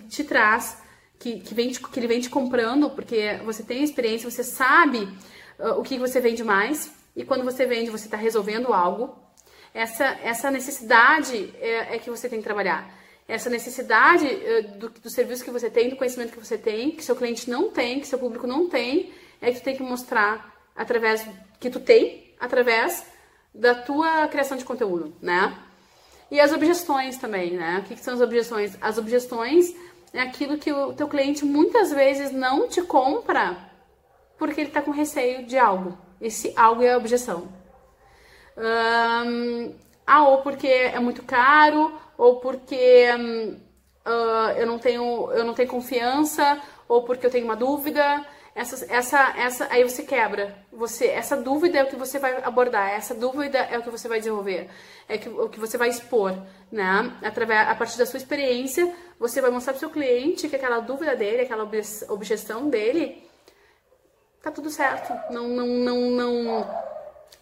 te 0.10 0.26
traz, 0.26 0.78
que, 1.18 1.40
que, 1.40 1.56
vem 1.56 1.72
te, 1.72 1.80
que 1.80 1.98
ele 1.98 2.08
vem 2.08 2.20
te 2.20 2.30
comprando, 2.30 2.90
porque 2.90 3.40
você 3.46 3.64
tem 3.64 3.82
experiência, 3.82 4.30
você 4.30 4.44
sabe 4.44 5.08
uh, 5.58 5.80
o 5.80 5.82
que 5.82 5.98
você 5.98 6.20
vende 6.20 6.44
mais, 6.44 6.94
e 7.16 7.24
quando 7.24 7.46
você 7.46 7.66
vende, 7.66 7.90
você 7.90 8.08
está 8.08 8.18
resolvendo 8.18 8.74
algo. 8.74 9.18
Essa, 9.74 10.04
essa 10.22 10.52
necessidade 10.52 11.54
é, 11.62 11.96
é, 11.96 11.98
que 11.98 12.10
você 12.10 12.28
tem 12.28 12.40
que 12.40 12.44
trabalhar. 12.44 12.94
Essa 13.26 13.50
necessidade 13.50 14.26
uh, 14.26 14.78
do, 14.78 14.90
do 14.90 15.10
serviço 15.10 15.46
que 15.46 15.50
você 15.50 15.70
tem, 15.70 15.90
do 15.90 15.96
conhecimento 15.96 16.34
que 16.34 16.46
você 16.46 16.58
tem, 16.58 16.92
que 16.92 17.06
seu 17.06 17.16
cliente 17.16 17.50
não 17.50 17.70
tem, 17.70 18.02
que 18.02 18.08
seu 18.08 18.20
público 18.20 18.46
não 18.46 18.68
tem, 18.68 19.14
é 19.40 19.50
que 19.50 19.62
tu 19.62 19.64
tem 19.64 19.78
que 19.78 19.84
mostrar 19.84 20.54
através 20.76 21.26
que 21.58 21.70
tu 21.70 21.80
tem, 21.80 22.36
através 22.38 23.06
da 23.54 23.74
tua 23.74 24.28
criação 24.28 24.58
de 24.58 24.66
conteúdo, 24.66 25.16
né? 25.22 25.58
E 26.32 26.40
as 26.40 26.52
objeções 26.52 27.18
também, 27.18 27.52
né? 27.54 27.80
O 27.80 27.88
que, 27.88 27.96
que 27.96 28.02
são 28.02 28.14
as 28.14 28.22
objeções? 28.22 28.78
As 28.82 28.98
objeções 28.98 29.74
é 30.14 30.22
aquilo 30.22 30.58
que 30.58 30.72
o 30.72 30.94
teu 30.94 31.08
cliente 31.08 31.46
muitas 31.46 31.92
vezes 31.92 32.32
não 32.32 32.68
te 32.68 32.82
compra 32.82 33.58
porque 34.38 34.62
ele 34.62 34.70
está 34.70 34.82
com 34.82 34.92
receio 34.92 35.46
de 35.46 35.58
algo. 35.58 35.98
Esse 36.20 36.54
algo 36.56 36.84
é 36.84 36.94
a 36.94 36.98
objeção. 36.98 37.48
Ah, 40.08 40.24
ou 40.28 40.42
porque 40.42 40.68
é 40.68 41.00
muito 41.00 41.24
caro, 41.24 41.94
ou 42.18 42.40
porque 42.40 43.10
uh, 44.06 44.52
eu, 44.58 44.68
não 44.68 44.78
tenho, 44.78 45.32
eu 45.32 45.44
não 45.44 45.54
tenho 45.54 45.70
confiança, 45.70 46.62
ou 46.88 47.04
porque 47.04 47.26
eu 47.26 47.32
tenho 47.32 47.46
uma 47.46 47.56
dúvida. 47.56 48.26
Essa, 48.56 48.86
essa, 48.90 49.34
essa, 49.38 49.68
aí 49.70 49.84
você 49.84 50.02
quebra. 50.04 50.56
Você, 50.72 51.08
essa 51.08 51.36
dúvida 51.36 51.78
é 51.78 51.84
o 51.84 51.88
que 51.88 51.98
você 51.98 52.18
vai 52.18 52.42
abordar, 52.42 52.90
essa 52.90 53.14
dúvida 53.14 53.60
é 53.60 53.78
o 53.78 53.84
que 53.84 53.90
você 53.90 54.08
vai 54.08 54.20
desenvolver, 54.20 54.70
é 55.10 55.18
que, 55.18 55.28
o 55.28 55.50
que 55.50 55.60
você 55.60 55.78
vai 55.78 55.90
expor, 55.90 56.34
né? 56.72 57.18
Através, 57.22 57.68
a 57.68 57.76
partir 57.76 57.98
da 57.98 58.06
sua 58.06 58.16
experiência, 58.16 58.96
você 59.20 59.42
vai 59.42 59.52
mostrar 59.52 59.74
para 59.74 59.78
o 59.78 59.80
seu 59.82 59.90
cliente 59.90 60.48
que 60.48 60.56
aquela 60.56 60.80
dúvida 60.80 61.18
dele, 61.18 61.42
aquela 61.42 61.70
objeção 62.08 62.70
dele, 62.70 63.30
tá 64.42 64.50
tudo 64.52 64.70
certo. 64.70 65.14
Não, 65.34 65.50
não, 65.50 65.68
não, 65.68 66.12
não, 66.12 66.82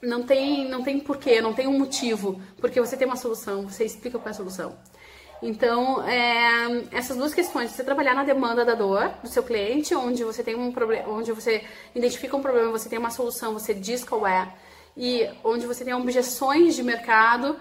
não 0.01 0.23
tem, 0.23 0.67
não 0.67 0.81
tem 0.81 0.99
porquê, 0.99 1.41
não 1.41 1.53
tem 1.53 1.67
um 1.67 1.77
motivo, 1.77 2.41
porque 2.57 2.81
você 2.81 2.97
tem 2.97 3.05
uma 3.05 3.17
solução, 3.17 3.69
você 3.69 3.85
explica 3.85 4.17
qual 4.17 4.29
é 4.29 4.31
a 4.31 4.33
solução. 4.33 4.75
Então, 5.43 6.01
é, 6.07 6.85
essas 6.91 7.17
duas 7.17 7.33
questões, 7.33 7.71
você 7.71 7.83
trabalhar 7.83 8.15
na 8.15 8.23
demanda 8.23 8.63
da 8.63 8.73
dor 8.73 9.09
do 9.21 9.27
seu 9.27 9.43
cliente, 9.43 9.93
onde 9.93 10.23
você 10.23 10.41
tem 10.41 10.55
um 10.55 10.71
problema, 10.71 11.09
onde 11.09 11.33
você 11.33 11.65
identifica 11.93 12.37
um 12.37 12.41
problema, 12.41 12.71
você 12.71 12.87
tem 12.87 12.97
uma 12.97 13.09
solução, 13.09 13.51
você 13.51 13.73
diz 13.73 14.05
qual 14.05 14.25
é, 14.25 14.47
e 14.95 15.29
onde 15.43 15.67
você 15.67 15.83
tem 15.83 15.93
objeções 15.93 16.75
de 16.75 16.83
mercado 16.83 17.57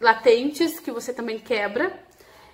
latentes 0.00 0.78
que 0.78 0.92
você 0.92 1.12
também 1.12 1.38
quebra, 1.38 1.98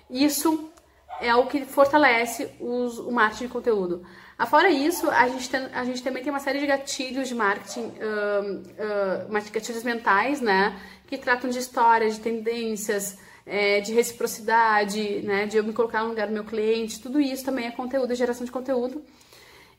isso 0.09 0.71
é 1.19 1.35
o 1.35 1.45
que 1.45 1.65
fortalece 1.65 2.49
os, 2.59 2.97
o 2.97 3.11
marketing 3.11 3.45
de 3.45 3.51
conteúdo. 3.51 4.05
Afora 4.37 4.69
isso, 4.69 5.09
a 5.11 5.27
gente, 5.27 5.49
tem, 5.49 5.67
a 5.73 5.83
gente 5.83 6.01
também 6.01 6.23
tem 6.23 6.31
uma 6.31 6.39
série 6.39 6.59
de 6.59 6.65
gatilhos 6.65 7.27
de 7.27 7.35
marketing, 7.35 7.81
uh, 7.81 9.27
uh, 9.27 9.51
gatilhos 9.51 9.83
mentais, 9.83 10.41
né? 10.41 10.79
Que 11.05 11.17
tratam 11.17 11.49
de 11.49 11.59
histórias, 11.59 12.15
de 12.15 12.21
tendências, 12.21 13.17
é, 13.45 13.81
de 13.81 13.93
reciprocidade, 13.93 15.21
né, 15.21 15.45
de 15.45 15.57
eu 15.57 15.63
me 15.63 15.73
colocar 15.73 16.03
no 16.03 16.09
lugar 16.09 16.27
do 16.27 16.33
meu 16.33 16.43
cliente, 16.43 17.01
tudo 17.01 17.19
isso 17.19 17.43
também 17.43 17.67
é 17.67 17.71
conteúdo, 17.71 18.15
geração 18.15 18.45
de 18.45 18.51
conteúdo. 18.51 19.03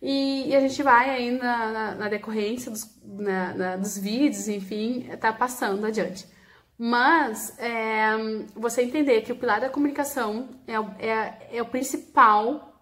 E, 0.03 0.49
e 0.49 0.57
a 0.57 0.61
gente 0.61 0.83
vai 0.83 1.09
ainda 1.09 1.45
na, 1.45 1.95
na 1.95 2.09
decorrência 2.09 2.71
dos, 2.71 2.87
na, 3.03 3.55
na, 3.55 3.77
dos 3.77 3.97
vídeos, 3.97 4.49
enfim, 4.49 5.09
tá 5.19 5.33
passando 5.33 5.87
adiante. 5.87 6.27
Mas 6.77 7.57
é, 7.59 8.11
você 8.55 8.83
entender 8.83 9.23
que 9.23 9.33
o 9.33 9.37
pilar 9.37 9.61
da 9.61 9.71
comunicação 9.71 10.49
é, 10.67 11.07
é, 11.07 11.57
é 11.59 11.63
o 11.63 11.67
principal 11.67 12.74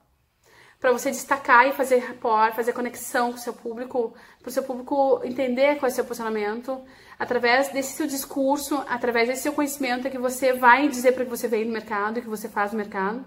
para 0.83 0.91
você 0.91 1.13
destacar 1.13 1.69
e 1.69 1.73
fazer 1.73 1.99
rapport, 1.99 2.57
fazer 2.57 2.73
conexão 2.73 3.31
com 3.31 3.39
o 3.39 3.41
seu 3.41 3.53
público, 3.53 4.13
para 4.41 4.49
o 4.49 4.53
seu 4.53 4.65
público 4.65 5.21
entender 5.23 5.77
qual 5.77 5.89
é 5.89 5.93
o 5.93 5.95
seu 5.95 6.05
posicionamento, 6.05 6.83
através 7.17 7.69
desse 7.69 7.93
seu 7.93 8.05
discurso, 8.05 8.83
através 8.89 9.29
desse 9.29 9.43
seu 9.43 9.53
conhecimento 9.53 10.09
é 10.09 10.11
que 10.11 10.19
você 10.19 10.53
vai 10.53 10.89
dizer 10.89 11.13
para 11.13 11.23
que 11.23 11.31
você 11.31 11.47
veio 11.47 11.67
no 11.67 11.73
mercado 11.73 12.19
e 12.19 12.23
que 12.23 12.29
você 12.29 12.49
faz 12.49 12.73
no 12.73 12.79
mercado. 12.79 13.25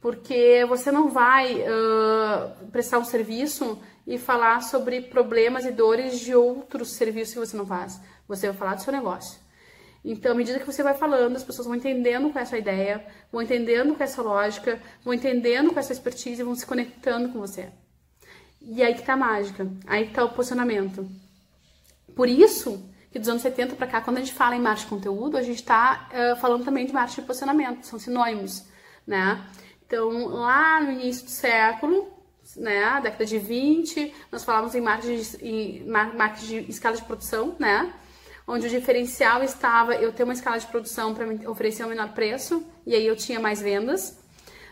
Porque 0.00 0.64
você 0.68 0.90
não 0.90 1.08
vai 1.08 1.62
uh, 1.62 2.66
prestar 2.72 2.98
um 2.98 3.04
serviço 3.04 3.80
e 4.04 4.18
falar 4.18 4.60
sobre 4.62 5.00
problemas 5.02 5.64
e 5.64 5.70
dores 5.70 6.18
de 6.18 6.34
outros 6.34 6.90
serviços 6.90 7.34
que 7.34 7.40
você 7.40 7.56
não 7.56 7.66
faz. 7.66 8.00
Você 8.26 8.48
vai 8.48 8.56
falar 8.56 8.74
do 8.74 8.82
seu 8.82 8.92
negócio. 8.92 9.38
Então, 10.04 10.32
à 10.32 10.34
medida 10.34 10.58
que 10.58 10.66
você 10.66 10.82
vai 10.82 10.94
falando, 10.94 11.36
as 11.36 11.44
pessoas 11.44 11.66
vão 11.66 11.76
entendendo 11.76 12.32
com 12.32 12.38
essa 12.38 12.56
ideia, 12.56 13.04
vão 13.32 13.42
entendendo 13.42 13.94
com 13.94 14.02
essa 14.02 14.22
lógica, 14.22 14.80
vão 15.04 15.12
entendendo 15.12 15.72
com 15.72 15.80
essa 15.80 15.92
expertise 15.92 16.40
e 16.40 16.44
vão 16.44 16.54
se 16.54 16.64
conectando 16.64 17.30
com 17.30 17.40
você. 17.40 17.70
E 18.60 18.82
aí 18.82 18.94
que 18.94 19.02
tá 19.02 19.14
a 19.14 19.16
mágica, 19.16 19.68
aí 19.86 20.06
que 20.06 20.14
tá 20.14 20.24
o 20.24 20.30
posicionamento. 20.30 21.08
Por 22.14 22.28
isso 22.28 22.88
que 23.10 23.18
dos 23.18 23.28
anos 23.28 23.42
70 23.42 23.74
para 23.76 23.86
cá, 23.86 24.00
quando 24.00 24.18
a 24.18 24.20
gente 24.20 24.34
fala 24.34 24.54
em 24.54 24.60
marketing 24.60 24.84
de 24.84 24.90
conteúdo, 24.90 25.36
a 25.36 25.42
gente 25.42 25.58
está 25.58 26.08
uh, 26.12 26.40
falando 26.40 26.64
também 26.64 26.86
de 26.86 26.92
marketing 26.92 27.22
de 27.22 27.26
posicionamento, 27.26 27.84
são 27.84 27.98
sinônimos, 27.98 28.64
né? 29.06 29.44
Então, 29.86 30.26
lá 30.26 30.80
no 30.82 30.92
início 30.92 31.24
do 31.24 31.30
século, 31.30 32.12
né, 32.56 33.00
década 33.02 33.24
de 33.24 33.38
20, 33.38 34.14
nós 34.30 34.44
falávamos 34.44 34.74
em 34.74 34.80
marketing 34.80 35.16
de, 35.16 35.46
em 35.46 35.86
marketing 35.86 36.64
de 36.64 36.70
escala 36.70 36.96
de 36.96 37.04
produção, 37.04 37.56
né? 37.58 37.92
Onde 38.50 38.66
o 38.66 38.70
diferencial 38.70 39.42
estava 39.44 39.94
eu 39.96 40.10
ter 40.10 40.24
uma 40.24 40.32
escala 40.32 40.58
de 40.58 40.66
produção 40.66 41.14
para 41.14 41.26
oferecer 41.50 41.84
um 41.84 41.88
menor 41.88 42.14
preço, 42.14 42.66
e 42.86 42.94
aí 42.94 43.06
eu 43.06 43.14
tinha 43.14 43.38
mais 43.38 43.60
vendas. 43.60 44.18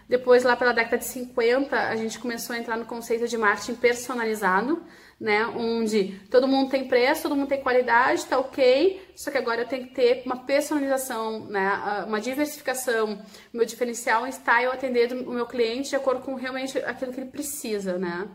Depois, 0.08 0.44
lá 0.44 0.56
pela 0.56 0.72
década 0.72 0.96
de 0.96 1.04
50, 1.04 1.76
a 1.76 1.94
gente 1.94 2.18
começou 2.18 2.56
a 2.56 2.58
entrar 2.58 2.78
no 2.78 2.86
conceito 2.86 3.28
de 3.28 3.36
marketing 3.36 3.74
personalizado, 3.74 4.82
né? 5.20 5.46
Onde 5.48 6.18
todo 6.30 6.48
mundo 6.48 6.70
tem 6.70 6.88
preço, 6.88 7.24
todo 7.24 7.36
mundo 7.36 7.48
tem 7.48 7.60
qualidade, 7.60 8.24
tá 8.24 8.38
ok, 8.38 9.12
só 9.14 9.30
que 9.30 9.36
agora 9.36 9.62
eu 9.62 9.68
tenho 9.68 9.88
que 9.88 9.94
ter 9.94 10.22
uma 10.24 10.38
personalização, 10.44 11.46
né? 11.46 12.04
Uma 12.06 12.20
diversificação. 12.20 13.20
O 13.52 13.56
meu 13.58 13.66
diferencial 13.66 14.26
está 14.26 14.62
eu 14.62 14.72
atender 14.72 15.12
o 15.12 15.32
meu 15.32 15.44
cliente 15.44 15.90
de 15.90 15.96
acordo 15.96 16.22
com 16.22 16.34
realmente 16.34 16.78
aquilo 16.78 17.12
que 17.12 17.20
ele 17.20 17.30
precisa, 17.30 17.98
né? 17.98 18.26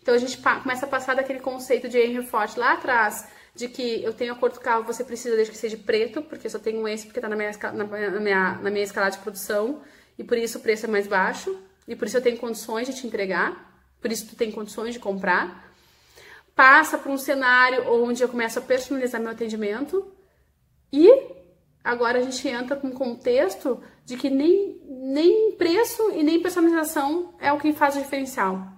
Então 0.00 0.14
a 0.14 0.18
gente 0.18 0.38
começa 0.38 0.86
a 0.86 0.88
passar 0.88 1.14
daquele 1.14 1.40
conceito 1.40 1.88
de 1.88 1.98
Henry 1.98 2.24
Ford 2.24 2.56
lá 2.56 2.74
atrás, 2.74 3.26
de 3.56 3.68
que 3.68 4.02
eu 4.02 4.12
tenho 4.12 4.32
a 4.32 4.36
cor 4.36 4.52
do 4.52 4.60
carro, 4.60 4.84
você 4.84 5.02
precisa 5.02 5.34
desde 5.34 5.52
que 5.52 5.58
seja 5.58 5.76
preto, 5.76 6.22
porque 6.22 6.48
só 6.48 6.58
tenho 6.58 6.86
esse 6.86 7.06
porque 7.06 7.18
está 7.18 7.28
na 7.28 7.36
minha, 7.36 7.50
na, 7.72 8.20
minha, 8.20 8.52
na 8.62 8.70
minha 8.70 8.84
escala 8.84 9.10
de 9.10 9.18
produção, 9.18 9.80
e 10.18 10.22
por 10.22 10.36
isso 10.38 10.58
o 10.58 10.60
preço 10.60 10.86
é 10.86 10.88
mais 10.88 11.06
baixo, 11.06 11.58
e 11.88 11.96
por 11.96 12.06
isso 12.06 12.16
eu 12.16 12.22
tenho 12.22 12.36
condições 12.36 12.86
de 12.86 12.94
te 12.94 13.06
entregar, 13.06 13.80
por 14.00 14.12
isso 14.12 14.26
tu 14.28 14.36
tem 14.36 14.52
condições 14.52 14.92
de 14.92 15.00
comprar 15.00 15.66
passa 16.56 16.96
para 16.96 17.12
um 17.12 17.18
cenário 17.18 17.86
onde 17.92 18.22
eu 18.22 18.28
começo 18.30 18.58
a 18.58 18.62
personalizar 18.62 19.20
meu 19.20 19.30
atendimento 19.30 20.10
e 20.90 21.12
agora 21.84 22.18
a 22.18 22.22
gente 22.22 22.48
entra 22.48 22.74
com 22.74 22.88
um 22.88 22.92
contexto 22.92 23.78
de 24.06 24.16
que 24.16 24.30
nem, 24.30 24.80
nem 24.88 25.52
preço 25.52 26.10
e 26.12 26.22
nem 26.22 26.40
personalização 26.40 27.34
é 27.38 27.52
o 27.52 27.58
que 27.58 27.74
faz 27.74 27.94
o 27.94 27.98
diferencial. 27.98 28.74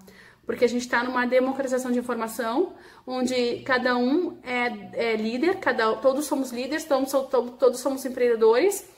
Porque 0.49 0.65
a 0.65 0.69
gente 0.69 0.81
está 0.81 1.05
numa 1.05 1.27
democratização 1.27 1.93
de 1.93 1.99
informação, 1.99 2.73
onde 3.07 3.59
cada 3.67 3.99
um 3.99 4.39
é, 4.43 5.11
é 5.11 5.15
líder, 5.15 5.57
cada, 5.57 5.95
todos 5.97 6.25
somos 6.25 6.51
líderes, 6.51 6.85
todos, 6.85 7.13
todos 7.59 7.81
somos 7.81 8.03
empreendedores. 8.07 8.89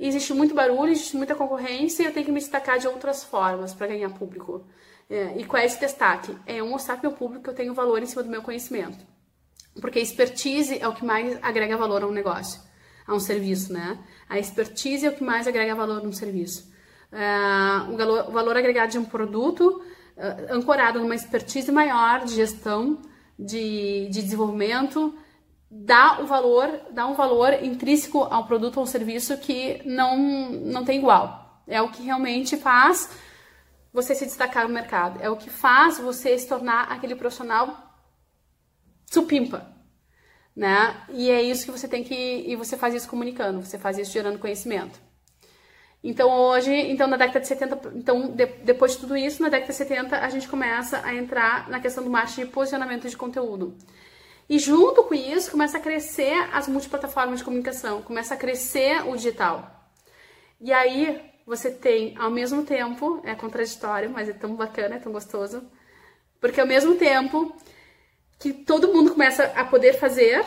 existe 0.00 0.34
muito 0.34 0.52
barulho, 0.52 0.90
existe 0.90 1.16
muita 1.16 1.36
concorrência 1.36 2.02
e 2.02 2.06
eu 2.06 2.12
tenho 2.12 2.26
que 2.26 2.32
me 2.32 2.40
destacar 2.40 2.80
de 2.80 2.88
outras 2.88 3.22
formas 3.22 3.72
para 3.72 3.86
ganhar 3.86 4.10
público. 4.10 4.66
É, 5.08 5.38
e 5.38 5.44
qual 5.44 5.62
é 5.62 5.66
esse 5.66 5.78
destaque? 5.78 6.36
É 6.44 6.60
mostrar 6.60 6.96
para 6.96 7.06
o 7.06 7.10
meu 7.10 7.16
público 7.16 7.44
que 7.44 7.50
eu 7.50 7.54
tenho 7.54 7.72
valor 7.72 8.02
em 8.02 8.06
cima 8.06 8.24
do 8.24 8.28
meu 8.28 8.42
conhecimento. 8.42 8.98
Porque 9.80 10.00
expertise 10.00 10.76
é 10.76 10.88
o 10.88 10.92
que 10.92 11.04
mais 11.04 11.38
agrega 11.40 11.76
valor 11.76 12.02
a 12.02 12.06
um 12.08 12.10
negócio, 12.10 12.60
a 13.06 13.14
um 13.14 13.20
serviço, 13.20 13.72
né? 13.72 13.96
A 14.28 14.40
expertise 14.40 15.06
é 15.06 15.08
o 15.08 15.14
que 15.14 15.22
mais 15.22 15.46
agrega 15.46 15.72
valor 15.72 16.04
a 16.04 16.08
um 16.08 16.10
serviço. 16.12 16.68
Uh, 17.12 17.92
o, 17.92 17.96
valor, 17.96 18.28
o, 18.28 18.32
valor, 18.32 18.56
agregado 18.56 18.90
de 18.90 18.98
um 18.98 19.04
produto 19.04 19.80
uh, 20.20 20.54
ancorado 20.54 21.00
numa 21.00 21.14
expertise 21.14 21.72
maior 21.72 22.24
de 22.24 22.34
gestão, 22.34 23.00
de, 23.38 24.08
de 24.10 24.22
desenvolvimento, 24.22 25.14
dá 25.70 26.20
o 26.20 26.26
valor, 26.26 26.68
dá 26.90 27.06
um 27.06 27.14
valor 27.14 27.54
intrínseco 27.62 28.24
ao 28.24 28.44
produto 28.44 28.76
ou 28.76 28.82
ao 28.82 28.86
serviço 28.86 29.38
que 29.38 29.80
não, 29.84 30.18
não 30.50 30.84
tem 30.84 30.98
igual. 30.98 31.62
É 31.66 31.80
o 31.80 31.90
que 31.90 32.02
realmente 32.02 32.56
faz 32.56 33.08
você 33.92 34.14
se 34.14 34.26
destacar 34.26 34.66
no 34.68 34.74
mercado. 34.74 35.20
É 35.22 35.30
o 35.30 35.36
que 35.36 35.48
faz 35.48 35.98
você 35.98 36.36
se 36.38 36.48
tornar 36.48 36.90
aquele 36.90 37.14
profissional 37.14 37.90
supimpa, 39.06 39.66
né? 40.54 41.04
E 41.08 41.30
é 41.30 41.42
isso 41.42 41.64
que 41.64 41.70
você 41.70 41.88
tem 41.88 42.04
que 42.04 42.14
e 42.14 42.54
você 42.56 42.76
faz 42.76 42.94
isso 42.94 43.08
comunicando, 43.08 43.64
você 43.64 43.78
faz 43.78 43.98
isso 43.98 44.12
gerando 44.12 44.38
conhecimento. 44.38 45.00
Então 46.02 46.30
hoje, 46.30 46.72
então 46.72 47.06
na 47.06 47.16
década 47.16 47.40
de 47.40 47.46
70, 47.46 47.92
então 47.94 48.28
de, 48.28 48.46
depois 48.64 48.92
de 48.92 48.98
tudo 48.98 49.16
isso, 49.16 49.42
na 49.42 49.50
década 49.50 49.70
de 49.70 49.76
70 49.76 50.18
a 50.18 50.28
gente 50.30 50.48
começa 50.48 51.00
a 51.04 51.14
entrar 51.14 51.68
na 51.68 51.78
questão 51.78 52.02
do 52.02 52.08
marketing 52.08 52.46
de 52.46 52.50
posicionamento 52.50 53.08
de 53.08 53.16
conteúdo. 53.16 53.76
E 54.48 54.58
junto 54.58 55.04
com 55.04 55.14
isso 55.14 55.50
começa 55.50 55.76
a 55.78 55.80
crescer 55.80 56.48
as 56.52 56.66
multiplataformas 56.66 57.40
de 57.40 57.44
comunicação, 57.44 58.02
começa 58.02 58.34
a 58.34 58.36
crescer 58.36 59.06
o 59.06 59.14
digital. 59.14 59.88
E 60.60 60.72
aí 60.72 61.20
você 61.46 61.70
tem 61.70 62.16
ao 62.18 62.30
mesmo 62.30 62.64
tempo, 62.64 63.20
é 63.24 63.34
contraditório, 63.34 64.08
mas 64.10 64.28
é 64.28 64.32
tão 64.32 64.54
bacana, 64.54 64.96
é 64.96 64.98
tão 64.98 65.12
gostoso, 65.12 65.62
porque 66.40 66.60
ao 66.60 66.66
mesmo 66.66 66.94
tempo 66.96 67.54
que 68.38 68.52
todo 68.52 68.92
mundo 68.92 69.12
começa 69.12 69.44
a 69.54 69.64
poder 69.64 69.98
fazer, 69.98 70.44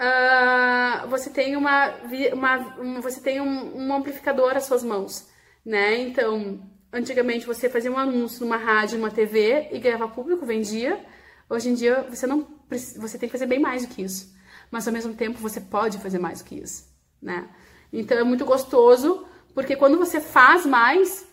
uh, 0.00 1.06
você 1.08 1.28
tem 1.28 1.56
uma, 1.56 1.94
uma, 2.32 2.56
uma 2.78 3.00
você 3.00 3.20
tem 3.20 3.40
um, 3.40 3.76
um, 3.76 3.94
amplificador 3.94 4.56
às 4.56 4.64
suas 4.64 4.82
mãos, 4.82 5.28
né? 5.64 6.00
Então, 6.00 6.60
antigamente 6.92 7.46
você 7.46 7.68
fazia 7.68 7.92
um 7.92 7.98
anúncio 7.98 8.40
numa 8.40 8.56
rádio, 8.56 8.98
numa 8.98 9.10
TV 9.10 9.68
e 9.70 9.78
ganhava 9.78 10.08
público, 10.08 10.46
vendia. 10.46 11.04
Hoje 11.48 11.68
em 11.68 11.74
dia 11.74 12.06
você 12.08 12.26
não 12.26 12.46
você 12.68 13.18
tem 13.18 13.28
que 13.28 13.32
fazer 13.32 13.46
bem 13.46 13.58
mais 13.58 13.84
do 13.84 13.92
que 13.92 14.02
isso, 14.02 14.32
mas 14.70 14.86
ao 14.86 14.92
mesmo 14.92 15.12
tempo 15.14 15.38
você 15.38 15.60
pode 15.60 15.98
fazer 15.98 16.18
mais 16.18 16.40
do 16.40 16.44
que 16.46 16.54
isso, 16.54 16.88
né? 17.20 17.48
Então 17.92 18.16
é 18.16 18.24
muito 18.24 18.44
gostoso 18.44 19.26
porque 19.54 19.74
quando 19.74 19.98
você 19.98 20.20
faz 20.20 20.64
mais, 20.64 21.26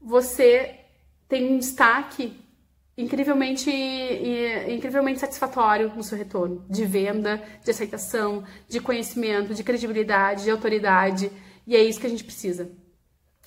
você 0.00 0.80
tem 1.28 1.54
um 1.54 1.58
destaque 1.58 2.36
incrivelmente, 2.98 3.70
incrivelmente 4.68 5.20
satisfatório 5.20 5.92
no 5.94 6.02
seu 6.02 6.18
retorno 6.18 6.66
de 6.68 6.84
venda, 6.84 7.40
de 7.64 7.70
aceitação, 7.70 8.42
de 8.68 8.80
conhecimento, 8.80 9.54
de 9.54 9.62
credibilidade, 9.62 10.42
de 10.42 10.50
autoridade. 10.50 11.30
E 11.64 11.76
é 11.76 11.82
isso 11.82 12.00
que 12.00 12.06
a 12.06 12.10
gente 12.10 12.24
precisa. 12.24 12.72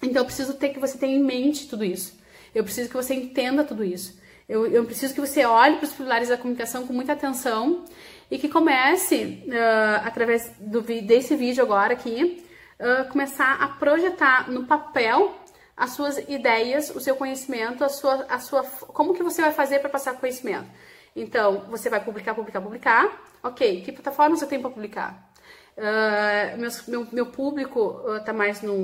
Então 0.02 0.22
eu 0.22 0.26
preciso 0.26 0.54
ter 0.54 0.70
que 0.70 0.80
você 0.80 0.97
tenha 0.97 1.18
em 1.18 1.24
mente 1.24 1.68
tudo 1.68 1.84
isso. 1.84 2.18
Eu 2.56 2.64
preciso 2.64 2.89
que 2.89 2.95
você 2.95 3.14
entenda 3.14 3.64
tudo 3.64 3.84
isso. 3.84 4.20
Eu, 4.47 4.68
eu 4.68 4.86
preciso 4.86 5.14
que 5.14 5.22
você 5.22 5.45
olhe 5.45 5.78
para 5.78 5.86
os 5.86 5.93
pilares 5.93 6.30
da 6.30 6.38
comunicação 6.38 6.88
com 6.88 6.93
muita 6.93 7.14
atenção 7.14 7.86
e 8.30 8.38
que 8.38 8.47
comece, 8.47 9.43
uh, 9.47 10.06
através 10.06 10.52
do, 10.60 10.82
desse 10.82 11.36
vídeo 11.36 11.62
agora 11.62 11.93
aqui, 11.93 12.43
uh, 12.80 13.10
começar 13.10 13.62
a 13.62 13.68
projetar 13.68 14.49
no 14.49 14.66
papel 14.66 15.36
as 15.82 15.93
suas 15.93 16.19
ideias, 16.29 16.91
o 16.91 16.99
seu 16.99 17.15
conhecimento, 17.15 17.84
a 17.84 17.89
sua, 17.89 18.23
a 18.29 18.38
sua, 18.38 18.61
como 18.63 19.15
que 19.15 19.23
você 19.23 19.41
vai 19.41 19.51
fazer 19.51 19.79
para 19.79 19.89
passar 19.89 20.13
conhecimento. 20.13 20.69
Então, 21.15 21.65
você 21.71 21.89
vai 21.89 21.99
publicar, 21.99 22.36
publicar, 22.36 22.61
publicar. 22.61 23.23
Ok, 23.41 23.82
que 23.82 23.91
plataformas 23.91 24.43
eu 24.43 24.47
tenho 24.47 24.61
para 24.61 24.69
publicar? 24.69 25.32
Uh, 25.75 26.88
meu, 26.88 27.07
meu, 27.11 27.25
público 27.25 27.79
uh, 27.79 28.23
tá 28.23 28.32
mais 28.32 28.61
no, 28.61 28.77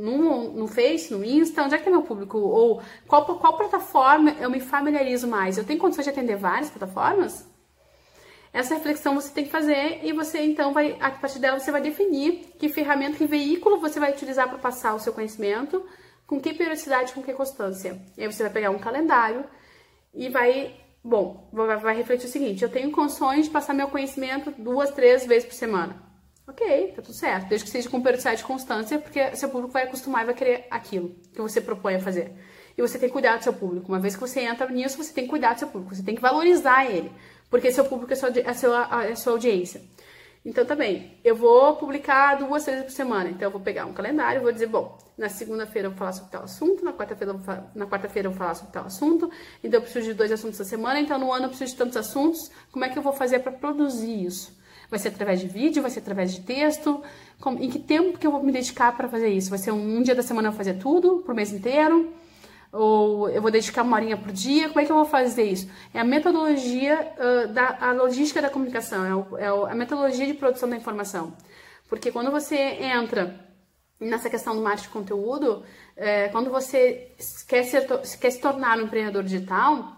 no, 0.00 0.52
no 0.54 0.66
Face, 0.66 1.12
no 1.12 1.22
Insta, 1.22 1.64
onde 1.64 1.74
é 1.74 1.78
que 1.78 1.86
é 1.86 1.92
meu 1.92 2.00
público? 2.00 2.38
Ou 2.38 2.80
qual, 3.06 3.26
qual 3.26 3.54
plataforma 3.58 4.34
eu 4.40 4.48
me 4.48 4.60
familiarizo 4.60 5.28
mais? 5.28 5.58
Eu 5.58 5.64
tenho 5.64 5.78
condições 5.78 6.04
de 6.04 6.10
atender 6.10 6.36
várias 6.36 6.70
plataformas? 6.70 7.46
Essa 8.54 8.74
reflexão 8.74 9.14
você 9.14 9.30
tem 9.34 9.44
que 9.44 9.50
fazer 9.50 10.00
e 10.02 10.14
você 10.14 10.40
então 10.40 10.72
vai, 10.72 10.96
a 10.98 11.10
partir 11.10 11.40
dela 11.40 11.60
você 11.60 11.70
vai 11.70 11.82
definir 11.82 12.54
que 12.58 12.70
ferramenta, 12.70 13.18
que 13.18 13.26
veículo 13.26 13.78
você 13.78 14.00
vai 14.00 14.12
utilizar 14.12 14.48
para 14.48 14.56
passar 14.56 14.94
o 14.94 14.98
seu 14.98 15.12
conhecimento, 15.12 15.84
com 16.28 16.38
que 16.38 16.52
periodicidade, 16.52 17.12
com 17.12 17.22
que 17.22 17.32
constância. 17.32 18.00
E 18.16 18.22
aí 18.22 18.30
você 18.30 18.44
vai 18.44 18.52
pegar 18.52 18.70
um 18.70 18.78
calendário 18.78 19.44
e 20.14 20.28
vai, 20.28 20.78
bom, 21.02 21.48
vai, 21.52 21.96
refletir 21.96 22.26
o 22.26 22.30
seguinte: 22.30 22.62
eu 22.62 22.68
tenho 22.68 22.92
condições 22.92 23.46
de 23.46 23.50
passar 23.50 23.72
meu 23.72 23.88
conhecimento 23.88 24.52
duas, 24.56 24.90
três 24.90 25.26
vezes 25.26 25.46
por 25.46 25.54
semana. 25.54 26.06
Ok, 26.46 26.92
tá 26.94 27.02
tudo 27.02 27.14
certo, 27.14 27.48
desde 27.48 27.64
que 27.64 27.70
seja 27.70 27.90
com 27.90 28.00
periodicidade 28.00 28.40
e 28.40 28.44
constância, 28.44 28.98
porque 28.98 29.34
seu 29.36 29.50
público 29.50 29.72
vai 29.72 29.82
acostumar 29.82 30.22
e 30.22 30.26
vai 30.26 30.34
querer 30.34 30.66
aquilo 30.70 31.10
que 31.32 31.40
você 31.40 31.60
propõe 31.60 31.96
a 31.96 32.00
fazer. 32.00 32.32
E 32.76 32.80
você 32.80 32.98
tem 32.98 33.08
que 33.08 33.12
cuidar 33.12 33.36
do 33.36 33.42
seu 33.42 33.52
público. 33.52 33.88
Uma 33.88 33.98
vez 33.98 34.14
que 34.14 34.20
você 34.20 34.40
entra 34.40 34.66
nisso, 34.70 34.96
você 34.96 35.12
tem 35.12 35.24
que 35.24 35.30
cuidar 35.30 35.54
do 35.54 35.58
seu 35.58 35.68
público, 35.68 35.94
você 35.94 36.02
tem 36.02 36.14
que 36.14 36.22
valorizar 36.22 36.86
ele 36.86 37.10
porque 37.50 37.72
seu 37.72 37.84
público 37.84 38.12
é 38.12 38.16
sua, 38.16 38.30
é 38.30 38.54
sua, 38.54 39.04
é 39.04 39.14
sua 39.14 39.32
audiência. 39.32 39.82
Então, 40.44 40.64
também, 40.64 41.18
eu 41.24 41.36
vou 41.36 41.76
publicar 41.76 42.36
duas 42.36 42.64
vezes 42.64 42.84
por 42.84 42.90
semana. 42.90 43.30
Então, 43.30 43.46
eu 43.46 43.50
vou 43.50 43.60
pegar 43.60 43.86
um 43.86 43.92
calendário 43.92 44.42
vou 44.42 44.52
dizer, 44.52 44.66
bom, 44.66 44.96
na 45.16 45.28
segunda-feira 45.28 45.88
eu 45.88 45.90
vou 45.90 45.98
falar 45.98 46.12
sobre 46.12 46.30
tal 46.30 46.44
assunto, 46.44 46.84
na 46.84 46.92
quarta-feira 46.92 47.34
na 47.74 47.86
quarta-feira 47.86 48.28
eu 48.28 48.30
vou 48.30 48.38
falar 48.38 48.54
sobre 48.54 48.72
tal 48.72 48.86
assunto, 48.86 49.28
então 49.64 49.78
eu 49.78 49.82
preciso 49.82 50.06
de 50.06 50.14
dois 50.14 50.30
assuntos 50.30 50.60
essa 50.60 50.70
semana, 50.70 51.00
então 51.00 51.18
no 51.18 51.32
ano 51.32 51.46
eu 51.46 51.48
preciso 51.48 51.72
de 51.72 51.76
tantos 51.76 51.96
assuntos. 51.96 52.50
Como 52.70 52.84
é 52.84 52.88
que 52.88 52.96
eu 52.98 53.02
vou 53.02 53.12
fazer 53.12 53.40
para 53.40 53.50
produzir 53.50 54.24
isso? 54.24 54.56
Vai 54.88 54.98
ser 54.98 55.08
através 55.08 55.40
de 55.40 55.48
vídeo, 55.48 55.82
vai 55.82 55.90
ser 55.90 56.00
através 56.00 56.32
de 56.32 56.40
texto? 56.40 57.02
Como, 57.40 57.62
em 57.62 57.68
que 57.68 57.78
tempo 57.78 58.16
que 58.16 58.26
eu 58.26 58.30
vou 58.30 58.42
me 58.42 58.52
dedicar 58.52 58.96
para 58.96 59.08
fazer 59.08 59.28
isso? 59.28 59.50
Vai 59.50 59.58
ser 59.58 59.72
um, 59.72 59.98
um, 59.98 60.02
dia 60.02 60.14
da 60.14 60.22
semana 60.22 60.48
eu 60.48 60.52
vou 60.52 60.58
fazer 60.58 60.74
tudo, 60.74 61.18
pro 61.18 61.34
mês 61.34 61.52
inteiro? 61.52 62.12
Ou 62.72 63.28
eu 63.30 63.40
vou 63.40 63.50
dedicar 63.50 63.82
uma 63.82 63.96
horinha 63.96 64.16
por 64.16 64.30
dia, 64.30 64.68
como 64.68 64.80
é 64.80 64.84
que 64.84 64.92
eu 64.92 64.96
vou 64.96 65.04
fazer 65.04 65.44
isso? 65.44 65.70
É 65.92 66.00
a 66.00 66.04
metodologia 66.04 67.12
uh, 67.16 67.52
da 67.52 67.78
a 67.80 67.92
logística 67.92 68.42
da 68.42 68.50
comunicação, 68.50 69.04
é, 69.38 69.52
o, 69.52 69.66
é 69.66 69.72
a 69.72 69.74
metodologia 69.74 70.26
de 70.26 70.34
produção 70.34 70.68
da 70.68 70.76
informação. 70.76 71.36
Porque 71.88 72.12
quando 72.12 72.30
você 72.30 72.56
entra 72.56 73.48
nessa 73.98 74.30
questão 74.30 74.54
do 74.54 74.62
marketing 74.62 74.88
de 74.88 74.92
conteúdo, 74.92 75.64
é, 75.96 76.28
quando 76.28 76.50
você 76.50 77.12
quer, 77.48 77.64
ser, 77.64 77.86
quer 78.20 78.30
se 78.30 78.40
tornar 78.40 78.78
um 78.78 78.82
empreendedor 78.82 79.24
digital, 79.24 79.96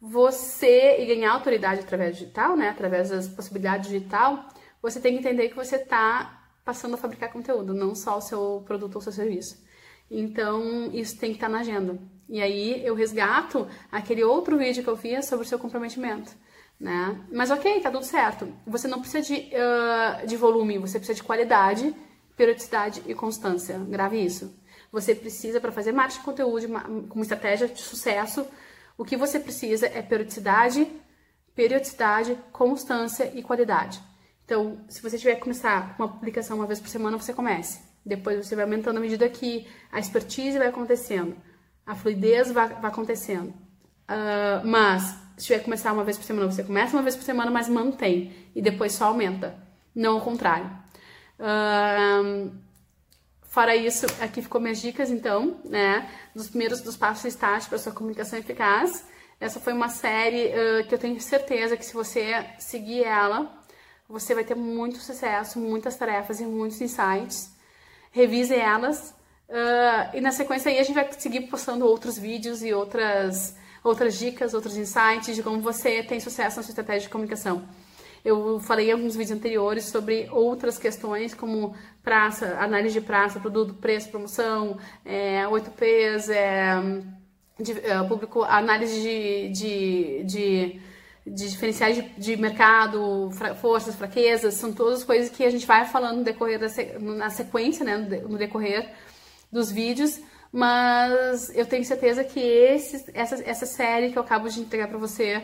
você 0.00 1.00
e 1.00 1.06
ganhar 1.06 1.32
autoridade 1.32 1.80
através 1.80 2.16
digital, 2.16 2.56
né, 2.56 2.70
através 2.70 3.10
das 3.10 3.28
possibilidades 3.28 3.90
digital, 3.90 4.48
você 4.80 4.98
tem 4.98 5.12
que 5.12 5.18
entender 5.18 5.50
que 5.50 5.56
você 5.56 5.76
está 5.76 6.48
passando 6.64 6.94
a 6.94 6.98
fabricar 6.98 7.30
conteúdo, 7.32 7.74
não 7.74 7.94
só 7.94 8.16
o 8.16 8.20
seu 8.20 8.62
produto 8.66 8.96
ou 8.96 9.00
seu 9.02 9.12
serviço. 9.12 9.62
Então, 10.10 10.90
isso 10.92 11.18
tem 11.18 11.30
que 11.30 11.36
estar 11.36 11.46
tá 11.46 11.52
na 11.52 11.60
agenda. 11.60 11.98
E 12.28 12.40
aí 12.40 12.84
eu 12.84 12.94
resgato 12.94 13.66
aquele 13.90 14.24
outro 14.24 14.56
vídeo 14.56 14.82
que 14.82 14.88
eu 14.88 14.96
fiz 14.96 15.26
sobre 15.26 15.44
o 15.44 15.48
seu 15.48 15.58
comprometimento. 15.58 16.30
Né? 16.78 17.20
Mas 17.30 17.50
ok, 17.50 17.80
tá 17.80 17.90
tudo 17.90 18.04
certo. 18.04 18.52
Você 18.66 18.88
não 18.88 19.00
precisa 19.00 19.22
de, 19.22 19.34
uh, 19.34 20.26
de 20.26 20.36
volume, 20.36 20.78
você 20.78 20.98
precisa 20.98 21.16
de 21.16 21.22
qualidade, 21.22 21.94
periodicidade 22.36 23.02
e 23.06 23.14
constância. 23.14 23.78
Grave 23.78 24.24
isso. 24.24 24.58
Você 24.90 25.14
precisa, 25.14 25.60
para 25.60 25.70
fazer 25.70 25.92
marketing 25.92 26.20
de 26.20 26.24
conteúdo 26.24 26.68
com 27.08 27.14
uma 27.16 27.22
estratégia 27.22 27.68
de 27.68 27.80
sucesso, 27.80 28.46
o 28.96 29.04
que 29.04 29.16
você 29.16 29.38
precisa 29.38 29.86
é 29.86 30.02
periodicidade, 30.02 30.86
periodicidade, 31.54 32.36
constância 32.52 33.30
e 33.34 33.42
qualidade. 33.42 34.00
Então, 34.44 34.84
se 34.88 35.02
você 35.02 35.18
tiver 35.18 35.36
que 35.36 35.42
começar 35.42 35.94
uma 35.98 36.08
publicação 36.08 36.56
uma 36.56 36.66
vez 36.66 36.80
por 36.80 36.88
semana, 36.88 37.18
você 37.18 37.32
comece. 37.32 37.89
Depois 38.04 38.46
você 38.46 38.54
vai 38.54 38.64
aumentando 38.64 38.98
à 38.98 39.00
medida 39.00 39.28
que 39.28 39.66
a 39.92 39.98
expertise 39.98 40.58
vai 40.58 40.68
acontecendo, 40.68 41.36
a 41.86 41.94
fluidez 41.94 42.50
vai, 42.50 42.68
vai 42.68 42.90
acontecendo. 42.90 43.52
Uh, 44.10 44.66
mas, 44.66 45.14
se 45.36 45.46
tiver 45.46 45.58
que 45.58 45.64
começar 45.64 45.92
uma 45.92 46.02
vez 46.02 46.16
por 46.16 46.24
semana, 46.24 46.50
você 46.50 46.64
começa 46.64 46.96
uma 46.96 47.02
vez 47.02 47.14
por 47.14 47.22
semana, 47.22 47.50
mas 47.50 47.68
mantém. 47.68 48.32
E 48.54 48.60
depois 48.60 48.92
só 48.92 49.06
aumenta. 49.06 49.56
Não 49.94 50.14
ao 50.14 50.20
contrário. 50.20 50.70
Uh, 51.38 52.50
fora 53.42 53.76
isso, 53.76 54.06
aqui 54.20 54.42
ficou 54.42 54.60
minhas 54.60 54.80
dicas, 54.80 55.10
então, 55.10 55.60
né? 55.64 56.10
Dos 56.34 56.48
primeiros 56.48 56.80
dos 56.80 56.96
passos 56.96 57.24
estáticos 57.24 57.68
para 57.68 57.78
sua 57.78 57.92
comunicação 57.92 58.38
eficaz. 58.38 59.04
Essa 59.38 59.60
foi 59.60 59.72
uma 59.72 59.88
série 59.88 60.48
uh, 60.48 60.86
que 60.88 60.94
eu 60.94 60.98
tenho 60.98 61.20
certeza 61.20 61.76
que 61.76 61.84
se 61.84 61.94
você 61.94 62.44
seguir 62.58 63.04
ela, 63.04 63.58
você 64.08 64.34
vai 64.34 64.44
ter 64.44 64.56
muito 64.56 64.98
sucesso, 64.98 65.58
muitas 65.58 65.96
tarefas 65.96 66.40
e 66.40 66.44
muitos 66.44 66.80
insights. 66.80 67.49
Revise 68.10 68.54
elas. 68.54 69.14
Uh, 69.48 70.16
e 70.16 70.20
na 70.20 70.30
sequência 70.30 70.70
aí 70.70 70.78
a 70.78 70.82
gente 70.82 70.94
vai 70.94 71.10
seguir 71.12 71.42
postando 71.42 71.84
outros 71.84 72.16
vídeos 72.16 72.62
e 72.62 72.72
outras, 72.72 73.56
outras 73.82 74.18
dicas, 74.18 74.54
outros 74.54 74.76
insights 74.76 75.34
de 75.34 75.42
como 75.42 75.60
você 75.60 76.02
tem 76.02 76.20
sucesso 76.20 76.58
na 76.58 76.62
sua 76.62 76.70
estratégia 76.70 77.02
de 77.02 77.08
comunicação. 77.08 77.64
Eu 78.24 78.60
falei 78.60 78.90
em 78.90 78.92
alguns 78.92 79.16
vídeos 79.16 79.36
anteriores 79.36 79.84
sobre 79.84 80.28
outras 80.30 80.78
questões 80.78 81.34
como 81.34 81.74
praça, 82.02 82.58
análise 82.60 83.00
de 83.00 83.04
praça, 83.04 83.40
produto, 83.40 83.74
preço, 83.74 84.10
promoção, 84.10 84.78
é, 85.04 85.44
8Ps, 85.46 86.28
é, 86.28 87.02
de, 87.58 87.72
é, 87.72 88.02
público, 88.04 88.42
análise 88.42 89.00
de, 89.00 89.48
de, 89.48 90.24
de 90.24 90.80
de 91.26 91.50
diferenciais 91.50 91.96
de, 91.96 92.02
de, 92.16 92.36
mercado, 92.36 93.30
fra, 93.32 93.54
forças, 93.54 93.94
fraquezas, 93.94 94.54
são 94.54 94.72
todas 94.72 95.04
coisas 95.04 95.30
que 95.30 95.44
a 95.44 95.50
gente 95.50 95.66
vai 95.66 95.84
falando 95.86 96.18
no 96.18 96.24
decorrer 96.24 96.58
da, 96.58 96.68
na 97.00 97.30
sequência, 97.30 97.84
né, 97.84 97.96
no 97.96 98.38
decorrer 98.38 98.90
dos 99.52 99.70
vídeos, 99.70 100.20
mas 100.52 101.54
eu 101.54 101.66
tenho 101.66 101.84
certeza 101.84 102.24
que 102.24 102.40
esse, 102.40 103.10
essa, 103.14 103.42
essa 103.44 103.66
série 103.66 104.10
que 104.10 104.18
eu 104.18 104.22
acabo 104.22 104.48
de 104.48 104.60
entregar 104.60 104.88
para 104.88 104.98
você 104.98 105.36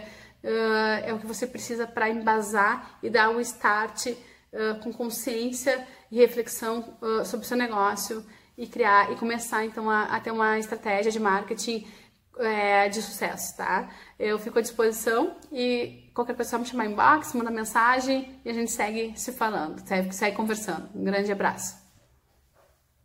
uh, 0.42 1.04
é 1.04 1.12
o 1.12 1.18
que 1.18 1.26
você 1.26 1.46
precisa 1.46 1.86
para 1.86 2.08
embasar 2.08 2.98
e 3.02 3.10
dar 3.10 3.30
um 3.30 3.40
start 3.40 4.06
uh, 4.06 4.80
com 4.82 4.92
consciência 4.92 5.86
e 6.10 6.16
reflexão 6.16 6.96
uh, 7.00 7.24
sobre 7.24 7.44
o 7.44 7.48
seu 7.48 7.56
negócio 7.56 8.24
e 8.56 8.66
criar 8.66 9.12
e 9.12 9.16
começar 9.16 9.64
então 9.64 9.90
a, 9.90 10.04
a 10.04 10.20
ter 10.20 10.30
uma 10.30 10.58
estratégia 10.58 11.12
de 11.12 11.20
marketing 11.20 11.86
é, 12.38 12.88
de 12.88 13.00
sucesso, 13.02 13.56
tá? 13.56 13.88
Eu 14.18 14.38
fico 14.38 14.58
à 14.58 14.62
disposição 14.62 15.36
e 15.52 16.10
qualquer 16.14 16.34
pessoa 16.34 16.60
me 16.60 16.66
chamar 16.66 16.86
inbox, 16.86 17.32
manda 17.34 17.50
mensagem 17.50 18.40
e 18.44 18.50
a 18.50 18.52
gente 18.52 18.70
segue 18.70 19.12
se 19.16 19.32
falando, 19.32 19.86
segue, 19.86 20.14
segue 20.14 20.36
conversando. 20.36 20.88
Um 20.94 21.04
grande 21.04 21.30
abraço. 21.30 21.85